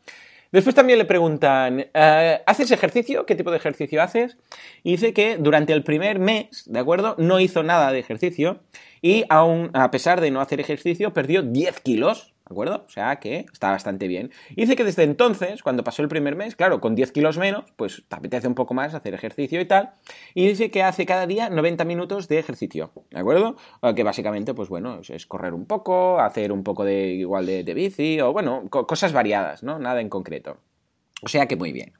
Después 0.51 0.75
también 0.75 0.99
le 0.99 1.05
preguntan, 1.05 1.85
eh, 1.93 2.41
¿haces 2.45 2.71
ejercicio? 2.71 3.25
¿Qué 3.25 3.35
tipo 3.35 3.51
de 3.51 3.57
ejercicio 3.57 4.01
haces? 4.01 4.37
Y 4.83 4.91
dice 4.91 5.13
que 5.13 5.37
durante 5.37 5.71
el 5.71 5.83
primer 5.83 6.19
mes, 6.19 6.63
¿de 6.65 6.79
acuerdo? 6.79 7.15
No 7.17 7.39
hizo 7.39 7.63
nada 7.63 7.91
de 7.91 7.99
ejercicio 7.99 8.59
y 9.01 9.23
aún, 9.29 9.71
a 9.73 9.91
pesar 9.91 10.19
de 10.19 10.29
no 10.29 10.41
hacer 10.41 10.59
ejercicio, 10.59 11.13
perdió 11.13 11.41
10 11.41 11.79
kilos 11.79 12.33
¿De 12.51 12.53
acuerdo? 12.53 12.83
O 12.85 12.89
sea 12.89 13.15
que 13.15 13.45
está 13.53 13.71
bastante 13.71 14.09
bien. 14.09 14.29
dice 14.57 14.75
que 14.75 14.83
desde 14.83 15.03
entonces, 15.03 15.63
cuando 15.63 15.85
pasó 15.85 16.01
el 16.01 16.09
primer 16.09 16.35
mes, 16.35 16.57
claro, 16.57 16.81
con 16.81 16.95
10 16.95 17.13
kilos 17.13 17.37
menos, 17.37 17.63
pues 17.77 18.03
te 18.09 18.13
apetece 18.13 18.45
un 18.45 18.55
poco 18.55 18.73
más 18.73 18.93
hacer 18.93 19.13
ejercicio 19.13 19.61
y 19.61 19.65
tal. 19.65 19.91
Y 20.33 20.49
dice 20.49 20.69
que 20.69 20.83
hace 20.83 21.05
cada 21.05 21.27
día 21.27 21.49
90 21.49 21.85
minutos 21.85 22.27
de 22.27 22.39
ejercicio, 22.39 22.91
¿de 23.09 23.19
acuerdo? 23.21 23.55
Que 23.95 24.03
básicamente, 24.03 24.53
pues 24.53 24.67
bueno, 24.67 24.99
es 25.07 25.25
correr 25.27 25.53
un 25.53 25.65
poco, 25.65 26.19
hacer 26.19 26.51
un 26.51 26.65
poco 26.65 26.83
de 26.83 27.13
igual 27.13 27.45
de, 27.45 27.63
de 27.63 27.73
bici, 27.73 28.19
o 28.19 28.33
bueno, 28.33 28.67
cosas 28.69 29.13
variadas, 29.13 29.63
¿no? 29.63 29.79
Nada 29.79 30.01
en 30.01 30.09
concreto. 30.09 30.57
O 31.23 31.29
sea 31.29 31.45
que 31.45 31.55
muy 31.55 31.71
bien. 31.71 31.93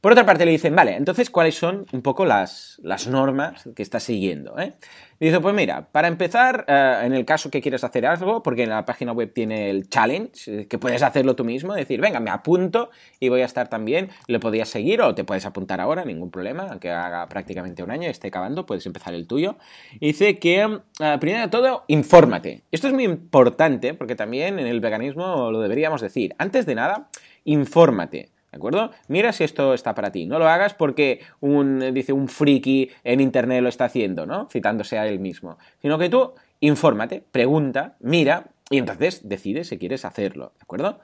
Por 0.00 0.12
otra 0.12 0.26
parte 0.26 0.44
le 0.44 0.52
dicen, 0.52 0.76
vale, 0.76 0.94
entonces, 0.94 1.30
¿cuáles 1.30 1.54
son 1.54 1.86
un 1.92 2.02
poco 2.02 2.24
las, 2.24 2.80
las 2.82 3.08
normas 3.08 3.68
que 3.74 3.82
estás 3.82 4.02
siguiendo? 4.02 4.58
Eh? 4.58 4.74
Dice, 5.18 5.40
pues 5.40 5.54
mira, 5.54 5.88
para 5.90 6.08
empezar, 6.08 6.64
eh, 6.68 7.00
en 7.02 7.14
el 7.14 7.24
caso 7.24 7.50
que 7.50 7.62
quieres 7.62 7.82
hacer 7.82 8.04
algo, 8.04 8.42
porque 8.42 8.64
en 8.64 8.68
la 8.68 8.84
página 8.84 9.12
web 9.12 9.32
tiene 9.32 9.70
el 9.70 9.88
challenge, 9.88 10.60
eh, 10.60 10.66
que 10.68 10.78
puedes 10.78 11.02
hacerlo 11.02 11.34
tú 11.34 11.44
mismo, 11.44 11.74
decir, 11.74 12.00
venga, 12.00 12.20
me 12.20 12.30
apunto 12.30 12.90
y 13.18 13.30
voy 13.30 13.40
a 13.40 13.46
estar 13.46 13.68
también, 13.68 14.10
lo 14.28 14.38
podías 14.38 14.68
seguir 14.68 15.00
o 15.00 15.14
te 15.14 15.24
puedes 15.24 15.46
apuntar 15.46 15.80
ahora, 15.80 16.04
ningún 16.04 16.30
problema, 16.30 16.66
aunque 16.70 16.90
haga 16.90 17.26
prácticamente 17.28 17.82
un 17.82 17.90
año 17.90 18.04
y 18.04 18.10
esté 18.10 18.28
acabando, 18.28 18.66
puedes 18.66 18.84
empezar 18.84 19.14
el 19.14 19.26
tuyo. 19.26 19.56
dice 20.00 20.38
que, 20.38 20.80
primero 21.18 21.40
de 21.40 21.48
todo, 21.48 21.84
infórmate. 21.88 22.62
Esto 22.70 22.88
es 22.88 22.92
muy 22.92 23.04
importante 23.04 23.94
porque 23.94 24.14
también 24.14 24.58
en 24.58 24.66
el 24.66 24.80
veganismo 24.80 25.50
lo 25.50 25.60
deberíamos 25.60 26.00
decir. 26.00 26.34
Antes 26.38 26.66
de 26.66 26.74
nada, 26.74 27.08
infórmate. 27.44 28.35
¿De 28.56 28.58
acuerdo? 28.58 28.90
Mira 29.08 29.34
si 29.34 29.44
esto 29.44 29.74
está 29.74 29.94
para 29.94 30.10
ti. 30.10 30.24
No 30.24 30.38
lo 30.38 30.48
hagas 30.48 30.72
porque 30.72 31.20
un, 31.40 31.92
dice, 31.92 32.14
un 32.14 32.26
friki 32.26 32.88
en 33.04 33.20
internet 33.20 33.62
lo 33.62 33.68
está 33.68 33.84
haciendo, 33.84 34.24
¿no? 34.24 34.48
Citándose 34.48 34.98
a 34.98 35.06
él 35.06 35.18
mismo. 35.18 35.58
Sino 35.82 35.98
que 35.98 36.08
tú 36.08 36.32
infórmate, 36.60 37.22
pregunta, 37.30 37.96
mira 38.00 38.46
y 38.70 38.78
entonces 38.78 39.28
decides 39.28 39.68
si 39.68 39.76
quieres 39.76 40.06
hacerlo, 40.06 40.54
¿de 40.56 40.62
acuerdo? 40.62 41.00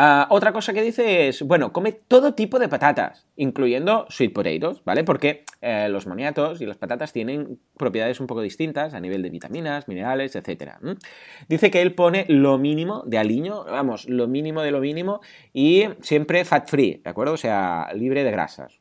Ah, 0.00 0.28
otra 0.30 0.52
cosa 0.52 0.72
que 0.72 0.80
dice 0.80 1.26
es, 1.26 1.42
bueno, 1.42 1.72
come 1.72 1.90
todo 1.90 2.32
tipo 2.34 2.60
de 2.60 2.68
patatas, 2.68 3.26
incluyendo 3.34 4.06
sweet 4.08 4.32
potatoes, 4.32 4.80
¿vale? 4.84 5.02
Porque 5.02 5.44
eh, 5.60 5.88
los 5.90 6.06
moniatos 6.06 6.60
y 6.60 6.66
las 6.66 6.76
patatas 6.76 7.12
tienen 7.12 7.58
propiedades 7.76 8.20
un 8.20 8.28
poco 8.28 8.40
distintas 8.40 8.94
a 8.94 9.00
nivel 9.00 9.22
de 9.22 9.30
vitaminas, 9.30 9.88
minerales, 9.88 10.36
etc. 10.36 10.74
Dice 11.48 11.72
que 11.72 11.82
él 11.82 11.96
pone 11.96 12.26
lo 12.28 12.58
mínimo 12.58 13.02
de 13.06 13.18
aliño, 13.18 13.64
vamos, 13.64 14.08
lo 14.08 14.28
mínimo 14.28 14.62
de 14.62 14.70
lo 14.70 14.78
mínimo 14.78 15.20
y 15.52 15.86
siempre 16.00 16.44
fat 16.44 16.68
free, 16.68 17.00
¿de 17.02 17.10
acuerdo? 17.10 17.32
O 17.32 17.36
sea, 17.36 17.88
libre 17.92 18.22
de 18.22 18.30
grasas, 18.30 18.78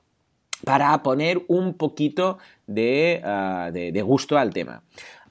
para 0.65 1.01
poner 1.01 1.41
un 1.47 1.73
poquito 1.73 2.37
de 2.67 3.21
ah, 3.23 3.71
gusto 4.03 4.37
al 4.37 4.53
tema. 4.53 4.83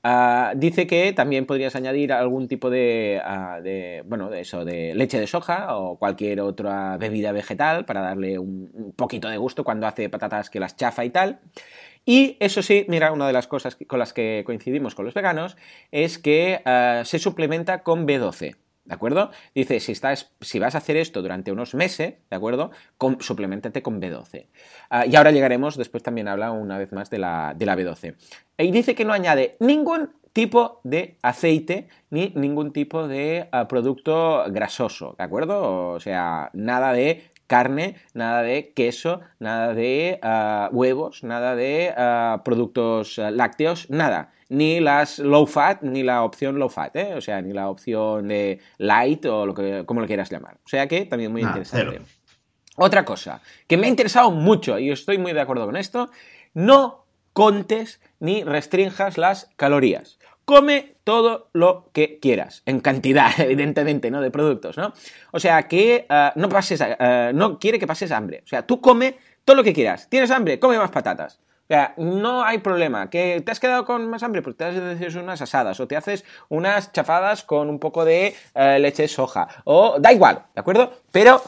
Ah, 0.09 0.53
dice 0.55 0.87
que 0.87 1.12
también 1.12 1.47
podrías 1.47 1.75
añadir 1.75 2.12
algún 2.12 2.47
tipo 2.47 2.69
ah, 2.69 2.71
de, 3.61 4.05
bueno, 4.07 4.31
de 4.31 4.40
eso, 4.42 4.64
de 4.64 4.95
leche 4.95 5.19
de 5.19 5.27
soja 5.27 5.77
o 5.77 5.99
cualquier 5.99 6.42
otra 6.42 6.97
bebida 6.97 7.33
vegetal 7.33 7.85
para 7.85 8.03
darle 8.03 8.38
un, 8.38 8.95
poquito 8.95 9.29
de 9.29 9.37
gusto 9.37 9.64
cuando 9.64 9.88
hace 9.88 10.09
patatas 10.09 10.49
que 10.49 10.61
las 10.61 10.77
chafa 10.77 11.05
y 11.05 11.11
tal. 11.11 11.40
Y 12.05 12.37
eso 12.38 12.62
sí, 12.62 12.87
mira, 12.88 13.11
una 13.11 13.27
de 13.27 13.33
las 13.33 13.49
cosas 13.49 13.77
con 13.88 13.99
las 13.99 14.12
que 14.12 14.45
coincidimos 14.47 14.95
con 14.95 15.07
los 15.07 15.14
veganos 15.14 15.57
es 15.90 16.21
que 16.21 16.62
ah, 16.64 17.03
se 17.05 17.19
suplementa 17.19 17.83
con 17.83 18.07
B12. 18.07 18.55
¿De 18.87 18.94
acuerdo? 18.94 19.31
Dice, 19.55 19.81
si, 19.81 19.92
estás, 19.92 20.33
si 20.40 20.59
vas 20.59 20.75
a 20.77 20.79
hacer 20.79 20.96
esto 20.96 21.20
durante 21.20 21.51
unos 21.51 21.75
meses, 21.75 22.14
¿de 22.31 22.37
acuerdo? 22.37 22.70
Suplementate 23.18 23.83
con 23.83 24.01
B12. 24.01 24.46
Ah, 24.90 25.07
y 25.07 25.16
ahora 25.16 25.33
llegaremos, 25.33 25.77
después 25.77 26.03
también 26.03 26.29
habla 26.29 26.53
una 26.53 26.79
vez 26.79 26.92
más 26.92 27.11
de 27.11 27.18
la, 27.18 27.55
de 27.57 27.66
la 27.66 27.77
B12. 27.77 28.14
Y 28.59 28.70
dice 28.70 28.94
que 28.94 29.05
no 29.05 29.12
añade 29.12 29.57
ningún 29.59 30.11
tipo 30.33 30.81
de 30.85 31.16
aceite 31.22 31.88
ni 32.11 32.33
ningún 32.37 32.72
tipo 32.72 33.09
de 33.09 33.49
ah, 33.53 33.66
producto 33.66 34.44
grasoso, 34.51 35.14
¿de 35.18 35.25
acuerdo? 35.25 35.92
O 35.92 36.01
sea, 36.01 36.51
nada 36.53 36.92
de 36.92 37.25
carne, 37.47 37.97
nada 38.15 38.43
de 38.43 38.73
queso, 38.73 39.21
nada 39.39 39.75
de 39.75 40.19
ah, 40.23 40.69
huevos, 40.73 41.25
nada 41.25 41.57
de 41.57 41.95
productos 42.45 43.19
lácteos, 43.19 43.91
nada 43.91 44.33
ni 44.49 44.81
las 44.81 45.19
low 45.19 45.47
fat, 45.47 45.83
ni 45.83 46.03
la 46.03 46.23
opción 46.23 46.59
low 46.59 46.69
fat, 46.69 46.95
¿eh? 46.97 47.15
o 47.15 47.21
sea, 47.21 47.41
ni 47.43 47.53
la 47.53 47.69
opción 47.69 48.29
de 48.29 48.61
light 48.79 49.25
o 49.27 49.47
lo 49.47 49.55
que, 49.55 49.85
como 49.85 50.01
lo 50.01 50.07
quieras 50.07 50.31
llamar. 50.31 50.59
O 50.65 50.69
sea 50.69 50.87
que 50.87 51.05
también 51.05 51.33
muy 51.33 51.43
interesante. 51.43 52.01
Otra 52.77 53.05
cosa 53.05 53.41
que 53.67 53.77
me 53.77 53.87
ha 53.87 53.91
interesado 53.91 54.31
mucho 54.31 54.79
y 54.79 54.91
estoy 54.91 55.19
muy 55.19 55.33
de 55.33 55.41
acuerdo 55.41 55.67
con 55.67 55.77
esto, 55.77 56.11
no 56.55 57.07
contes 57.33 58.01
ni 58.21 58.45
restrinjas 58.45 59.19
las 59.19 59.51
calorías. 59.57 60.19
Come 60.47 60.95
todo 61.03 61.51
lo 61.55 61.91
que 61.93 62.21
quieras, 62.21 62.63
en 62.67 62.79
cantidad, 62.79 63.33
evidentemente, 63.39 64.13
¿no? 64.13 64.21
De 64.21 64.31
productos, 64.31 64.77
¿no? 64.77 64.93
O 65.33 65.41
sea, 65.41 65.65
que 65.65 66.07
eh, 66.09 66.31
no 66.37 66.49
pases, 66.49 66.81
eh, 66.83 67.33
no 67.35 67.59
quiere 67.59 67.81
que 67.81 67.87
pases 67.89 68.13
hambre. 68.13 68.43
O 68.45 68.47
sea, 68.47 68.65
tú 68.65 68.81
come 68.81 69.19
todo 69.45 69.57
lo 69.57 69.65
que 69.65 69.73
quieras. 69.73 70.09
¿Tienes 70.09 70.31
hambre? 70.31 70.61
Come 70.61 70.79
más 70.79 70.93
patatas. 70.93 71.41
O 71.65 71.67
sea, 71.67 71.95
no 71.97 72.45
hay 72.45 72.59
problema. 72.59 73.11
¿Que 73.11 73.43
te 73.45 73.51
has 73.51 73.59
quedado 73.59 73.85
con 73.85 74.09
más 74.09 74.23
hambre? 74.23 74.41
Pues 74.41 74.57
te 74.57 74.67
haces 74.67 75.17
unas 75.17 75.43
asadas 75.43 75.81
o 75.81 75.89
te 75.89 75.97
haces 75.97 76.25
unas 76.49 76.93
chafadas 76.93 77.43
con 77.43 77.69
un 77.69 77.81
poco 77.81 78.05
de 78.05 78.33
eh, 78.55 78.79
leche 78.79 79.03
de 79.03 79.09
soja. 79.09 79.49
O 79.65 79.97
da 79.99 80.13
igual, 80.13 80.45
¿de 80.55 80.61
acuerdo? 80.61 80.93
Pero 81.11 81.43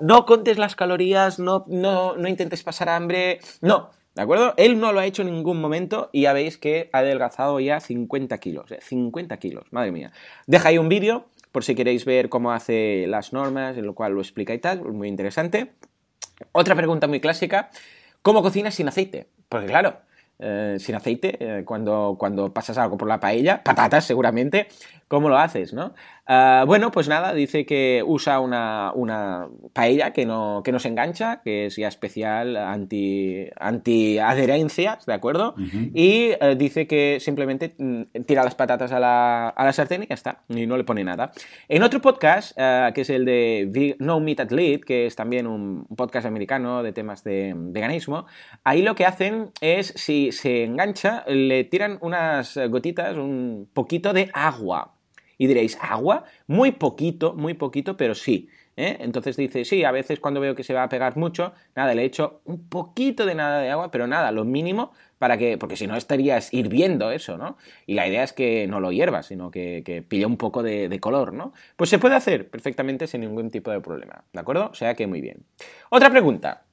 no 0.00 0.26
contes 0.26 0.58
las 0.58 0.74
calorías, 0.74 1.38
no, 1.38 1.64
no, 1.68 2.16
no 2.16 2.26
intentes 2.26 2.64
pasar 2.64 2.88
hambre. 2.88 3.38
No, 3.60 3.90
¿De 4.16 4.22
acuerdo? 4.22 4.54
Él 4.56 4.80
no 4.80 4.92
lo 4.92 5.00
ha 5.00 5.04
hecho 5.04 5.20
en 5.20 5.30
ningún 5.30 5.60
momento 5.60 6.08
y 6.10 6.22
ya 6.22 6.32
veis 6.32 6.56
que 6.56 6.88
ha 6.94 6.98
adelgazado 7.00 7.60
ya 7.60 7.80
50 7.80 8.38
kilos. 8.38 8.74
50 8.80 9.34
eh, 9.34 9.38
kilos, 9.38 9.66
madre 9.72 9.92
mía. 9.92 10.10
Deja 10.46 10.70
ahí 10.70 10.78
un 10.78 10.88
vídeo 10.88 11.26
por 11.52 11.64
si 11.64 11.74
queréis 11.74 12.06
ver 12.06 12.30
cómo 12.30 12.50
hace 12.52 13.04
las 13.08 13.34
normas, 13.34 13.76
en 13.76 13.84
lo 13.84 13.94
cual 13.94 14.14
lo 14.14 14.22
explica 14.22 14.54
y 14.54 14.58
tal, 14.58 14.80
muy 14.80 15.08
interesante. 15.08 15.72
Otra 16.52 16.74
pregunta 16.74 17.06
muy 17.08 17.20
clásica, 17.20 17.68
¿cómo 18.22 18.42
cocinas 18.42 18.74
sin 18.74 18.88
aceite? 18.88 19.28
Porque 19.50 19.66
claro, 19.66 19.98
eh, 20.38 20.76
sin 20.78 20.94
aceite, 20.94 21.36
eh, 21.38 21.64
cuando, 21.64 22.16
cuando 22.18 22.54
pasas 22.54 22.78
algo 22.78 22.96
por 22.96 23.08
la 23.08 23.20
paella, 23.20 23.62
patatas 23.62 24.06
seguramente, 24.06 24.68
¿cómo 25.08 25.28
lo 25.28 25.36
haces, 25.36 25.74
no? 25.74 25.94
Ah, 26.28 26.64
bueno, 26.66 26.90
pues 26.90 27.06
nada, 27.06 27.32
dice 27.34 27.64
que 27.64 28.02
usa 28.04 28.40
una, 28.40 28.90
una 28.92 29.48
paella 29.72 30.12
que 30.12 30.26
no, 30.26 30.62
que 30.64 30.72
no 30.72 30.80
se 30.80 30.88
engancha, 30.88 31.40
que 31.44 31.66
es 31.66 31.76
ya 31.76 31.86
especial 31.86 32.56
anti, 32.56 33.46
anti 33.60 34.18
adherencias, 34.18 35.06
¿de 35.06 35.14
acuerdo? 35.14 35.54
Y 35.94 36.32
eh, 36.40 36.56
dice 36.58 36.88
que 36.88 37.18
simplemente 37.20 37.76
mm, 37.78 38.02
tira 38.26 38.42
las 38.42 38.56
patatas 38.56 38.90
a 38.90 38.98
la, 38.98 39.50
a 39.50 39.64
la, 39.64 39.72
sartén 39.72 40.02
y 40.02 40.08
ya 40.08 40.14
está, 40.14 40.42
y 40.48 40.66
no 40.66 40.76
le 40.76 40.82
pone 40.82 41.04
nada. 41.04 41.30
En 41.68 41.84
otro 41.84 42.00
podcast, 42.00 42.56
que 42.56 43.00
es 43.00 43.10
el 43.10 43.24
de 43.24 43.96
No 44.00 44.18
Meat 44.18 44.40
Athlete, 44.40 44.80
que 44.80 45.06
es 45.06 45.14
también 45.14 45.46
un 45.46 45.86
podcast 45.96 46.26
americano 46.26 46.82
de 46.82 46.92
temas 46.92 47.22
de 47.22 47.54
veganismo, 47.56 48.26
ahí 48.64 48.82
lo 48.82 48.96
que 48.96 49.06
hacen 49.06 49.50
es, 49.60 49.92
si 49.94 50.32
se 50.32 50.64
engancha, 50.64 51.24
le 51.28 51.62
tiran 51.62 51.98
unas 52.00 52.58
gotitas, 52.68 53.16
un 53.16 53.68
poquito 53.72 54.12
de 54.12 54.28
agua 54.32 54.95
y 55.38 55.46
diréis, 55.46 55.78
¿agua? 55.80 56.24
Muy 56.46 56.72
poquito, 56.72 57.34
muy 57.34 57.54
poquito, 57.54 57.96
pero 57.96 58.14
sí. 58.14 58.48
¿eh? 58.76 58.98
Entonces 59.00 59.36
dice, 59.36 59.64
sí, 59.64 59.84
a 59.84 59.90
veces 59.90 60.20
cuando 60.20 60.40
veo 60.40 60.54
que 60.54 60.62
se 60.62 60.74
va 60.74 60.82
a 60.82 60.88
pegar 60.88 61.16
mucho, 61.16 61.52
nada, 61.74 61.94
le 61.94 62.04
echo 62.04 62.40
un 62.44 62.68
poquito 62.68 63.26
de 63.26 63.34
nada 63.34 63.60
de 63.60 63.70
agua, 63.70 63.90
pero 63.90 64.06
nada, 64.06 64.30
lo 64.32 64.44
mínimo 64.44 64.92
para 65.18 65.38
que, 65.38 65.56
porque 65.56 65.76
si 65.76 65.86
no 65.86 65.96
estarías 65.96 66.52
hirviendo 66.52 67.10
eso, 67.10 67.38
¿no? 67.38 67.56
Y 67.86 67.94
la 67.94 68.06
idea 68.06 68.22
es 68.22 68.32
que 68.32 68.66
no 68.66 68.80
lo 68.80 68.92
hiervas, 68.92 69.26
sino 69.26 69.50
que, 69.50 69.82
que 69.84 70.02
pille 70.02 70.26
un 70.26 70.36
poco 70.36 70.62
de, 70.62 70.88
de, 70.88 71.00
color, 71.00 71.32
¿no? 71.32 71.54
Pues 71.76 71.88
se 71.88 71.98
puede 71.98 72.16
hacer 72.16 72.50
perfectamente 72.50 73.06
sin 73.06 73.22
ningún 73.22 73.50
tipo 73.50 73.70
de 73.70 73.80
problema, 73.80 74.24
¿de 74.32 74.40
acuerdo? 74.40 74.68
O 74.70 74.74
sea 74.74 74.94
que 74.94 75.06
muy 75.06 75.22
bien. 75.22 75.46
Otra 75.88 76.10
pregunta, 76.10 76.64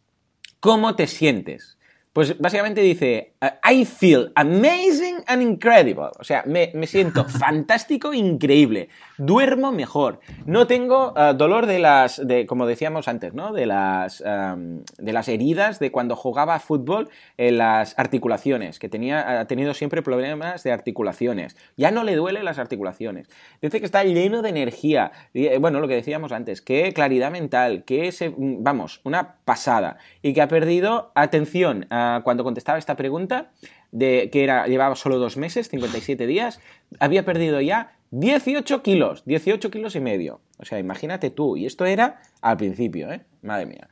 ¿cómo 0.59 0.95
te 0.95 1.07
sientes? 1.07 1.77
Pues 2.13 2.37
básicamente 2.37 2.81
dice, 2.81 3.33
I 3.67 3.85
feel 3.85 4.31
amazing 4.35 5.23
and 5.25 5.41
incredible. 5.41 6.09
O 6.19 6.23
sea, 6.23 6.43
me, 6.45 6.71
siento 6.85 7.25
fantástico 7.27 8.13
e 8.13 8.17
increíble. 8.17 8.89
Duermo 9.17 9.71
mejor. 9.71 10.19
No 10.45 10.67
tengo 10.67 11.15
eh, 11.17 11.33
dolor 11.35 11.65
de 11.65 11.79
las, 11.79 12.25
de, 12.25 12.45
como 12.45 12.67
decíamos 12.67 13.07
antes, 13.07 13.33
¿no? 13.33 13.51
De 13.51 13.65
las, 13.65 14.21
em, 14.23 14.83
de 14.99 15.11
las 15.11 15.27
heridas 15.27 15.79
de 15.79 15.91
cuando 15.91 16.15
jugaba 16.15 16.59
fútbol 16.59 17.09
en 17.37 17.57
las 17.57 17.97
articulaciones, 17.97 18.77
que 18.77 18.89
tenía, 18.89 19.39
ha 19.39 19.47
tenido 19.47 19.73
siempre 19.73 20.03
problemas 20.03 20.61
de 20.61 20.71
articulaciones. 20.71 21.57
Ya 21.77 21.89
no 21.89 22.03
le 22.03 22.15
duelen 22.15 22.45
las 22.45 22.59
articulaciones. 22.59 23.27
Dice 23.59 23.79
que 23.79 23.85
está 23.87 24.03
lleno 24.03 24.43
de 24.43 24.49
energía. 24.49 25.11
Eh, 25.33 25.57
bueno, 25.59 25.79
lo 25.79 25.87
que 25.87 25.95
decíamos 25.95 26.31
antes, 26.31 26.61
que 26.61 26.93
claridad 26.93 27.31
mental, 27.31 27.85
que 27.85 28.11
se, 28.11 28.31
vamos, 28.37 29.01
una 29.03 29.37
pasada. 29.45 29.97
Y 30.21 30.33
que 30.33 30.43
ha 30.43 30.47
perdido 30.47 31.11
atención 31.15 31.87
cuando 32.23 32.43
contestaba 32.43 32.77
esta 32.77 32.95
pregunta, 32.95 33.51
de, 33.91 34.29
que 34.31 34.43
era, 34.43 34.67
llevaba 34.67 34.95
solo 34.95 35.17
dos 35.17 35.37
meses, 35.37 35.69
57 35.69 36.25
días, 36.27 36.59
había 36.99 37.25
perdido 37.25 37.61
ya 37.61 37.93
18 38.11 38.83
kilos, 38.83 39.23
18 39.25 39.71
kilos 39.71 39.95
y 39.95 39.99
medio. 39.99 40.41
O 40.59 40.65
sea, 40.65 40.79
imagínate 40.79 41.29
tú, 41.29 41.57
y 41.57 41.65
esto 41.65 41.85
era 41.85 42.21
al 42.41 42.57
principio, 42.57 43.11
¿eh? 43.11 43.21
Madre 43.41 43.65
mía. 43.65 43.89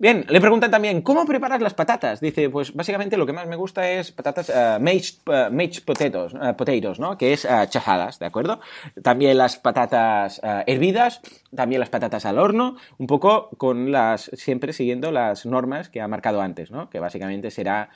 Bien, 0.00 0.24
le 0.28 0.40
preguntan 0.40 0.70
también, 0.70 1.02
¿cómo 1.02 1.26
preparas 1.26 1.60
las 1.60 1.74
patatas? 1.74 2.20
Dice, 2.20 2.48
pues 2.50 2.72
básicamente 2.72 3.16
lo 3.16 3.26
que 3.26 3.32
más 3.32 3.48
me 3.48 3.56
gusta 3.56 3.90
es 3.90 4.12
patatas 4.12 4.48
uh, 4.48 4.80
mashed, 4.80 5.82
potatoes, 5.84 6.34
potatoes, 6.56 7.00
¿no? 7.00 7.18
Que 7.18 7.32
es 7.32 7.44
chajadas, 7.68 8.20
¿de 8.20 8.26
acuerdo? 8.26 8.60
También 9.02 9.36
las 9.36 9.56
patatas 9.56 10.40
hervidas, 10.66 11.20
también 11.52 11.80
las 11.80 11.88
patatas 11.90 12.26
al 12.26 12.38
horno, 12.38 12.76
un 12.98 13.08
poco 13.08 13.50
con 13.58 13.90
las, 13.90 14.30
siempre 14.34 14.72
siguiendo 14.72 15.10
las 15.10 15.44
normas 15.46 15.88
que 15.88 16.00
ha 16.00 16.06
marcado 16.06 16.42
antes, 16.42 16.70
¿no? 16.70 16.88
Que 16.90 17.00
básicamente 17.00 17.50
será 17.50 17.90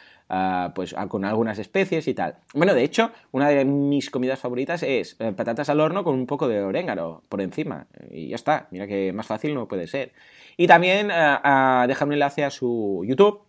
pues 0.75 0.95
con 1.09 1.25
algunas 1.25 1.59
especies 1.59 2.09
y 2.09 2.15
tal. 2.15 2.37
Bueno, 2.55 2.75
de 2.75 2.85
hecho, 2.85 3.11
una 3.33 3.49
de 3.49 3.65
mis 3.65 4.11
comidas 4.11 4.39
favoritas 4.39 4.83
es 4.83 5.17
eh, 5.19 5.33
patatas 5.33 5.69
al 5.69 5.81
horno 5.81 6.05
con 6.05 6.15
un 6.15 6.27
poco 6.27 6.49
de 6.49 6.63
orégano 6.63 7.23
por 7.29 7.43
encima. 7.43 7.87
Y 8.11 8.29
ya 8.29 8.37
está, 8.37 8.69
mira 8.71 8.87
que 8.87 9.13
más 9.13 9.27
fácil 9.27 9.55
no 9.55 9.69
puede 9.69 9.87
ser. 9.87 10.13
Y 10.57 10.67
también 10.67 11.09
uh, 11.09 11.87
deja 11.87 12.05
un 12.05 12.13
enlace 12.13 12.45
a 12.45 12.51
su 12.51 13.03
YouTube 13.07 13.43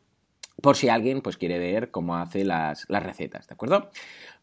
por 0.62 0.76
si 0.76 0.90
alguien 0.90 1.22
pues, 1.22 1.38
quiere 1.38 1.58
ver 1.58 1.92
cómo 1.92 2.18
hace 2.18 2.44
las, 2.44 2.86
recetas, 2.88 3.48
¿de 3.48 3.54
acuerdo? 3.54 3.90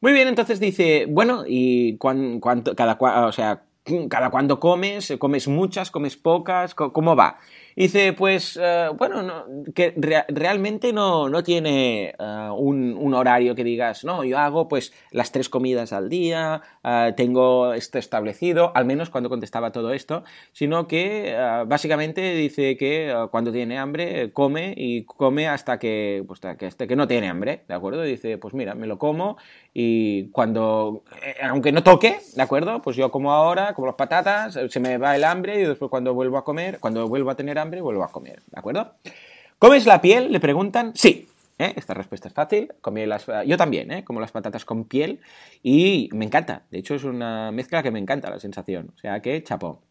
Muy 0.00 0.12
bien, 0.12 0.28
entonces 0.28 0.60
dice, 0.60 1.06
bueno, 1.08 1.44
y 1.46 1.96
cuánto, 1.98 2.74
cada, 2.74 2.98
o 3.26 3.32
sea, 3.32 3.62
cada 4.08 4.30
cuando 4.30 4.60
comes, 4.60 5.14
comes 5.18 5.48
muchas, 5.48 5.90
comes 5.90 6.16
pocas, 6.16 6.74
¿cómo 6.74 7.16
va? 7.16 7.38
Dice, 7.76 8.12
pues, 8.12 8.58
eh, 8.60 8.88
bueno, 8.96 9.44
que 9.74 9.94
realmente 10.28 10.92
no, 10.92 11.28
no 11.28 11.42
tiene 11.42 12.14
eh, 12.18 12.48
un, 12.56 13.14
horario 13.14 13.54
que 13.54 13.64
digas, 13.64 14.04
no, 14.04 14.24
yo 14.24 14.38
hago 14.38 14.68
pues 14.68 14.92
las 15.10 15.32
tres 15.32 15.48
comidas 15.48 15.92
al 15.92 16.08
día, 16.08 16.62
eh, 16.84 17.12
tengo 17.16 17.74
esto 17.74 17.98
establecido, 17.98 18.72
al 18.74 18.84
menos 18.84 19.10
cuando 19.10 19.28
contestaba 19.28 19.72
todo 19.72 19.92
esto, 19.92 20.22
sino 20.52 20.86
que 20.86 21.36
básicamente 21.66 22.34
dice 22.34 22.76
que 22.76 23.12
cuando 23.30 23.52
tiene 23.52 23.78
hambre 23.78 24.32
come 24.32 24.74
y 24.76 25.04
come 25.04 25.48
hasta 25.48 25.78
que, 25.78 26.24
pues, 26.26 26.40
hasta 26.44 26.86
que 26.86 26.96
no 26.96 27.08
tiene 27.08 27.28
hambre, 27.28 27.64
¿de 27.66 27.74
acuerdo? 27.74 28.02
Dice, 28.02 28.38
pues 28.38 28.54
mira, 28.54 28.74
me 28.74 28.86
lo 28.86 28.98
como 28.98 29.36
y 29.74 30.28
cuando, 30.30 31.04
aunque 31.42 31.72
no 31.72 31.82
toque, 31.82 32.18
¿de 32.34 32.42
acuerdo? 32.42 32.82
Pues 32.82 32.96
yo 32.96 33.10
como 33.10 33.32
ahora, 33.32 33.74
como 33.74 33.86
las 33.86 33.96
patatas, 33.96 34.58
se 34.68 34.80
me 34.80 34.98
va 34.98 35.16
el 35.16 35.24
hambre 35.24 35.60
y 35.60 35.64
después 35.64 35.90
cuando 35.90 36.14
vuelvo 36.14 36.38
a 36.38 36.44
comer, 36.44 36.78
cuando 36.80 37.08
vuelvo 37.08 37.30
a 37.30 37.36
tener 37.36 37.58
hambre, 37.58 37.69
y 37.78 37.82
vuelvo 37.82 38.04
a 38.04 38.08
comer, 38.08 38.42
¿de 38.46 38.58
acuerdo? 38.58 38.94
¿Comes 39.58 39.86
la 39.86 40.00
piel? 40.00 40.32
Le 40.32 40.40
preguntan. 40.40 40.92
Sí. 40.94 41.28
¿eh? 41.60 41.74
Esta 41.76 41.94
respuesta 41.94 42.28
es 42.28 42.34
fácil. 42.34 42.72
las, 43.06 43.26
yo 43.46 43.56
también, 43.56 43.90
¿eh? 43.90 44.04
como 44.04 44.20
las 44.20 44.32
patatas 44.32 44.64
con 44.64 44.84
piel 44.84 45.20
y 45.62 46.08
me 46.12 46.24
encanta. 46.24 46.62
De 46.70 46.78
hecho, 46.78 46.94
es 46.94 47.04
una 47.04 47.52
mezcla 47.52 47.82
que 47.82 47.90
me 47.90 47.98
encanta 47.98 48.30
la 48.30 48.40
sensación. 48.40 48.92
O 48.96 48.98
sea 48.98 49.20
que, 49.20 49.42
chapó. 49.42 49.82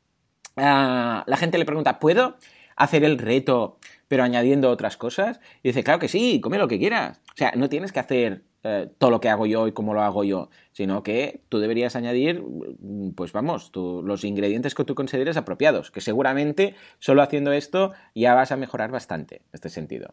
Ah, 0.58 1.24
la 1.28 1.38
gente 1.38 1.58
le 1.58 1.66
pregunta, 1.66 2.00
¿puedo 2.00 2.38
hacer 2.76 3.04
el 3.04 3.18
reto 3.18 3.78
pero 4.08 4.24
añadiendo 4.24 4.72
otras 4.72 4.98
cosas? 4.98 5.40
Y 5.62 5.70
dice, 5.70 5.84
claro 5.84 6.00
que 6.00 6.08
sí, 6.08 6.42
come 6.42 6.58
lo 6.58 6.68
que 6.68 6.80
quieras. 6.80 7.22
O 7.34 7.38
sea, 7.38 7.54
no 7.56 7.70
tienes 7.70 7.92
que 7.92 8.00
hacer 8.00 8.42
eh, 8.64 8.90
todo 8.98 9.10
lo 9.10 9.22
que 9.22 9.30
hago 9.30 9.46
yo 9.46 9.68
y 9.68 9.72
cómo 9.72 9.94
lo 9.94 10.02
hago 10.02 10.24
yo, 10.24 10.50
sino 10.74 11.02
que 11.02 11.42
tú 11.48 11.60
deberías 11.60 11.96
añadir, 11.96 12.44
mm, 12.44 13.12
pues 13.12 13.32
vamos, 13.32 13.72
los 13.76 14.24
ingredientes 14.24 14.76
que 14.76 14.84
tú 14.84 14.96
consideres 14.96 15.38
apropiados, 15.38 15.92
que 15.92 16.02
seguramente 16.02 16.76
solo 17.00 17.22
haciendo 17.22 17.54
esto 17.54 17.94
ya 18.14 18.34
vas 18.34 18.52
a 18.52 18.58
mejorar 18.58 18.92
bastante 18.92 19.38
en 19.38 19.50
este 19.54 19.70
sentido. 19.70 20.10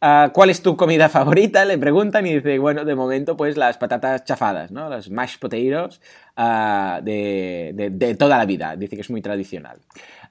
Ah, 0.00 0.30
¿Cuál 0.32 0.50
es 0.50 0.62
tu 0.62 0.76
comida 0.76 1.08
favorita? 1.08 1.64
Le 1.64 1.76
preguntan 1.76 2.24
y 2.24 2.34
dice, 2.34 2.60
bueno, 2.60 2.84
de 2.84 2.94
momento 2.94 3.36
pues 3.36 3.56
las 3.56 3.78
patatas 3.78 4.22
chafadas, 4.22 4.70
¿no? 4.70 4.88
Las 4.88 5.10
mashed 5.10 5.40
potatoes 5.40 6.00
ah, 6.36 7.00
de, 7.02 8.16
toda 8.16 8.38
la 8.38 8.44
vida. 8.44 8.76
Dice 8.76 8.94
que 8.94 9.02
es 9.02 9.10
muy 9.10 9.20
tradicional. 9.20 9.80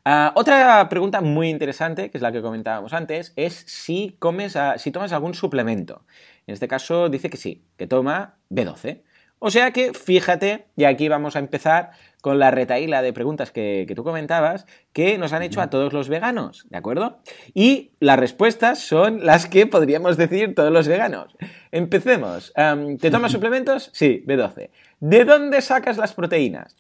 Ah, 0.06 0.32
otra 0.36 0.88
pregunta 0.88 1.20
muy 1.20 1.50
interesante, 1.50 2.10
que 2.10 2.18
es 2.18 2.22
la 2.22 2.32
que 2.32 2.42
comentábamos 2.42 2.94
antes, 2.94 3.34
es 3.36 3.66
si 3.68 4.16
comes, 4.20 4.58
si 4.78 4.92
tomas 4.92 5.12
algún 5.12 5.34
suplemento. 5.34 6.04
En 6.48 6.54
este 6.54 6.68
caso 6.68 7.10
dice 7.10 7.30
que 7.30 7.38
sí, 7.38 7.66
que 7.78 7.88
toma 7.88 8.38
B12. 8.50 9.04
O 9.40 9.52
sea 9.52 9.72
que 9.72 9.94
fíjate, 9.94 10.66
y 10.76 10.86
aquí 10.86 11.10
vamos 11.10 11.36
a 11.36 11.40
empezar 11.40 11.92
con 12.22 12.40
la 12.40 12.50
retaíla 12.50 13.04
de 13.04 13.14
preguntas 13.14 13.52
que, 13.52 13.92
tú 13.96 14.04
comentabas, 14.04 14.66
que 14.94 15.18
nos 15.20 15.32
han 15.34 15.44
hecho 15.44 15.62
a 15.62 15.70
todos 15.70 15.94
los 15.94 16.10
veganos, 16.10 16.66
¿de 16.70 16.78
acuerdo? 16.78 17.20
Y 17.54 17.92
las 18.00 18.18
respuestas 18.18 18.80
son 18.80 19.26
las 19.26 19.46
que 19.46 19.68
podríamos 19.68 20.18
decir 20.18 20.56
todos 20.56 20.72
los 20.72 20.88
veganos. 20.88 21.36
Empecemos. 21.72 22.52
¿Te 23.00 23.12
tomas 23.12 23.32
suplementos? 23.34 23.92
Sí, 23.94 24.24
B12. 24.26 24.72
¿De 25.00 25.26
dónde 25.26 25.62
sacas 25.62 25.98
las 25.98 26.14
proteínas? 26.14 26.76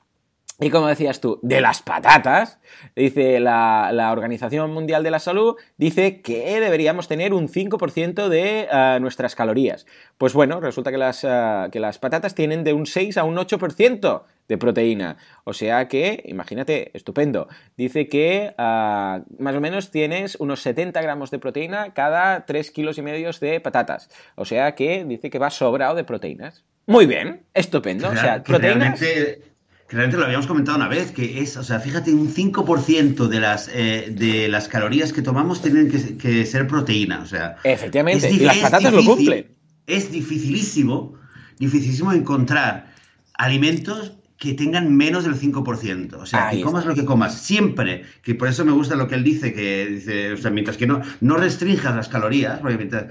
Y 0.59 0.71
como 0.71 0.87
decías 0.87 1.21
tú, 1.21 1.39
de 1.43 1.61
las 1.61 1.83
patatas, 1.83 2.59
dice 2.95 3.39
la, 3.39 4.09
Organización 4.11 4.73
Mundial 4.73 5.03
de 5.03 5.11
la 5.11 5.19
Salud, 5.19 5.55
dice 5.77 6.21
que 6.21 6.59
deberíamos 6.59 7.07
tener 7.07 7.31
un 7.31 7.47
5% 7.47 8.27
de 8.27 8.67
eh, 8.71 8.97
nuestras 8.99 9.35
calorías. 9.35 9.85
Pues 10.17 10.33
bueno, 10.33 10.59
resulta 10.59 10.89
que 10.89 10.97
las, 10.97 11.23
eh, 11.23 11.67
que 11.71 11.79
las 11.79 11.99
patatas 11.99 12.33
tienen 12.33 12.63
de 12.63 12.73
un 12.73 12.87
6 12.87 13.17
a 13.17 13.23
un 13.23 13.35
8% 13.35 14.23
de 14.47 14.57
proteína. 14.57 15.17
O 15.43 15.53
sea 15.53 15.87
que, 15.87 16.23
imagínate, 16.25 16.89
estupendo. 16.97 17.47
Dice 17.75 18.07
que 18.07 18.55
eh, 18.57 19.21
más 19.37 19.55
o 19.55 19.61
menos 19.61 19.91
tienes 19.91 20.37
unos 20.39 20.61
70 20.61 20.99
gramos 21.03 21.29
de 21.29 21.37
proteína 21.37 21.93
cada 21.93 22.47
3 22.47 22.71
kilos 22.71 22.97
y 22.97 23.03
medio 23.03 23.29
de 23.39 23.59
patatas. 23.61 24.09
O 24.35 24.45
sea 24.45 24.73
que 24.73 25.05
dice 25.05 25.29
que 25.29 25.37
va 25.37 25.51
sobrado 25.51 25.93
de 25.93 26.03
proteínas. 26.03 26.63
Muy 26.87 27.05
bien, 27.05 27.43
estupendo. 27.53 28.09
o 28.09 28.15
sea, 28.15 28.41
proteínas 28.43 28.99
realmente 28.99 29.56
lo 29.89 30.25
habíamos 30.25 30.47
comentado 30.47 30.77
una 30.77 30.87
vez, 30.87 31.11
que 31.11 31.41
es, 31.41 31.55
o 31.55 31.63
sea, 31.63 31.79
fíjate, 31.79 32.13
un 32.13 32.33
5% 32.33 33.27
de 33.27 33.39
las, 33.39 33.69
eh, 33.73 34.07
de 34.11 34.47
las 34.49 34.67
calorías 34.67 35.13
que 35.13 35.21
tomamos 35.21 35.61
tienen 35.61 35.89
que, 35.89 36.45
ser 36.45 36.67
proteína, 36.67 37.21
o 37.21 37.25
sea... 37.25 37.55
Efectivamente, 37.63 38.29
y 38.29 38.39
las 38.39 38.57
patatas 38.57 38.93
lo 38.93 39.03
cumplen. 39.05 39.47
Es 39.85 40.11
dificilísimo, 40.11 41.13
dificilísimo 41.57 42.11
encontrar 42.11 42.93
alimentos 43.35 44.13
que 44.37 44.53
tengan 44.53 44.95
menos 44.95 45.23
del 45.23 45.35
5%. 45.35 46.13
O 46.15 46.25
sea, 46.25 46.49
que 46.51 46.61
comas 46.61 46.85
lo 46.85 46.93
que 46.93 47.05
comas, 47.05 47.41
siempre, 47.41 48.03
que 48.21 48.35
por 48.35 48.49
eso 48.49 48.65
me 48.65 48.71
gusta 48.73 48.95
lo 48.95 49.07
que 49.07 49.15
él 49.15 49.23
dice, 49.23 49.53
que 49.53 49.87
dice, 49.87 50.33
o 50.33 50.37
sea, 50.37 50.51
mientras 50.51 50.77
que 50.77 50.85
no, 50.85 51.01
no 51.21 51.37
restringas 51.37 51.95
las 51.95 52.09
calorías, 52.09 52.59
porque 52.59 52.77
mientras, 52.77 53.05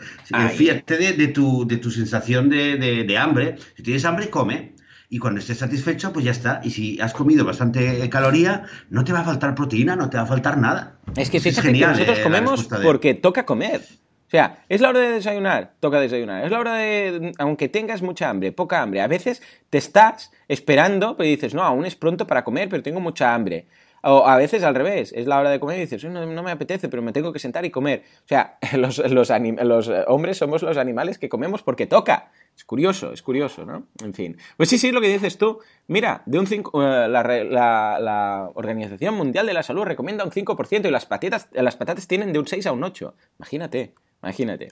fíjate 0.55 1.14
de, 1.14 1.29
tu, 1.29 1.66
de 1.66 1.79
tu 1.79 1.91
sensación 1.91 2.49
de, 2.49 2.77
de 2.77 3.18
hambre, 3.18 3.57
si 3.77 3.83
tienes 3.83 4.05
hambre, 4.05 4.31
come, 4.31 4.76
y 5.09 5.19
cuando 5.19 5.41
estés 5.41 5.59
satisfecho, 5.59 6.13
pues 6.13 6.25
ya 6.25 6.33
está. 6.33 6.61
Y 6.65 6.71
si 6.71 7.01
has 7.01 7.13
comido 7.13 7.45
bastante 7.45 8.09
caloría, 8.11 8.65
no 8.91 9.05
te 9.05 9.13
va 9.13 9.21
a 9.21 9.25
faltar 9.25 9.55
proteína, 9.55 9.97
no 9.97 10.11
te 10.11 10.17
va 10.17 10.25
a 10.25 10.27
faltar 10.27 10.59
nada. 10.59 10.97
Es 11.17 11.31
que 11.31 11.41
fíjate 11.41 11.73
que 11.73 11.87
nosotros 11.87 12.19
eh, 12.19 12.23
comemos 12.23 12.69
porque 12.83 13.15
toca 13.15 13.47
comer. 13.47 13.83
O 14.27 14.31
sea, 14.31 14.65
es 14.69 14.81
la 14.81 14.89
hora 14.89 14.99
de 14.99 15.11
desayunar, 15.13 15.75
toca 15.79 16.01
desayunar. 16.01 16.45
Es 16.45 16.51
la 16.51 16.59
hora 16.59 16.75
de, 16.75 17.33
aunque 17.39 17.69
tengas 17.69 18.03
mucha 18.03 18.29
hambre, 18.29 18.51
poca 18.51 18.83
hambre, 18.83 19.01
a 19.01 19.07
veces 19.07 19.41
te 19.71 19.79
estás 19.79 20.33
esperando, 20.49 21.17
pero 21.17 21.29
dices, 21.29 21.55
no, 21.55 21.63
aún 21.63 21.87
es 21.87 21.95
pronto 21.95 22.27
para 22.27 22.43
comer, 22.43 22.69
pero 22.69 22.83
tengo 22.83 22.99
mucha 22.99 23.33
hambre. 23.33 23.67
O 24.09 24.25
a 24.25 24.37
veces 24.37 24.63
al 24.63 24.77
revés, 24.77 25.13
es 25.17 25.27
la 25.27 25.41
hora 25.41 25.51
de 25.51 25.59
comer 25.59 25.79
y 25.79 25.81
dices, 25.81 26.05
no, 26.05 26.43
me 26.43 26.51
apetece, 26.53 26.89
pero 26.89 27.03
me 27.03 27.13
tengo 27.13 27.33
que 27.33 27.41
sentar 27.41 27.65
y 27.65 27.71
comer. 27.71 28.05
O 28.25 28.29
sea, 28.29 28.57
los, 28.77 28.99
los, 28.99 29.31
los 29.31 29.93
hombres 30.07 30.39
somos 30.39 30.63
los 30.63 30.77
animales 30.77 31.19
que 31.19 31.29
comemos 31.29 31.65
porque 31.65 31.87
toca. 31.87 32.31
Es 32.57 32.65
curioso, 32.65 33.13
es 33.13 33.21
curioso, 33.21 33.67
¿no? 33.67 33.89
En 34.03 34.15
fin. 34.15 34.39
Pues 34.57 34.69
sí, 34.69 34.79
sí, 34.79 34.93
lo 34.93 35.01
que 35.01 35.09
dices 35.09 35.37
tú. 35.39 35.59
Mira, 35.89 36.23
de 36.25 36.39
un 36.39 36.47
5, 36.47 36.83
eh, 36.83 37.09
la, 37.09 38.51
Organización 38.55 39.15
Mundial 39.15 39.47
de 39.47 39.55
la 39.55 39.65
Salud 39.65 39.83
recomienda 39.83 40.25
un 40.25 40.31
5% 40.31 40.87
y 40.87 40.91
las 40.91 41.05
patatas, 41.05 41.49
las 41.53 41.77
patatas 41.77 42.07
tienen 42.07 42.33
de 42.33 42.39
un 42.39 42.47
6 42.47 42.65
a 42.67 42.73
un 42.73 42.85
8. 42.85 43.13
Imagínate, 43.41 43.93
imagínate. 44.23 44.69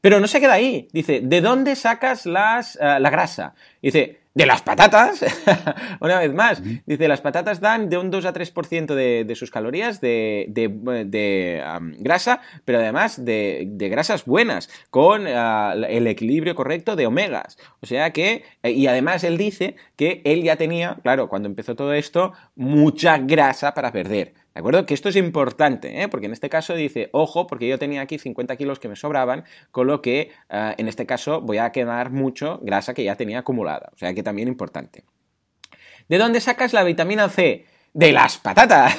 Pero 0.00 0.20
no 0.20 0.26
se 0.26 0.40
queda 0.40 0.54
ahí. 0.54 0.88
Dice, 0.92 1.20
¿de 1.22 1.40
dónde 1.42 1.76
sacas 1.76 2.24
las, 2.24 2.76
eh, 2.76 2.98
la 2.98 3.10
grasa? 3.10 3.54
Dice, 3.82 4.19
de 4.32 4.46
las 4.46 4.62
patatas, 4.62 5.24
una 6.00 6.20
vez 6.20 6.32
más, 6.32 6.62
dice, 6.86 7.08
las 7.08 7.20
patatas 7.20 7.60
dan 7.60 7.88
de 7.88 7.98
un 7.98 8.10
2 8.10 8.24
a 8.26 8.32
3% 8.32 8.94
de, 8.94 9.24
de 9.24 9.34
sus 9.34 9.50
calorías 9.50 10.00
de, 10.00 10.46
de, 10.48 11.62
grasa, 11.98 12.40
pero 12.64 12.78
además 12.78 13.24
de, 13.24 13.66
grasas 13.90 14.24
buenas, 14.24 14.70
con 14.90 15.26
ah, 15.26 15.74
el 15.88 16.06
equilibrio 16.06 16.54
correcto 16.54 16.94
de 16.94 17.06
omegas. 17.06 17.58
O 17.80 17.86
sea 17.86 18.12
que, 18.12 18.44
eh, 18.62 18.70
y 18.70 18.86
además 18.86 19.24
él 19.24 19.36
dice 19.36 19.74
que 19.96 20.22
él 20.24 20.42
ya 20.42 20.56
tenía, 20.56 20.98
claro, 21.02 21.28
cuando 21.28 21.48
empezó 21.48 21.74
todo 21.74 21.92
esto, 21.92 22.32
mucha 22.54 23.18
grasa 23.18 23.74
para 23.74 23.90
perder. 23.90 24.34
¿De 24.60 24.62
acuerdo? 24.62 24.84
Que 24.84 24.92
esto 24.92 25.08
es 25.08 25.16
importante, 25.16 26.02
¿eh? 26.02 26.08
porque 26.08 26.26
en 26.26 26.32
este 26.32 26.50
caso 26.50 26.74
dice, 26.74 27.08
ojo, 27.12 27.46
porque 27.46 27.66
yo 27.66 27.78
tenía 27.78 28.02
aquí 28.02 28.18
50 28.18 28.56
kilos 28.56 28.78
que 28.78 28.88
me 28.88 28.96
sobraban, 28.96 29.44
con 29.70 29.86
lo 29.86 30.02
que 30.02 30.32
ah, 30.50 30.74
en 30.76 30.86
este 30.86 31.06
caso 31.06 31.40
voy 31.40 31.56
a 31.56 31.72
quemar 31.72 32.10
mucho 32.10 32.60
grasa 32.62 32.92
que 32.92 33.02
ya 33.02 33.16
tenía 33.16 33.38
acumulada. 33.38 33.88
O 33.94 33.96
sea 33.96 34.12
que 34.12 34.22
también 34.22 34.48
importante. 34.48 35.04
¿De 36.10 36.18
dónde 36.18 36.40
sacas 36.40 36.74
la 36.74 36.84
vitamina 36.84 37.30
C? 37.30 37.64
De 37.92 38.12
las 38.12 38.38
patatas. 38.38 38.96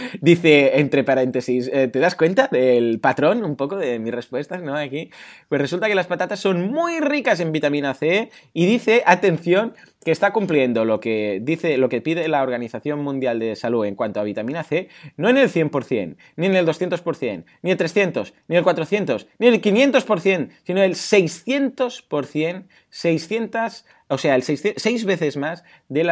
Dice, 0.20 0.78
entre 0.80 1.04
paréntesis, 1.04 1.70
eh, 1.72 1.88
¿te 1.88 1.98
das 1.98 2.14
cuenta 2.14 2.48
del 2.48 2.98
patrón 3.00 3.44
un 3.44 3.56
poco 3.56 3.76
de 3.76 3.98
mis 3.98 4.14
respuestas, 4.14 4.62
no? 4.62 4.76
Aquí. 4.76 5.10
Pues 5.48 5.60
resulta 5.60 5.88
que 5.88 5.94
las 5.94 6.06
patatas 6.06 6.40
son 6.40 6.70
muy 6.72 7.00
ricas 7.00 7.40
en 7.40 7.52
vitamina 7.52 7.94
C 7.94 8.30
y 8.52 8.66
dice, 8.66 9.02
atención, 9.06 9.74
que 10.04 10.10
está 10.10 10.32
cumpliendo 10.32 10.84
lo 10.84 11.00
que 11.00 11.40
dice, 11.42 11.78
lo 11.78 11.88
que 11.88 12.00
pide 12.00 12.28
la 12.28 12.42
Organización 12.42 13.00
Mundial 13.00 13.38
de 13.38 13.56
Salud 13.56 13.86
en 13.86 13.94
cuanto 13.94 14.20
a 14.20 14.24
vitamina 14.24 14.62
C, 14.62 14.88
no 15.16 15.28
en 15.28 15.38
el 15.38 15.50
100%, 15.50 16.16
ni 16.36 16.46
en 16.46 16.56
el 16.56 16.66
200%, 16.66 17.44
ni 17.62 17.70
el 17.70 17.76
300, 17.76 18.34
ni 18.48 18.56
el 18.56 18.62
400, 18.62 19.26
ni 19.38 19.46
el 19.46 19.62
500%, 19.62 20.50
sino 20.64 20.82
el 20.82 20.94
600%, 20.94 22.64
600 22.90 23.84
o 24.14 24.18
sea, 24.18 24.36
el 24.36 24.42
seis, 24.42 25.04
veces 25.04 25.36
más 25.36 25.64
de, 25.88 26.02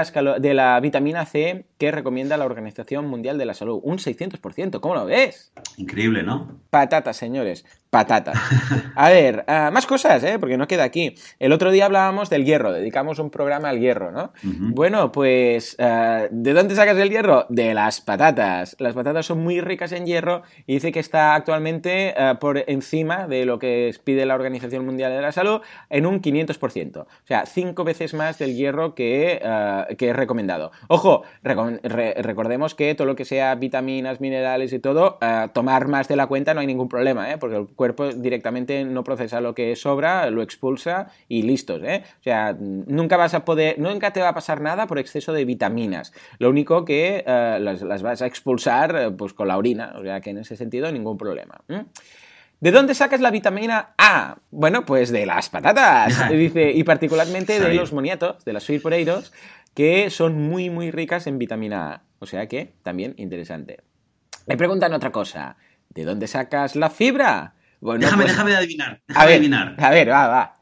de, 0.41 0.55
la 0.55 0.81
vitamina 0.81 1.25
C 1.25 1.67
que 1.79 1.93
recomienda 1.93 2.37
la 2.37 2.45
Organización 2.45 3.07
Mundial 3.07 3.39
de 3.39 3.47
la 3.47 3.55
Salud. 3.55 3.81
Un 3.83 3.99
600%, 3.99 4.81
¿cómo 4.81 4.95
lo 4.97 5.07
ves? 5.07 5.53
Increíble, 5.77 6.25
¿no? 6.25 6.61
Patatas, 6.71 7.17
señores, 7.17 7.65
patatas. 7.93 8.39
A 8.97 9.11
ver, 9.11 9.45
ah, 9.47 9.71
más 9.71 9.85
cosas, 9.85 10.25
¿eh? 10.25 10.39
Porque 10.39 10.57
no 10.57 10.67
queda 10.67 10.83
aquí. 10.83 11.15
El 11.39 11.53
otro 11.53 11.71
día 11.71 11.85
hablábamos 11.85 12.31
del 12.31 12.47
hierro, 12.47 12.73
dedicamos 12.73 13.19
un 13.19 13.29
programa 13.29 13.69
al 13.69 13.81
hierro, 13.81 14.11
¿no? 14.11 14.33
Bueno, 14.43 15.13
pues, 15.13 15.77
ah, 15.79 16.25
¿de 16.31 16.55
dónde 16.55 16.75
sacas 16.75 16.97
el 16.97 17.11
hierro? 17.11 17.45
De 17.51 17.75
las 17.75 18.01
patatas. 18.01 18.77
Las 18.79 18.95
patatas 18.95 19.27
son 19.27 19.43
muy 19.43 19.61
ricas 19.61 19.93
en 19.93 20.07
hierro 20.07 20.41
y 20.67 20.75
dice 20.75 20.91
que 20.91 21.01
está 21.01 21.35
actualmente 21.35 22.15
ah, 22.17 22.39
por 22.41 22.65
encima 22.67 23.29
de 23.29 23.45
lo 23.45 23.59
que 23.59 23.95
pide 24.05 24.25
la 24.25 24.37
Organización 24.37 24.87
Mundial 24.87 25.13
de 25.13 25.21
la 25.21 25.33
Salud 25.33 25.61
en 25.91 26.07
un 26.07 26.23
500%. 26.23 26.97
O 26.97 27.07
sea, 27.25 27.45
5 27.45 27.85
veces 27.85 28.15
más 28.15 28.39
del 28.39 28.57
hierro 28.57 28.95
que, 28.95 29.43
que 29.99 30.09
es 30.09 30.17
recomendado. 30.17 30.73
Ojo, 30.89 31.25
recordemos 31.43 32.75
que 32.75 32.95
todo 32.95 33.07
lo 33.07 33.17
que 33.17 33.27
sea 33.27 33.55
vitaminas, 33.55 34.23
minerales 34.23 34.73
y 34.73 34.79
todo, 34.79 35.19
tomar 35.53 35.89
más 35.89 36.09
de 36.09 36.17
la 36.17 36.27
cuenta 36.27 36.55
no 36.55 36.61
hay 36.61 36.67
ningún 36.67 36.89
problema, 36.89 37.31
¿eh? 37.31 37.37
Porque 37.37 37.57
el 37.57 37.67
cuerpo 37.83 38.13
directamente 38.13 38.85
no 38.85 39.03
procesa 39.03 39.41
lo 39.41 39.57
que 39.57 39.75
sobra, 39.75 40.31
lo 40.31 40.41
expulsa 40.41 41.09
y 41.27 41.43
listos, 41.43 41.83
¿eh? 41.83 42.05
O 42.21 42.23
sea, 42.23 42.57
nunca 42.57 43.17
vas 43.17 43.35
a 43.35 43.45
poder, 43.45 43.77
nunca 43.81 44.13
te 44.13 44.21
va 44.21 44.29
a 44.29 44.35
pasar 44.35 44.61
nada 44.61 44.87
por 44.87 45.01
exceso 45.01 45.33
de 45.33 45.45
vitaminas. 45.45 46.13
Lo 46.39 46.49
único 46.49 46.85
que 46.85 47.25
eh, 47.27 47.59
las, 47.61 48.03
vas 48.03 48.23
a 48.23 48.27
expulsar 48.27 48.95
eh, 48.95 49.11
pues 49.11 49.33
con 49.33 49.49
la 49.49 49.59
orina, 49.59 49.95
o 49.99 50.03
sea 50.05 50.21
que 50.21 50.31
en 50.31 50.39
ese 50.39 50.57
sentido 50.57 50.93
ningún 50.93 51.19
problema. 51.19 51.61
¿De 52.61 52.71
dónde 52.71 52.95
sacas 52.95 53.21
la 53.21 53.33
vitamina 53.33 53.95
A? 53.99 54.37
Bueno, 54.53 54.87
pues 54.87 55.11
de 55.11 55.27
las 55.27 55.49
patatas, 55.51 56.31
dice, 56.31 56.71
y 56.71 56.85
particularmente 56.85 57.59
de 57.59 57.75
los 57.75 57.93
moniatos, 57.93 58.45
de 58.45 58.53
las 58.53 58.63
sweet 58.63 58.81
potatoes, 58.81 59.33
que 59.75 60.09
son 60.09 60.41
muy, 60.41 60.71
muy 60.71 60.93
ricas 60.93 61.27
en 61.27 61.37
vitamina 61.37 61.95
A. 61.95 62.03
O 62.21 62.27
sea 62.27 62.47
que 62.47 62.75
también 62.85 63.15
interesante. 63.17 63.81
Me 64.47 64.57
preguntan 64.57 64.93
otra 64.93 65.11
cosa. 65.11 65.57
¿De 65.89 66.05
dónde 66.05 66.27
sacas 66.27 66.75
la 66.77 66.89
fibra? 66.89 67.55
Déjame, 67.83 68.23
pues, 68.23 68.33
déjame 68.33 68.57
adivinar. 68.57 69.03
Déjame 69.07 69.25
a 69.25 69.27
ver, 69.27 69.37
adivinar. 69.37 69.77
A 69.79 69.91
ver, 69.91 70.11
va, 70.11 70.29
va. 70.29 70.55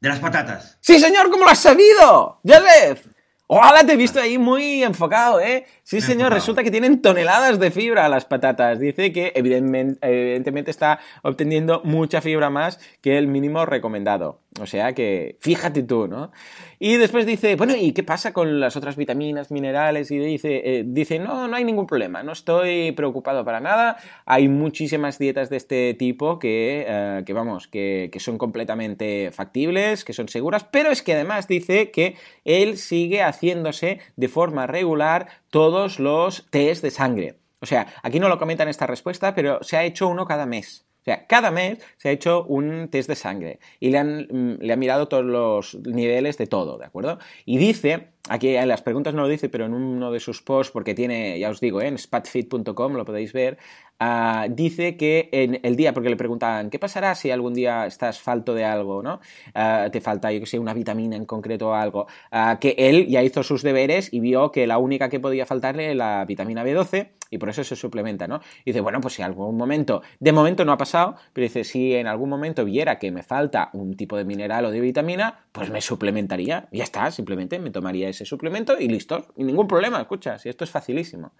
De 0.00 0.08
las 0.08 0.18
patatas. 0.18 0.78
¡Sí, 0.80 0.98
señor! 0.98 1.30
¿Cómo 1.30 1.44
lo 1.44 1.50
has 1.50 1.60
sabido? 1.60 2.40
¡Joseph! 2.44 3.06
Ojalá 3.46 3.84
te 3.84 3.92
he 3.92 3.96
visto 3.96 4.20
ahí 4.20 4.38
muy 4.38 4.82
enfocado, 4.82 5.38
¿eh? 5.38 5.66
Sí, 5.82 6.00
señor, 6.00 6.32
resulta 6.32 6.62
que 6.62 6.70
tienen 6.70 7.02
toneladas 7.02 7.58
de 7.60 7.70
fibra 7.70 8.08
las 8.08 8.24
patatas. 8.24 8.80
Dice 8.80 9.12
que 9.12 9.32
evidentemente, 9.34 10.70
está 10.70 10.98
obteniendo 11.22 11.82
mucha 11.84 12.22
fibra 12.22 12.48
más 12.48 12.80
que 13.02 13.18
el 13.18 13.28
mínimo 13.28 13.66
recomendado. 13.66 14.40
O 14.60 14.66
sea 14.66 14.92
que, 14.92 15.36
fíjate 15.40 15.82
tú, 15.82 16.06
¿no? 16.06 16.30
Y 16.78 16.96
después 16.96 17.26
dice, 17.26 17.56
bueno, 17.56 17.74
¿y 17.74 17.90
qué 17.90 18.04
pasa 18.04 18.32
con 18.32 18.60
las 18.60 18.76
otras 18.76 18.94
vitaminas, 18.94 19.50
minerales? 19.50 20.12
Y 20.12 20.18
dice, 20.18 20.62
eh, 20.64 20.84
dice, 20.86 21.18
no, 21.18 21.48
no 21.48 21.56
hay 21.56 21.64
ningún 21.64 21.88
problema, 21.88 22.22
no 22.22 22.30
estoy 22.30 22.92
preocupado 22.92 23.44
para 23.44 23.58
nada. 23.58 23.96
Hay 24.26 24.46
muchísimas 24.46 25.18
dietas 25.18 25.50
de 25.50 25.56
este 25.56 25.94
tipo 25.94 26.38
que, 26.38 26.84
eh, 26.86 27.22
que 27.26 27.32
vamos, 27.32 27.66
que, 27.66 28.10
que 28.12 28.20
son 28.20 28.38
completamente 28.38 29.32
factibles, 29.32 30.04
que 30.04 30.12
son 30.12 30.28
seguras, 30.28 30.62
pero 30.62 30.90
es 30.92 31.02
que 31.02 31.14
además 31.14 31.48
dice 31.48 31.90
que 31.90 32.14
él 32.44 32.76
sigue 32.76 33.22
haciéndose 33.22 33.98
de 34.14 34.28
forma 34.28 34.68
regular 34.68 35.26
todos 35.50 35.98
los 35.98 36.46
test 36.50 36.84
de 36.84 36.92
sangre. 36.92 37.38
O 37.58 37.66
sea, 37.66 37.88
aquí 38.04 38.20
no 38.20 38.28
lo 38.28 38.38
comenta 38.38 38.62
en 38.62 38.68
esta 38.68 38.86
respuesta, 38.86 39.34
pero 39.34 39.60
se 39.64 39.76
ha 39.76 39.84
hecho 39.84 40.06
uno 40.06 40.26
cada 40.26 40.46
mes. 40.46 40.86
O 41.04 41.10
sea, 41.10 41.26
cada 41.26 41.50
mes 41.50 41.80
se 41.98 42.08
ha 42.08 42.12
hecho 42.12 42.44
un 42.44 42.88
test 42.88 43.10
de 43.10 43.14
sangre 43.14 43.58
y 43.78 43.90
le 43.90 43.98
han, 43.98 44.26
mm, 44.30 44.62
le 44.62 44.72
han 44.72 44.78
mirado 44.78 45.06
todos 45.06 45.22
los 45.22 45.74
niveles 45.86 46.38
de 46.38 46.46
todo, 46.46 46.78
¿de 46.78 46.86
acuerdo? 46.86 47.18
Y 47.44 47.58
dice 47.58 48.13
Aquí 48.30 48.56
en 48.56 48.68
las 48.68 48.80
preguntas 48.80 49.12
no 49.12 49.20
lo 49.20 49.28
dice, 49.28 49.50
pero 49.50 49.66
en 49.66 49.74
uno 49.74 50.10
de 50.10 50.18
sus 50.18 50.40
posts, 50.40 50.72
porque 50.72 50.94
tiene, 50.94 51.38
ya 51.38 51.50
os 51.50 51.60
digo, 51.60 51.82
¿eh? 51.82 51.88
en 51.88 51.98
spatfit.com 51.98 52.94
lo 52.94 53.04
podéis 53.04 53.34
ver, 53.34 53.58
ah, 54.00 54.46
dice 54.48 54.96
que 54.96 55.28
en 55.30 55.60
el 55.62 55.76
día, 55.76 55.92
porque 55.92 56.08
le 56.08 56.16
preguntan, 56.16 56.70
¿qué 56.70 56.78
pasará 56.78 57.14
si 57.16 57.30
algún 57.30 57.52
día 57.52 57.84
estás 57.84 58.20
falto 58.20 58.54
de 58.54 58.64
algo, 58.64 59.02
¿no? 59.02 59.20
Ah, 59.54 59.90
te 59.92 60.00
falta, 60.00 60.32
yo 60.32 60.40
que 60.40 60.46
sé, 60.46 60.58
una 60.58 60.72
vitamina 60.72 61.16
en 61.16 61.26
concreto 61.26 61.68
o 61.68 61.74
algo. 61.74 62.06
Ah, 62.30 62.56
que 62.58 62.74
él 62.78 63.08
ya 63.08 63.22
hizo 63.22 63.42
sus 63.42 63.62
deberes 63.62 64.10
y 64.10 64.20
vio 64.20 64.50
que 64.52 64.66
la 64.66 64.78
única 64.78 65.10
que 65.10 65.20
podía 65.20 65.44
faltarle 65.44 65.84
era 65.84 65.94
la 65.94 66.24
vitamina 66.24 66.64
B12 66.64 67.10
y 67.34 67.38
por 67.38 67.48
eso 67.48 67.64
se 67.64 67.76
suplementa, 67.76 68.28
¿no? 68.28 68.40
Y 68.64 68.70
dice, 68.70 68.80
bueno, 68.80 69.00
pues 69.00 69.14
si 69.14 69.22
algún 69.22 69.56
momento, 69.56 70.02
de 70.20 70.32
momento 70.32 70.64
no 70.64 70.72
ha 70.72 70.78
pasado, 70.78 71.16
pero 71.32 71.42
dice, 71.42 71.64
si 71.64 71.94
en 71.94 72.06
algún 72.06 72.30
momento 72.30 72.64
viera 72.64 72.98
que 72.98 73.10
me 73.10 73.22
falta 73.22 73.70
un 73.72 73.96
tipo 73.96 74.16
de 74.16 74.24
mineral 74.24 74.64
o 74.66 74.70
de 74.70 74.80
vitamina, 74.80 75.46
pues 75.52 75.70
me 75.70 75.80
suplementaría. 75.80 76.68
Ya 76.70 76.84
está, 76.84 77.10
simplemente 77.10 77.58
me 77.58 77.70
tomaría 77.70 78.08
ese 78.14 78.24
suplemento 78.24 78.78
y 78.78 78.88
listo. 78.88 79.26
Y 79.36 79.44
ningún 79.44 79.68
problema, 79.68 80.00
escucha, 80.00 80.38
si 80.38 80.48
esto 80.48 80.64
es 80.64 80.70
facilísimo. 80.70 81.32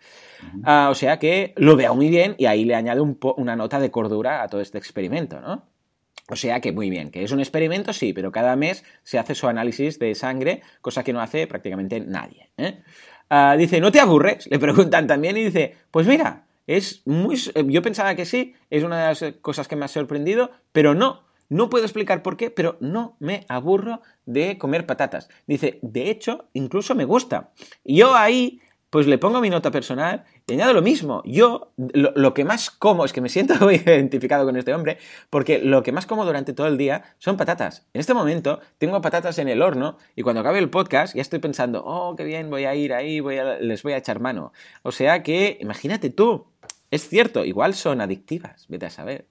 Ah, 0.64 0.88
o 0.90 0.94
sea 0.94 1.18
que 1.18 1.54
lo 1.56 1.76
veo 1.76 1.94
muy 1.94 2.08
bien 2.08 2.34
y 2.38 2.46
ahí 2.46 2.64
le 2.64 2.74
añade 2.74 3.00
una 3.00 3.56
nota 3.56 3.80
de 3.80 3.90
cordura 3.90 4.42
a 4.42 4.48
todo 4.48 4.60
este 4.60 4.78
experimento, 4.78 5.40
¿no? 5.40 5.74
O 6.30 6.36
sea 6.36 6.60
que 6.60 6.72
muy 6.72 6.88
bien, 6.88 7.10
que 7.10 7.22
es 7.22 7.32
un 7.32 7.40
experimento, 7.40 7.92
sí, 7.92 8.12
pero 8.14 8.32
cada 8.32 8.56
mes 8.56 8.82
se 9.02 9.18
hace 9.18 9.34
su 9.34 9.46
análisis 9.46 9.98
de 9.98 10.14
sangre, 10.14 10.62
cosa 10.80 11.04
que 11.04 11.12
no 11.12 11.20
hace 11.20 11.46
prácticamente 11.46 12.00
nadie. 12.00 12.50
¿eh? 12.56 12.82
Ah, 13.28 13.56
dice, 13.58 13.80
¿no 13.80 13.92
te 13.92 14.00
aburres? 14.00 14.48
Le 14.50 14.58
preguntan 14.58 15.06
también 15.06 15.36
y 15.36 15.44
dice, 15.44 15.76
pues 15.90 16.06
mira, 16.06 16.46
es 16.66 17.02
muy... 17.06 17.36
Yo 17.66 17.82
pensaba 17.82 18.14
que 18.14 18.24
sí, 18.24 18.54
es 18.70 18.84
una 18.84 19.00
de 19.00 19.06
las 19.08 19.34
cosas 19.42 19.68
que 19.68 19.76
me 19.76 19.84
ha 19.84 19.88
sorprendido, 19.88 20.50
pero 20.72 20.94
no. 20.94 21.23
No 21.48 21.70
puedo 21.70 21.84
explicar 21.84 22.22
por 22.22 22.36
qué, 22.36 22.50
pero 22.50 22.76
no 22.80 23.16
me 23.20 23.44
aburro 23.48 24.02
de 24.26 24.58
comer 24.58 24.86
patatas. 24.86 25.28
Dice, 25.46 25.78
de 25.82 26.10
hecho, 26.10 26.48
incluso 26.52 26.94
me 26.94 27.04
gusta. 27.04 27.50
Y 27.84 27.96
yo 27.98 28.14
ahí, 28.14 28.60
pues 28.90 29.06
le 29.06 29.18
pongo 29.18 29.40
mi 29.40 29.50
nota 29.50 29.70
personal 29.70 30.24
y 30.46 30.52
añado 30.52 30.72
lo 30.72 30.82
mismo. 30.82 31.22
Yo 31.24 31.72
lo, 31.76 32.34
que 32.34 32.44
más 32.44 32.70
como, 32.70 33.04
es 33.04 33.12
que 33.12 33.20
me 33.20 33.28
siento 33.28 33.54
muy 33.60 33.76
identificado 33.76 34.44
con 34.44 34.56
este 34.56 34.74
hombre, 34.74 34.98
porque 35.30 35.58
lo 35.58 35.82
que 35.82 35.90
más 35.90 36.06
como 36.06 36.24
durante 36.24 36.52
todo 36.52 36.66
el 36.66 36.78
día 36.78 37.02
son 37.18 37.36
patatas. 37.36 37.86
En 37.92 38.00
este 38.00 38.14
momento 38.14 38.60
tengo 38.78 39.00
patatas 39.00 39.38
en 39.38 39.48
el 39.48 39.62
horno 39.62 39.98
y 40.14 40.22
cuando 40.22 40.42
acabe 40.42 40.58
el 40.58 40.70
podcast 40.70 41.14
ya 41.14 41.22
estoy 41.22 41.38
pensando, 41.38 41.82
oh, 41.84 42.14
qué 42.14 42.24
bien, 42.24 42.50
voy 42.50 42.66
a 42.66 42.74
ir 42.74 42.92
ahí, 42.92 43.20
voy 43.20 43.36
les 43.60 43.82
voy 43.82 43.94
a 43.94 43.96
echar 43.96 44.20
mano. 44.20 44.52
O 44.82 44.92
sea 44.92 45.22
que, 45.22 45.58
imagínate 45.60 46.10
tú, 46.10 46.46
es 46.90 47.08
cierto, 47.08 47.44
igual 47.44 47.74
son 47.74 48.00
adictivas, 48.00 48.66
vete 48.68 48.86
a 48.86 48.90
saber. 48.90 49.26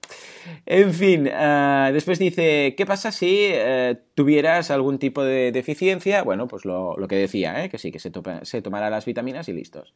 En 0.66 0.92
fin, 0.92 1.30
ah, 1.32 1.90
después 1.92 2.18
dice, 2.18 2.74
¿qué 2.76 2.84
pasa 2.84 3.10
si 3.10 3.38
eh, 3.40 3.96
tuvieras 4.14 4.70
algún 4.70 4.98
tipo 4.98 5.24
de 5.24 5.50
deficiencia? 5.50 6.22
Bueno, 6.22 6.46
pues 6.46 6.66
lo, 6.66 6.94
que 7.08 7.16
decía, 7.16 7.64
¿eh? 7.64 7.70
que 7.70 7.78
sí, 7.78 7.90
que 7.90 7.98
se, 7.98 8.12
se 8.42 8.62
tomará 8.62 8.90
las 8.90 9.06
vitaminas 9.06 9.48
y 9.48 9.54
listos. 9.54 9.94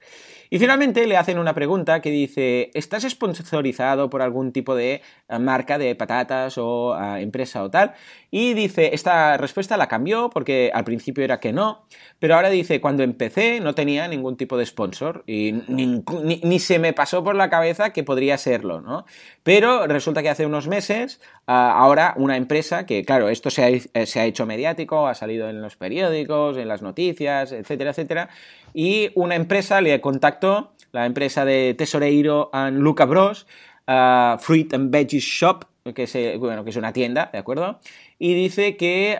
Y 0.49 0.59
finalmente 0.59 1.07
le 1.07 1.19
hacen 1.19 1.39
una 1.39 1.55
pregunta 1.55 2.01
que 2.01 2.11
dice, 2.11 2.71
¿estás 2.73 3.03
sponsorizado 3.03 4.09
por 4.09 4.23
algún 4.23 4.53
tipo 4.53 4.75
de 4.75 5.03
marca 5.39 5.77
de 5.77 5.95
patatas 5.95 6.57
o 6.57 6.97
empresa 7.19 7.63
o 7.63 7.71
tal? 7.71 7.93
Y 8.31 8.55
dice, 8.55 8.95
esta 8.95 9.37
respuesta 9.37 9.77
la 9.77 9.89
cambió 9.89 10.31
porque 10.31 10.71
al 10.73 10.85
principio 10.85 11.25
era 11.25 11.41
que 11.41 11.53
no, 11.53 11.87
pero 12.19 12.35
ahora 12.35 12.51
dice, 12.51 12.81
cuando 12.81 13.03
empecé 13.03 13.61
no 13.61 13.75
tenía 13.75 14.09
ningún 14.09 14.37
tipo 14.37 14.57
de 14.57 14.67
sponsor 14.67 15.25
y 15.27 15.53
ni, 15.69 16.03
ni 16.43 16.59
se 16.59 16.79
me 16.79 16.93
pasó 16.93 17.23
por 17.23 17.35
la 17.35 17.48
cabeza 17.49 17.91
que 17.91 18.05
podría 18.05 18.39
serlo, 18.39 18.81
¿no? 18.81 19.05
Pero 19.43 19.87
resulta 19.87 20.23
que 20.23 20.29
hace 20.29 20.47
unos 20.47 20.69
meses, 20.69 21.21
ah, 21.47 21.73
ahora 21.77 22.15
una 22.17 22.37
empresa 22.37 22.87
que, 22.87 23.05
claro, 23.05 23.29
esto 23.29 23.51
se 23.51 23.63
ha, 23.63 23.69
eh, 23.69 24.07
se 24.07 24.21
ha 24.21 24.25
hecho 24.25 24.47
mediático, 24.47 25.07
ha 25.07 25.15
salido 25.15 25.49
en 25.49 25.63
los 25.63 25.77
periódicos, 25.77 26.57
en 26.57 26.69
las 26.69 26.83
noticias, 26.83 27.53
etcétera, 27.53 27.91
etcétera, 27.91 28.29
y 28.75 29.11
una 29.15 29.35
empresa 29.35 29.81
le 29.81 30.01
contactó, 30.01 30.73
la 30.93 31.05
empresa 31.07 31.45
de 31.45 31.75
Tesoreiro 31.75 32.51
and 32.53 32.79
Luca 32.79 33.05
Bros, 33.05 33.47
ah, 33.87 34.39
Fruit 34.41 34.73
and 34.75 34.91
Veggies 34.91 35.25
Shop, 35.25 35.65
que 35.95 36.03
es 36.05 36.77
una 36.77 36.93
tienda, 36.93 37.31
¿de 37.33 37.39
acuerdo? 37.39 37.81
Y 38.19 38.35
dice 38.35 38.77
que 38.77 39.19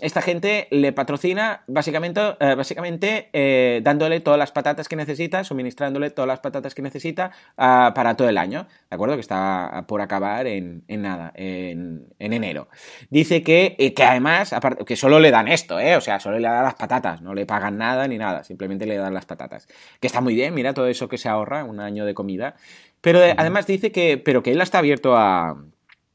esta 0.00 0.22
gente 0.22 0.68
le 0.70 0.92
patrocina 0.92 1.64
básicamente, 1.66 2.20
eh, 2.38 2.54
básicamente 2.54 3.28
eh, 3.32 3.80
dándole 3.82 4.20
todas 4.20 4.38
las 4.38 4.52
patatas 4.52 4.88
que 4.88 4.94
necesita, 4.94 5.42
suministrándole 5.42 6.10
todas 6.10 6.28
las 6.28 6.38
patatas 6.38 6.74
que 6.74 6.82
necesita 6.82 7.32
ah, 7.56 7.92
para 7.94 8.16
todo 8.16 8.28
el 8.28 8.38
año, 8.38 8.68
¿de 8.88 8.94
acuerdo? 8.94 9.16
Que 9.16 9.20
está 9.20 9.84
por 9.88 10.00
acabar 10.00 10.46
en, 10.46 10.84
nada, 10.88 11.32
en, 11.34 12.06
enero. 12.18 12.68
Dice 13.10 13.42
que, 13.42 13.74
eh, 13.78 13.94
que 13.94 14.04
además, 14.04 14.52
aparte, 14.52 14.84
que 14.84 14.94
solo 14.94 15.18
le 15.18 15.32
dan 15.32 15.48
esto, 15.48 15.80
¿eh? 15.80 15.96
O 15.96 16.00
sea, 16.00 16.20
solo 16.20 16.38
le 16.38 16.46
dan 16.46 16.62
las 16.62 16.74
patatas, 16.74 17.22
no 17.22 17.34
le 17.34 17.46
pagan 17.46 17.76
nada 17.78 18.06
ni 18.06 18.16
nada, 18.16 18.44
simplemente 18.44 18.86
le 18.86 18.96
dan 18.96 19.12
las 19.12 19.26
patatas. 19.26 19.66
Que 20.00 20.06
está 20.06 20.20
muy 20.20 20.34
bien, 20.34 20.54
mira 20.54 20.72
todo 20.72 20.86
eso 20.86 21.08
que 21.08 21.18
se 21.18 21.28
ahorra, 21.28 21.64
un 21.64 21.80
año 21.80 22.06
de 22.06 22.14
comida. 22.14 22.54
Pero 23.00 23.20
además 23.36 23.66
dice 23.66 23.90
que, 23.92 24.18
pero 24.18 24.42
que 24.42 24.52
él 24.52 24.60
está 24.60 24.78
abierto 24.78 25.16
a 25.16 25.56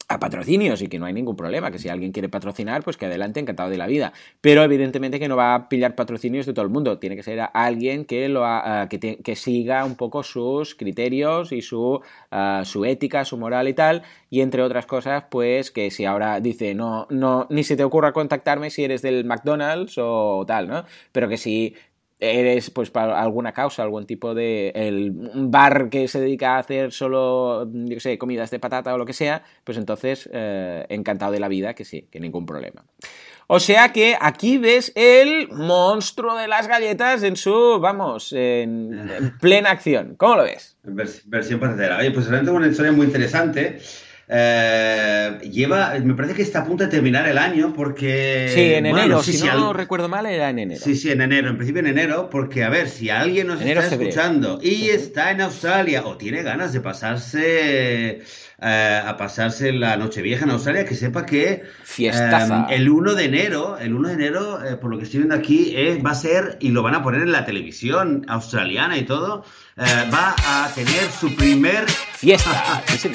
a 0.08 0.18
patrocinios 0.20 0.82
y 0.82 0.88
que 0.88 0.98
no 0.98 1.06
hay 1.06 1.12
ningún 1.12 1.36
problema, 1.36 1.70
que 1.70 1.78
si 1.78 1.88
alguien 1.88 2.12
quiere 2.12 2.28
patrocinar, 2.28 2.82
pues 2.82 2.96
que 2.96 3.06
adelante, 3.06 3.40
encantado 3.40 3.70
de 3.70 3.78
la 3.78 3.86
vida. 3.86 4.12
Pero 4.40 4.62
evidentemente 4.62 5.18
que 5.18 5.28
no 5.28 5.36
va 5.36 5.54
a 5.54 5.68
pillar 5.68 5.94
patrocinios 5.94 6.46
de 6.46 6.52
todo 6.52 6.64
el 6.64 6.70
mundo, 6.70 6.98
tiene 6.98 7.16
que 7.16 7.22
ser 7.22 7.40
alguien 7.54 8.04
que, 8.04 8.28
lo 8.28 8.44
que, 8.88 9.36
siga 9.36 9.84
un 9.84 9.96
poco 9.96 10.22
sus 10.22 10.74
criterios 10.74 11.52
y 11.52 11.62
su, 11.62 12.00
su 12.64 12.84
ética, 12.84 13.24
su 13.24 13.38
moral 13.38 13.68
y 13.68 13.74
tal, 13.74 14.02
y 14.30 14.40
entre 14.40 14.62
otras 14.62 14.86
cosas, 14.86 15.24
pues 15.30 15.70
que 15.70 15.90
si 15.90 16.04
ahora 16.04 16.40
dice, 16.40 16.74
no, 16.74 17.06
no, 17.10 17.46
ni 17.50 17.64
se 17.64 17.76
te 17.76 17.84
ocurra 17.84 18.12
contactarme 18.12 18.70
si 18.70 18.84
eres 18.84 19.02
del 19.02 19.24
McDonald's 19.24 19.96
o 19.98 20.44
tal, 20.46 20.68
¿no? 20.68 20.84
Pero 21.12 21.28
que 21.28 21.36
si 21.36 21.74
eres 22.22 22.70
pues 22.70 22.90
para 22.90 23.20
alguna 23.20 23.52
causa, 23.52 23.82
algún 23.82 24.06
tipo 24.06 24.34
de 24.34 24.70
el, 24.74 25.12
bar 25.12 25.90
que 25.90 26.06
se 26.06 26.20
dedica 26.20 26.54
a 26.54 26.58
hacer 26.58 26.92
solo, 26.92 27.68
yo 27.72 27.98
sé, 27.98 28.16
comidas 28.16 28.50
de 28.50 28.60
patata 28.60 28.94
o 28.94 28.98
lo 28.98 29.04
que 29.04 29.12
sea, 29.12 29.42
pues 29.64 29.76
entonces 29.76 30.30
eh, 30.32 30.86
encantado 30.88 31.32
de 31.32 31.40
la 31.40 31.48
vida, 31.48 31.74
que 31.74 31.84
sí, 31.84 32.06
que 32.10 32.20
ningún 32.20 32.46
problema. 32.46 32.84
O 33.48 33.60
sea 33.60 33.92
que 33.92 34.16
aquí 34.20 34.56
ves 34.56 34.92
el 34.94 35.48
monstruo 35.48 36.36
de 36.36 36.48
las 36.48 36.68
galletas 36.68 37.22
en 37.22 37.36
su, 37.36 37.80
vamos, 37.80 38.32
en, 38.32 39.34
plena 39.40 39.72
acción. 39.72 40.14
¿Cómo 40.16 40.36
lo 40.36 40.44
ves? 40.44 40.78
Versión 40.84 41.60
patera. 41.60 41.98
Oye, 41.98 42.12
pues 42.12 42.28
realmente 42.28 42.56
una 42.56 42.68
historia 42.68 42.92
muy 42.92 43.06
interesante. 43.06 43.80
Eh, 44.28 45.38
lleva, 45.50 45.94
me 46.02 46.14
parece 46.14 46.34
que 46.34 46.42
está 46.42 46.60
a 46.60 46.64
punto 46.64 46.84
de 46.84 46.90
terminar 46.90 47.28
el 47.28 47.38
año 47.38 47.72
porque... 47.74 48.50
Sí, 48.54 48.74
en 48.74 48.86
enero, 48.86 49.22
si, 49.22 49.42
no 49.44 49.72
recuerdo 49.72 50.08
mal, 50.08 50.26
era 50.26 50.50
en 50.50 50.58
enero. 50.58 50.80
Sí, 50.82 50.96
sí, 50.96 51.10
en 51.10 51.20
enero, 51.20 51.50
en 51.50 51.56
principio 51.56 51.80
en 51.80 51.88
enero, 51.88 52.30
porque 52.30 52.64
a 52.64 52.70
ver, 52.70 52.88
si 52.88 53.10
alguien 53.10 53.48
nos 53.48 53.60
está 53.60 53.86
escuchando 53.86 54.58
y 54.62 54.88
está 54.88 55.32
en 55.32 55.42
Australia 55.42 56.06
o 56.06 56.16
tiene 56.16 56.42
ganas 56.42 56.72
de 56.72 56.80
pasarse... 56.80 58.22
Eh, 58.64 59.00
a 59.04 59.16
pasarse 59.16 59.72
la 59.72 59.96
Nochevieja 59.96 60.44
en 60.44 60.52
Australia, 60.52 60.84
que 60.84 60.94
sepa 60.94 61.26
que 61.26 61.64
eh, 61.98 62.10
el 62.70 62.88
1 62.88 63.14
de 63.14 63.24
enero, 63.24 63.76
el 63.76 63.92
1 63.92 64.08
de 64.10 64.14
enero, 64.14 64.60
por 64.80 64.88
lo 64.88 64.98
que 64.98 65.02
estoy 65.02 65.18
viendo 65.18 65.34
aquí, 65.34 65.74
va 66.06 66.12
a 66.12 66.14
ser, 66.14 66.58
y 66.60 66.68
lo 66.68 66.84
van 66.84 66.94
a 66.94 67.02
poner 67.02 67.22
en 67.22 67.32
la 67.32 67.44
televisión 67.44 68.24
australiana 68.28 68.96
y 68.98 69.02
todo, 69.02 69.44
va 69.76 70.34
a 70.46 70.68
tener 70.74 71.10
su 71.10 71.34
primer... 71.34 71.88
Fiesta, 71.90 72.82
sí, 72.98 73.10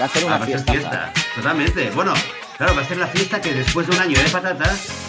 Va 0.00 0.04
a 0.04 0.08
ser 0.08 0.24
una 0.24 0.36
ah, 0.36 0.46
fiesta. 0.46 1.12
Totalmente. 1.34 1.90
Bueno, 1.90 2.14
claro, 2.56 2.76
va 2.76 2.82
a 2.82 2.84
ser 2.84 2.98
la 2.98 3.08
fiesta 3.08 3.40
que 3.40 3.52
después 3.52 3.88
de 3.88 3.96
un 3.96 4.02
año 4.02 4.16
de 4.16 4.30
patatas, 4.30 5.08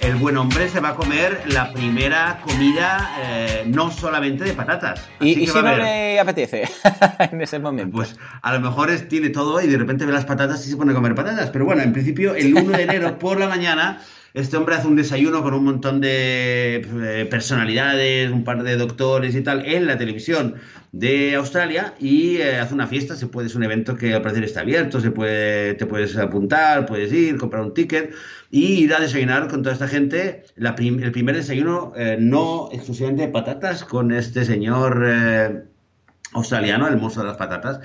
el 0.00 0.16
buen 0.16 0.36
hombre 0.36 0.68
se 0.68 0.78
va 0.80 0.90
a 0.90 0.94
comer 0.94 1.42
la 1.46 1.72
primera 1.72 2.40
comida 2.44 3.14
eh, 3.18 3.64
no 3.66 3.90
solamente 3.90 4.44
de 4.44 4.52
patatas. 4.52 5.00
¿Y, 5.20 5.46
si 5.46 5.46
no 5.46 5.62
le 5.62 6.20
apetece 6.20 6.68
en 7.18 7.40
ese 7.40 7.58
momento? 7.58 7.96
Pues 7.96 8.16
a 8.42 8.52
lo 8.52 8.60
mejor 8.60 8.90
tiene 9.08 9.30
todo 9.30 9.60
y 9.62 9.66
de 9.66 9.78
repente 9.78 10.04
ve 10.04 10.12
las 10.12 10.26
patatas 10.26 10.66
y 10.66 10.70
se 10.70 10.76
pone 10.76 10.92
a 10.92 10.94
comer 10.94 11.14
patatas. 11.14 11.48
Pero 11.48 11.64
bueno, 11.64 11.82
en 11.82 11.94
principio 11.94 12.34
el 12.34 12.54
1 12.54 12.76
de 12.76 12.82
enero 12.82 13.18
por 13.18 13.40
la 13.40 13.48
mañana 13.48 14.02
este 14.36 14.58
hombre 14.58 14.74
hace 14.74 14.86
un 14.86 14.96
desayuno 14.96 15.42
con 15.42 15.54
un 15.54 15.64
montón 15.64 16.02
de 16.02 16.86
eh, 16.86 17.26
personalidades, 17.30 18.30
un 18.30 18.44
par 18.44 18.62
de 18.62 18.76
doctores 18.76 19.34
y 19.34 19.40
tal, 19.40 19.64
en 19.64 19.86
la 19.86 19.96
televisión 19.96 20.56
de 20.92 21.34
Australia 21.36 21.94
y 21.98 22.36
eh, 22.36 22.58
hace 22.58 22.74
una 22.74 22.86
fiesta, 22.86 23.16
se 23.16 23.28
puede, 23.28 23.46
es 23.46 23.54
un 23.54 23.62
evento 23.62 23.96
que 23.96 24.12
al 24.12 24.20
parecer 24.20 24.44
está 24.44 24.60
abierto, 24.60 25.00
se 25.00 25.10
puede, 25.10 25.72
te 25.72 25.86
puedes 25.86 26.18
apuntar, 26.18 26.84
puedes 26.84 27.10
ir, 27.14 27.38
comprar 27.38 27.62
un 27.62 27.72
ticket 27.72 28.14
y 28.50 28.84
ir 28.84 28.92
a 28.92 29.00
desayunar 29.00 29.48
con 29.48 29.62
toda 29.62 29.72
esta 29.72 29.88
gente. 29.88 30.44
el 30.54 31.12
primer 31.12 31.34
desayuno 31.34 31.94
eh, 31.96 32.18
no 32.20 32.68
exclusivamente 32.72 33.22
de 33.22 33.32
patatas 33.32 33.84
con 33.84 34.12
este 34.12 34.44
señor 34.44 35.64
australiano, 36.34 36.88
el 36.88 36.98
monstruo 36.98 37.24
de 37.24 37.30
las 37.30 37.38
patatas. 37.38 37.80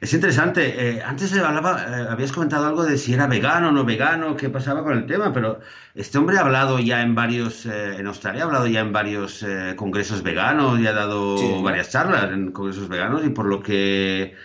Es 0.00 0.14
interesante. 0.14 0.98
Eh, 0.98 1.02
antes 1.02 1.36
hablaba, 1.36 1.82
eh, 1.82 2.06
habías 2.08 2.30
comentado 2.30 2.66
algo 2.66 2.84
de 2.84 2.96
si 2.98 3.14
era 3.14 3.26
vegano 3.26 3.70
o 3.70 3.72
no 3.72 3.84
vegano, 3.84 4.36
qué 4.36 4.48
pasaba 4.48 4.84
con 4.84 4.96
el 4.96 5.06
tema, 5.06 5.32
pero 5.32 5.60
este 5.94 6.18
hombre 6.18 6.38
ha 6.38 6.42
hablado 6.42 6.78
ya 6.78 7.02
en 7.02 7.16
varios, 7.16 7.66
eh, 7.66 7.96
en 7.96 8.06
Australia 8.06 8.42
ha 8.42 8.46
hablado 8.46 8.66
ya 8.68 8.80
en 8.80 8.92
varios 8.92 9.44
congresos 9.76 10.22
veganos 10.22 10.78
y 10.78 10.86
ha 10.86 10.92
dado 10.92 11.62
varias 11.62 11.90
charlas 11.90 12.30
en 12.30 12.52
congresos 12.52 12.88
veganos 12.88 13.24
y 13.24 13.30
por 13.30 13.46
lo 13.46 13.60
que 13.60 14.36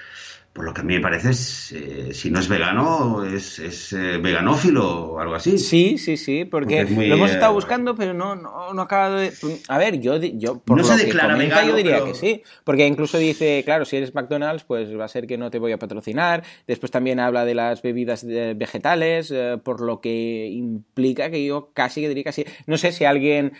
por 0.54 0.66
lo 0.66 0.74
que 0.74 0.82
a 0.82 0.84
mí 0.84 0.93
me 0.93 1.01
parece, 1.01 1.32
eh, 1.32 2.14
si 2.14 2.30
no 2.30 2.39
es 2.39 2.47
vegano, 2.47 3.26
es, 3.26 3.58
es 3.58 3.91
eh, 3.93 4.20
veganófilo 4.20 5.14
o 5.14 5.20
algo 5.20 5.34
así. 5.34 5.58
Sí, 5.58 5.97
sí, 5.97 6.16
sí, 6.16 6.45
porque, 6.45 6.84
lo 6.84 7.16
hemos 7.16 7.32
estado 7.32 7.54
eh, 7.54 7.56
buscando, 7.56 7.95
pero 7.95 8.14
no, 8.14 8.36
no, 8.36 8.72
no 8.72 8.82
acaba 8.84 9.20
de... 9.20 9.34
A 9.68 9.80
ver, 9.80 9.99
yo, 9.99 10.18
yo 10.18 10.60
por 10.60 10.78
no 10.78 10.84
lo 10.84 10.89
se 10.89 11.08
declara 11.08 11.36
que 11.39 11.68
yo 11.68 11.76
diría 11.76 12.06
que 12.06 12.14
sí, 12.14 12.43
porque 12.64 12.86
incluso 12.86 13.18
dice, 13.18 13.64
claro, 13.66 13.84
si 13.86 13.97
eres 13.97 14.14
McDonald's, 14.14 14.64
pues 14.64 14.95
va 14.95 15.06
a 15.06 15.08
ser 15.08 15.26
que 15.26 15.39
no 15.39 15.49
te 15.49 15.58
voy 15.58 15.72
a 15.72 15.80
patrocinar. 15.80 16.43
Después 16.68 16.91
también 16.91 17.20
habla 17.20 17.45
de 17.45 17.56
las 17.56 17.82
bebidas 17.82 18.24
vegetales, 18.24 19.34
por 19.64 19.82
lo 19.82 20.01
que 20.01 20.49
implica 20.51 21.32
que 21.32 21.43
yo 21.43 21.72
casi 21.74 22.01
que 22.01 22.10
diría 22.10 22.26
que 22.26 22.32
sí. 22.32 22.45
No 22.68 22.78
sé 22.78 22.91
si 22.91 23.06
alguien 23.06 23.54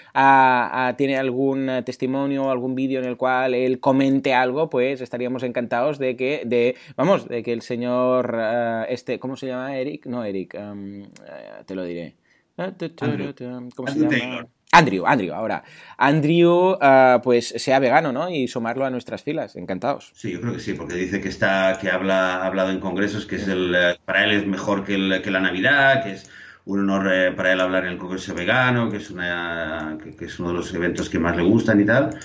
tiene 0.98 1.18
algún 1.18 1.72
testimonio 1.84 2.44
o 2.44 2.52
algún 2.52 2.76
vídeo 2.76 3.00
en 3.00 3.08
el 3.08 3.18
cual 3.18 3.56
él 3.56 3.80
comente 3.80 4.36
algo, 4.36 4.70
pues 4.70 5.02
estaríamos 5.02 5.42
encantados 5.42 5.98
de 5.98 6.16
que... 6.16 6.44
De, 6.46 6.76
vamos, 6.96 7.28
de 7.28 7.44
que 7.44 7.54
el 7.54 7.62
señor, 7.62 8.36
uh, 8.36 8.86
este, 8.88 9.20
¿cómo 9.20 9.36
se 9.36 9.48
llama? 9.48 9.78
Eric, 9.78 10.06
no 10.06 10.24
Eric, 10.24 10.56
um, 10.60 11.02
uh, 11.04 11.64
te 11.66 11.76
lo 11.76 11.84
diré. 11.84 12.16
¿Cómo 12.56 13.88
se 13.88 14.00
llama? 14.00 14.48
Andrew, 14.74 15.06
Andrew, 15.06 15.34
ahora. 15.34 15.64
Andrew, 15.98 16.72
uh, 16.74 17.22
pues 17.24 17.50
sea 17.58 17.78
vegano, 17.78 18.12
¿no? 18.12 18.30
Y 18.30 18.48
sumarlo 18.48 18.86
a 18.86 18.90
nuestras 18.90 19.22
filas. 19.22 19.56
Encantados. 19.56 20.12
Sí, 20.16 20.32
yo 20.32 20.42
creo 20.42 20.54
que 20.54 20.60
sí, 20.60 20.74
porque 20.74 20.96
dice 20.96 21.22
que 21.22 21.30
está, 21.30 21.78
que 21.80 21.92
habla, 21.92 22.38
ha 22.38 22.48
hablado 22.48 22.72
en 22.72 22.80
congresos, 22.80 23.28
que 23.28 23.36
es 23.36 23.48
el, 23.48 23.76
para 24.04 24.24
él 24.26 24.32
es 24.32 24.48
mejor 24.48 24.84
que, 24.84 24.96
el, 24.96 25.22
que 25.22 25.30
la 25.30 25.42
Navidad, 25.42 26.04
que 26.04 26.14
es 26.14 26.30
un 26.66 26.80
honor 26.80 27.14
eh, 27.14 27.32
para 27.34 27.54
él 27.54 27.62
hablar 27.62 27.86
en 27.86 27.94
el 27.94 27.98
Congreso 27.98 28.34
Vegano, 28.34 28.90
que 28.90 28.98
es, 28.98 29.12
una, 29.12 29.98
que, 30.04 30.16
que, 30.16 30.26
es 30.26 30.40
uno 30.40 30.50
de 30.50 30.56
los 30.56 30.74
eventos 30.74 31.10
que 31.10 31.20
más 31.20 31.36
le 31.36 31.44
gustan 31.44 31.80
y 31.80 31.86
tal. 31.86 32.18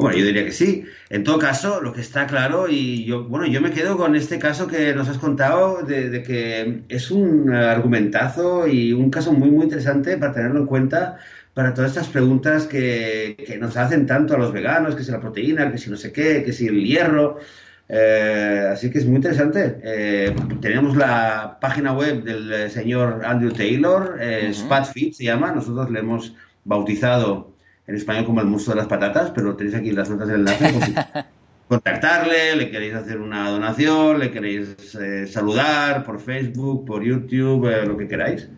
Bueno, 0.00 0.16
yo 0.16 0.24
diría 0.24 0.44
que 0.44 0.52
sí. 0.52 0.84
En 1.10 1.24
todo 1.24 1.38
caso, 1.38 1.82
lo 1.82 1.92
que 1.92 2.00
está 2.00 2.26
claro, 2.26 2.68
y 2.68 3.04
yo, 3.04 3.24
bueno, 3.24 3.46
yo 3.46 3.60
me 3.60 3.70
quedo 3.70 3.98
con 3.98 4.16
este 4.16 4.38
caso 4.38 4.66
que 4.66 4.94
nos 4.94 5.08
has 5.08 5.18
contado, 5.18 5.82
de, 5.82 6.22
que 6.22 6.84
es 6.88 7.10
un 7.10 7.52
argumentazo 7.52 8.66
y 8.66 8.94
un 8.94 9.10
caso 9.10 9.32
muy, 9.32 9.50
muy 9.50 9.64
interesante 9.64 10.16
para 10.16 10.32
tenerlo 10.32 10.60
en 10.60 10.66
cuenta 10.66 11.18
para 11.52 11.74
todas 11.74 11.90
estas 11.90 12.08
preguntas 12.08 12.66
que, 12.66 13.36
que 13.46 13.58
nos 13.58 13.76
hacen 13.76 14.06
tanto 14.06 14.34
a 14.34 14.38
los 14.38 14.52
veganos, 14.52 14.94
que 14.94 15.04
si 15.04 15.10
la 15.10 15.20
proteína, 15.20 15.70
que 15.70 15.78
si 15.78 15.90
no 15.90 15.96
sé 15.96 16.12
qué, 16.12 16.42
que 16.44 16.52
si 16.52 16.68
el 16.68 16.82
hierro. 16.84 17.38
Eh, 17.88 18.68
así 18.72 18.90
que 18.90 19.00
es 19.00 19.06
muy 19.06 19.16
interesante. 19.16 19.80
Eh, 19.82 20.34
tenemos 20.62 20.96
la 20.96 21.58
página 21.60 21.92
web 21.92 22.22
del 22.22 22.70
señor 22.70 23.22
Andrew 23.24 23.52
Taylor, 23.52 24.16
eh, 24.20 24.50
SpatFit 24.54 25.12
se 25.12 25.24
llama, 25.24 25.52
nosotros 25.52 25.90
le 25.90 25.98
hemos 25.98 26.34
bautizado 26.64 27.49
en 27.90 27.96
español 27.96 28.24
como 28.24 28.40
el 28.40 28.46
monstruo 28.46 28.74
de 28.74 28.82
las 28.82 28.88
patatas, 28.88 29.32
pero 29.32 29.56
tenéis 29.56 29.74
aquí 29.74 29.90
las 29.90 30.08
notas 30.08 30.28
del 30.28 30.40
enlace. 30.40 30.94
contactarle, 31.68 32.56
le 32.56 32.70
queréis 32.70 32.94
hacer 32.94 33.20
una 33.20 33.50
donación, 33.50 34.18
le 34.18 34.30
queréis 34.30 34.94
eh, 34.94 35.26
saludar 35.26 36.04
por 36.04 36.20
Facebook, 36.20 36.84
por 36.84 37.02
YouTube, 37.02 37.68
eh, 37.68 37.84
lo 37.84 37.96
que 37.96 38.06
queráis. 38.06 38.48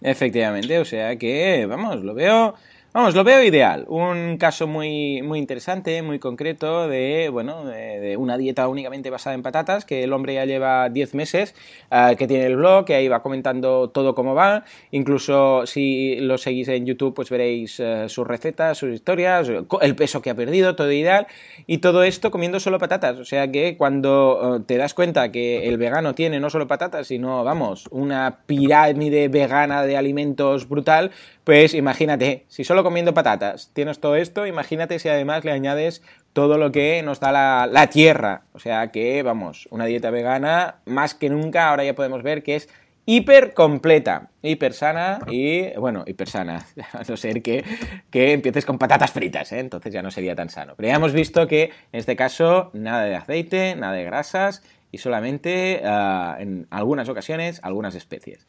Efectivamente, 0.00 0.78
o 0.80 0.84
sea 0.84 1.16
que, 1.16 1.64
vamos, 1.66 2.02
lo 2.02 2.14
veo 2.14 2.54
Vamos, 2.96 3.16
lo 3.16 3.24
veo 3.24 3.42
ideal. 3.42 3.86
Un 3.88 4.36
caso 4.38 4.68
muy, 4.68 5.20
muy 5.20 5.40
interesante, 5.40 6.00
muy 6.02 6.20
concreto 6.20 6.86
de, 6.86 7.28
bueno, 7.28 7.64
de, 7.64 8.16
una 8.16 8.38
dieta 8.38 8.68
únicamente 8.68 9.10
basada 9.10 9.34
en 9.34 9.42
patatas, 9.42 9.84
que 9.84 10.04
el 10.04 10.12
hombre 10.12 10.34
ya 10.34 10.44
lleva 10.44 10.88
10 10.88 11.14
meses, 11.14 11.56
uh, 11.90 12.14
que 12.14 12.28
tiene 12.28 12.46
el 12.46 12.54
blog, 12.54 12.84
que 12.84 12.94
ahí 12.94 13.08
va 13.08 13.20
comentando 13.20 13.90
todo 13.90 14.14
cómo 14.14 14.36
va. 14.36 14.62
Incluso 14.92 15.66
si 15.66 16.20
lo 16.20 16.38
seguís 16.38 16.68
en 16.68 16.86
YouTube, 16.86 17.14
pues 17.14 17.30
veréis 17.30 17.80
uh, 17.80 18.08
sus 18.08 18.24
recetas, 18.28 18.78
sus 18.78 18.94
historias, 18.94 19.50
el 19.80 19.96
peso 19.96 20.22
que 20.22 20.30
ha 20.30 20.36
perdido, 20.36 20.76
todo 20.76 20.92
ideal. 20.92 21.26
Y 21.66 21.78
todo 21.78 22.04
esto 22.04 22.30
comiendo 22.30 22.60
solo 22.60 22.78
patatas. 22.78 23.18
O 23.18 23.24
sea 23.24 23.50
que 23.50 23.76
cuando 23.76 24.38
uh, 24.40 24.60
te 24.60 24.76
das 24.76 24.94
cuenta 24.94 25.32
que 25.32 25.66
el 25.66 25.78
vegano 25.78 26.14
tiene 26.14 26.38
no 26.38 26.48
solo 26.48 26.68
patatas, 26.68 27.08
sino, 27.08 27.42
vamos, 27.42 27.88
una 27.90 28.42
pirámide 28.46 29.26
vegana 29.26 29.82
de 29.82 29.96
alimentos 29.96 30.68
brutal, 30.68 31.10
pues 31.44 31.74
imagínate, 31.74 32.46
si 32.48 32.64
solo 32.64 32.82
comiendo 32.82 33.12
patatas 33.12 33.70
tienes 33.74 34.00
todo 34.00 34.16
esto, 34.16 34.46
imagínate 34.46 34.98
si 34.98 35.10
además 35.10 35.44
le 35.44 35.52
añades 35.52 36.02
todo 36.32 36.56
lo 36.56 36.72
que 36.72 37.02
nos 37.02 37.20
da 37.20 37.32
la, 37.66 37.86
tierra. 37.88 38.42
O 38.54 38.58
sea 38.58 38.90
que, 38.90 39.22
vamos, 39.22 39.68
una 39.70 39.84
dieta 39.84 40.10
vegana, 40.10 40.76
más 40.86 41.14
que 41.14 41.28
nunca, 41.28 41.68
ahora 41.68 41.84
ya 41.84 41.94
podemos 41.94 42.22
ver 42.22 42.42
que 42.42 42.56
es 42.56 42.68
hiper 43.06 43.52
completa, 43.52 44.30
hiper 44.42 44.72
sana 44.72 45.18
y, 45.30 45.70
bueno, 45.76 46.04
hiper 46.06 46.28
sana, 46.28 46.66
a 46.92 47.02
no 47.06 47.16
ser 47.16 47.42
que, 47.42 47.62
que 48.10 48.32
empieces 48.32 48.64
con 48.64 48.78
patatas 48.78 49.12
fritas, 49.12 49.52
¿eh? 49.52 49.60
entonces 49.60 49.92
ya 49.92 50.02
no 50.02 50.10
sería 50.10 50.34
tan 50.34 50.48
sano. 50.48 50.74
Pero 50.76 50.88
ya 50.88 50.96
hemos 50.96 51.12
visto 51.12 51.46
que 51.46 51.64
en 51.64 52.00
este 52.00 52.16
caso 52.16 52.70
nada 52.72 53.04
de 53.04 53.16
aceite, 53.16 53.76
nada 53.76 53.92
de 53.92 54.04
grasas 54.04 54.62
y 54.90 54.98
solamente 54.98 55.82
uh, 55.84 56.40
en 56.40 56.66
algunas 56.70 57.08
ocasiones 57.08 57.60
algunas 57.62 57.94
especies. 57.96 58.46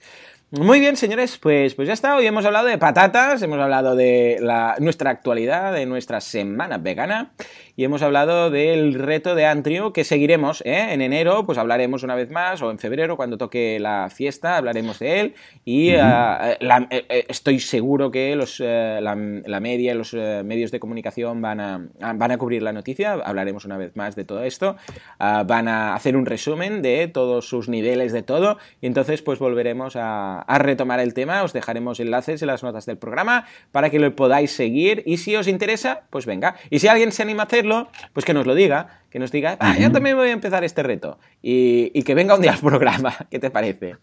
Muy 0.59 0.79
bien, 0.79 0.95
señores, 0.95 1.37
pues, 1.37 1.75
pues 1.75 1.87
ya 1.87 1.93
está. 1.93 2.15
Hoy 2.15 2.25
hemos 2.27 2.45
hablado 2.45 2.67
de 2.67 2.77
patatas, 2.77 3.41
hemos 3.41 3.59
hablado 3.59 3.95
de 3.95 4.37
la, 4.39 4.75
nuestra 4.79 5.09
actualidad, 5.09 5.73
de 5.73 5.85
nuestra 5.85 6.21
semana 6.21 6.77
vegana 6.77 7.33
y 7.77 7.83
hemos 7.83 8.01
hablado 8.01 8.49
del 8.49 8.93
reto 8.93 9.35
de 9.35 9.45
Antrio 9.45 9.91
que 9.91 10.03
seguiremos 10.03 10.61
¿eh? 10.65 10.93
en 10.93 11.01
enero, 11.01 11.45
pues 11.45 11.57
hablaremos 11.57 12.03
una 12.03 12.15
vez 12.15 12.31
más 12.31 12.61
o 12.61 12.71
en 12.71 12.79
febrero 12.79 13.17
cuando 13.17 13.37
toque 13.37 13.79
la 13.79 14.09
fiesta 14.09 14.57
hablaremos 14.57 14.99
de 14.99 15.19
él 15.19 15.35
y 15.65 15.93
uh 15.93 15.97
-huh. 15.97 16.57
uh, 16.61 16.65
la, 16.65 16.87
eh, 16.89 17.25
estoy 17.27 17.59
seguro 17.59 18.11
que 18.11 18.35
los, 18.35 18.59
uh, 18.59 18.63
la, 18.63 19.15
la, 19.45 19.59
media 19.59 19.93
y 19.93 19.97
los 19.97 20.13
medios 20.13 20.71
de 20.71 20.79
comunicación 20.79 21.41
van 21.41 21.59
a, 21.59 21.81
van 21.99 22.31
a 22.31 22.37
cubrir 22.37 22.61
la 22.61 22.71
noticia, 22.71 23.13
hablaremos 23.13 23.65
una 23.65 23.77
vez 23.77 23.95
más 23.95 24.15
de 24.15 24.23
todo 24.23 24.43
esto, 24.43 24.75
van 25.19 25.67
a 25.67 25.95
hacer 25.95 26.15
un 26.15 26.25
resumen 26.25 26.81
de 26.81 27.07
todos 27.07 27.47
sus 27.47 27.67
niveles 27.67 28.13
de 28.13 28.21
todo 28.21 28.57
y 28.81 28.87
entonces 28.87 29.21
pues 29.21 29.39
volveremos 29.39 29.95
a, 29.95 30.41
a 30.41 30.57
retomar 30.59 30.99
el 30.99 31.13
tema, 31.13 31.43
os 31.43 31.53
dejaremos 31.53 31.99
enlaces 31.99 32.41
en 32.41 32.47
las 32.47 32.63
notas 32.63 32.85
del 32.85 32.97
programa 32.97 33.45
para 33.71 33.89
que 33.89 33.99
lo 33.99 34.15
podáis 34.15 34.51
seguir 34.51 35.03
y 35.05 35.17
si 35.17 35.35
os 35.35 35.47
interesa, 35.47 36.03
pues 36.09 36.25
venga. 36.25 36.55
Y 36.69 36.79
si 36.79 36.87
alguien 36.87 37.11
se 37.11 37.23
anima 37.23 37.43
a 37.43 37.47
hacerlo, 37.65 37.89
pues 38.13 38.25
que 38.25 38.33
nos 38.33 38.45
lo 38.45 38.55
diga, 38.55 39.01
que 39.09 39.19
nos 39.19 39.31
diga, 39.31 39.57
ah, 39.59 39.77
yo 39.77 39.91
también 39.91 40.15
voy 40.15 40.29
a 40.29 40.33
empezar 40.33 40.63
este 40.63 40.83
reto 40.83 41.19
y, 41.41 41.91
y 41.93 42.03
que 42.03 42.13
venga 42.13 42.35
un 42.35 42.41
día 42.41 42.53
al 42.53 42.59
programa, 42.59 43.15
¿qué 43.31 43.39
te 43.39 43.49
parece? 43.49 43.97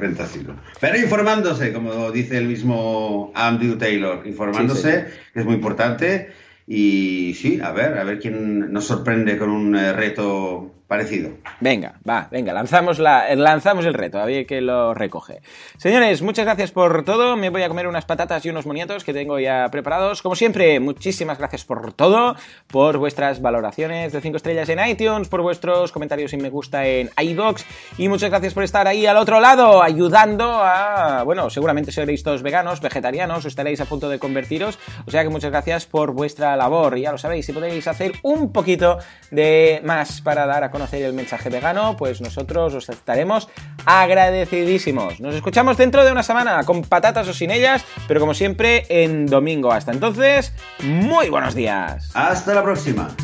Fantástico. 0.00 0.52
Pero 0.80 0.98
informándose, 0.98 1.72
como 1.72 2.10
dice 2.10 2.38
el 2.38 2.46
mismo 2.46 3.30
Andrew 3.34 3.76
Taylor, 3.78 4.26
informándose, 4.26 4.92
sí, 4.92 5.06
sí. 5.06 5.30
que 5.32 5.40
es 5.40 5.46
muy 5.46 5.54
importante. 5.54 6.32
Y 6.66 7.34
sí, 7.34 7.60
a 7.60 7.72
ver, 7.72 7.98
a 7.98 8.04
ver 8.04 8.18
quién 8.18 8.72
nos 8.72 8.86
sorprende 8.86 9.38
con 9.38 9.50
un 9.50 9.76
eh, 9.76 9.92
reto 9.92 10.72
parecido. 10.90 11.30
Venga, 11.60 12.00
va, 12.06 12.26
venga, 12.32 12.52
lanzamos, 12.52 12.98
la, 12.98 13.32
lanzamos 13.36 13.86
el 13.86 13.94
reto, 13.94 14.18
a 14.18 14.24
ver 14.24 14.44
que 14.44 14.60
lo 14.60 14.92
recoge. 14.92 15.40
Señores, 15.78 16.20
muchas 16.20 16.44
gracias 16.44 16.72
por 16.72 17.04
todo. 17.04 17.36
Me 17.36 17.48
voy 17.48 17.62
a 17.62 17.68
comer 17.68 17.86
unas 17.86 18.06
patatas 18.06 18.44
y 18.44 18.50
unos 18.50 18.66
moniatos 18.66 19.04
que 19.04 19.12
tengo 19.12 19.38
ya 19.38 19.68
preparados. 19.70 20.20
Como 20.20 20.34
siempre, 20.34 20.80
muchísimas 20.80 21.38
gracias 21.38 21.64
por 21.64 21.92
todo, 21.92 22.34
por 22.66 22.98
vuestras 22.98 23.40
valoraciones 23.40 24.12
de 24.12 24.20
5 24.20 24.36
estrellas 24.36 24.68
en 24.68 24.84
iTunes, 24.84 25.28
por 25.28 25.42
vuestros 25.42 25.92
comentarios 25.92 26.32
y 26.32 26.38
me 26.38 26.50
gusta 26.50 26.84
en 26.84 27.08
iBox 27.16 27.64
y 27.96 28.08
muchas 28.08 28.30
gracias 28.30 28.52
por 28.52 28.64
estar 28.64 28.88
ahí 28.88 29.06
al 29.06 29.16
otro 29.16 29.38
lado, 29.38 29.84
ayudando 29.84 30.50
a, 30.60 31.22
bueno, 31.22 31.50
seguramente 31.50 31.92
seréis 31.92 32.24
todos 32.24 32.42
veganos, 32.42 32.80
vegetarianos, 32.80 33.44
o 33.44 33.48
estaréis 33.48 33.80
a 33.80 33.84
punto 33.84 34.08
de 34.08 34.18
convertiros. 34.18 34.80
O 35.06 35.12
sea 35.12 35.22
que 35.22 35.28
muchas 35.28 35.52
gracias 35.52 35.86
por 35.86 36.10
vuestra 36.10 36.56
labor. 36.56 36.98
Ya 36.98 37.12
lo 37.12 37.18
sabéis, 37.18 37.46
si 37.46 37.52
podéis 37.52 37.86
hacer 37.86 38.14
un 38.24 38.50
poquito 38.50 38.98
de 39.30 39.80
más 39.84 40.20
para 40.20 40.46
dar 40.46 40.64
a 40.64 40.70
conocer 40.80 41.02
el 41.02 41.12
mensaje 41.12 41.50
vegano, 41.50 41.94
pues 41.98 42.22
nosotros 42.22 42.72
os 42.72 42.88
estaremos 42.88 43.48
agradecidísimos. 43.84 45.20
Nos 45.20 45.34
escuchamos 45.34 45.76
dentro 45.76 46.06
de 46.06 46.10
una 46.10 46.22
semana, 46.22 46.64
con 46.64 46.80
patatas 46.80 47.28
o 47.28 47.34
sin 47.34 47.50
ellas, 47.50 47.84
pero 48.08 48.18
como 48.18 48.32
siempre 48.32 48.86
en 48.88 49.26
domingo. 49.26 49.72
Hasta 49.72 49.92
entonces, 49.92 50.54
muy 50.82 51.28
buenos 51.28 51.54
días. 51.54 52.10
Hasta 52.14 52.54
la 52.54 52.62
próxima. 52.62 53.14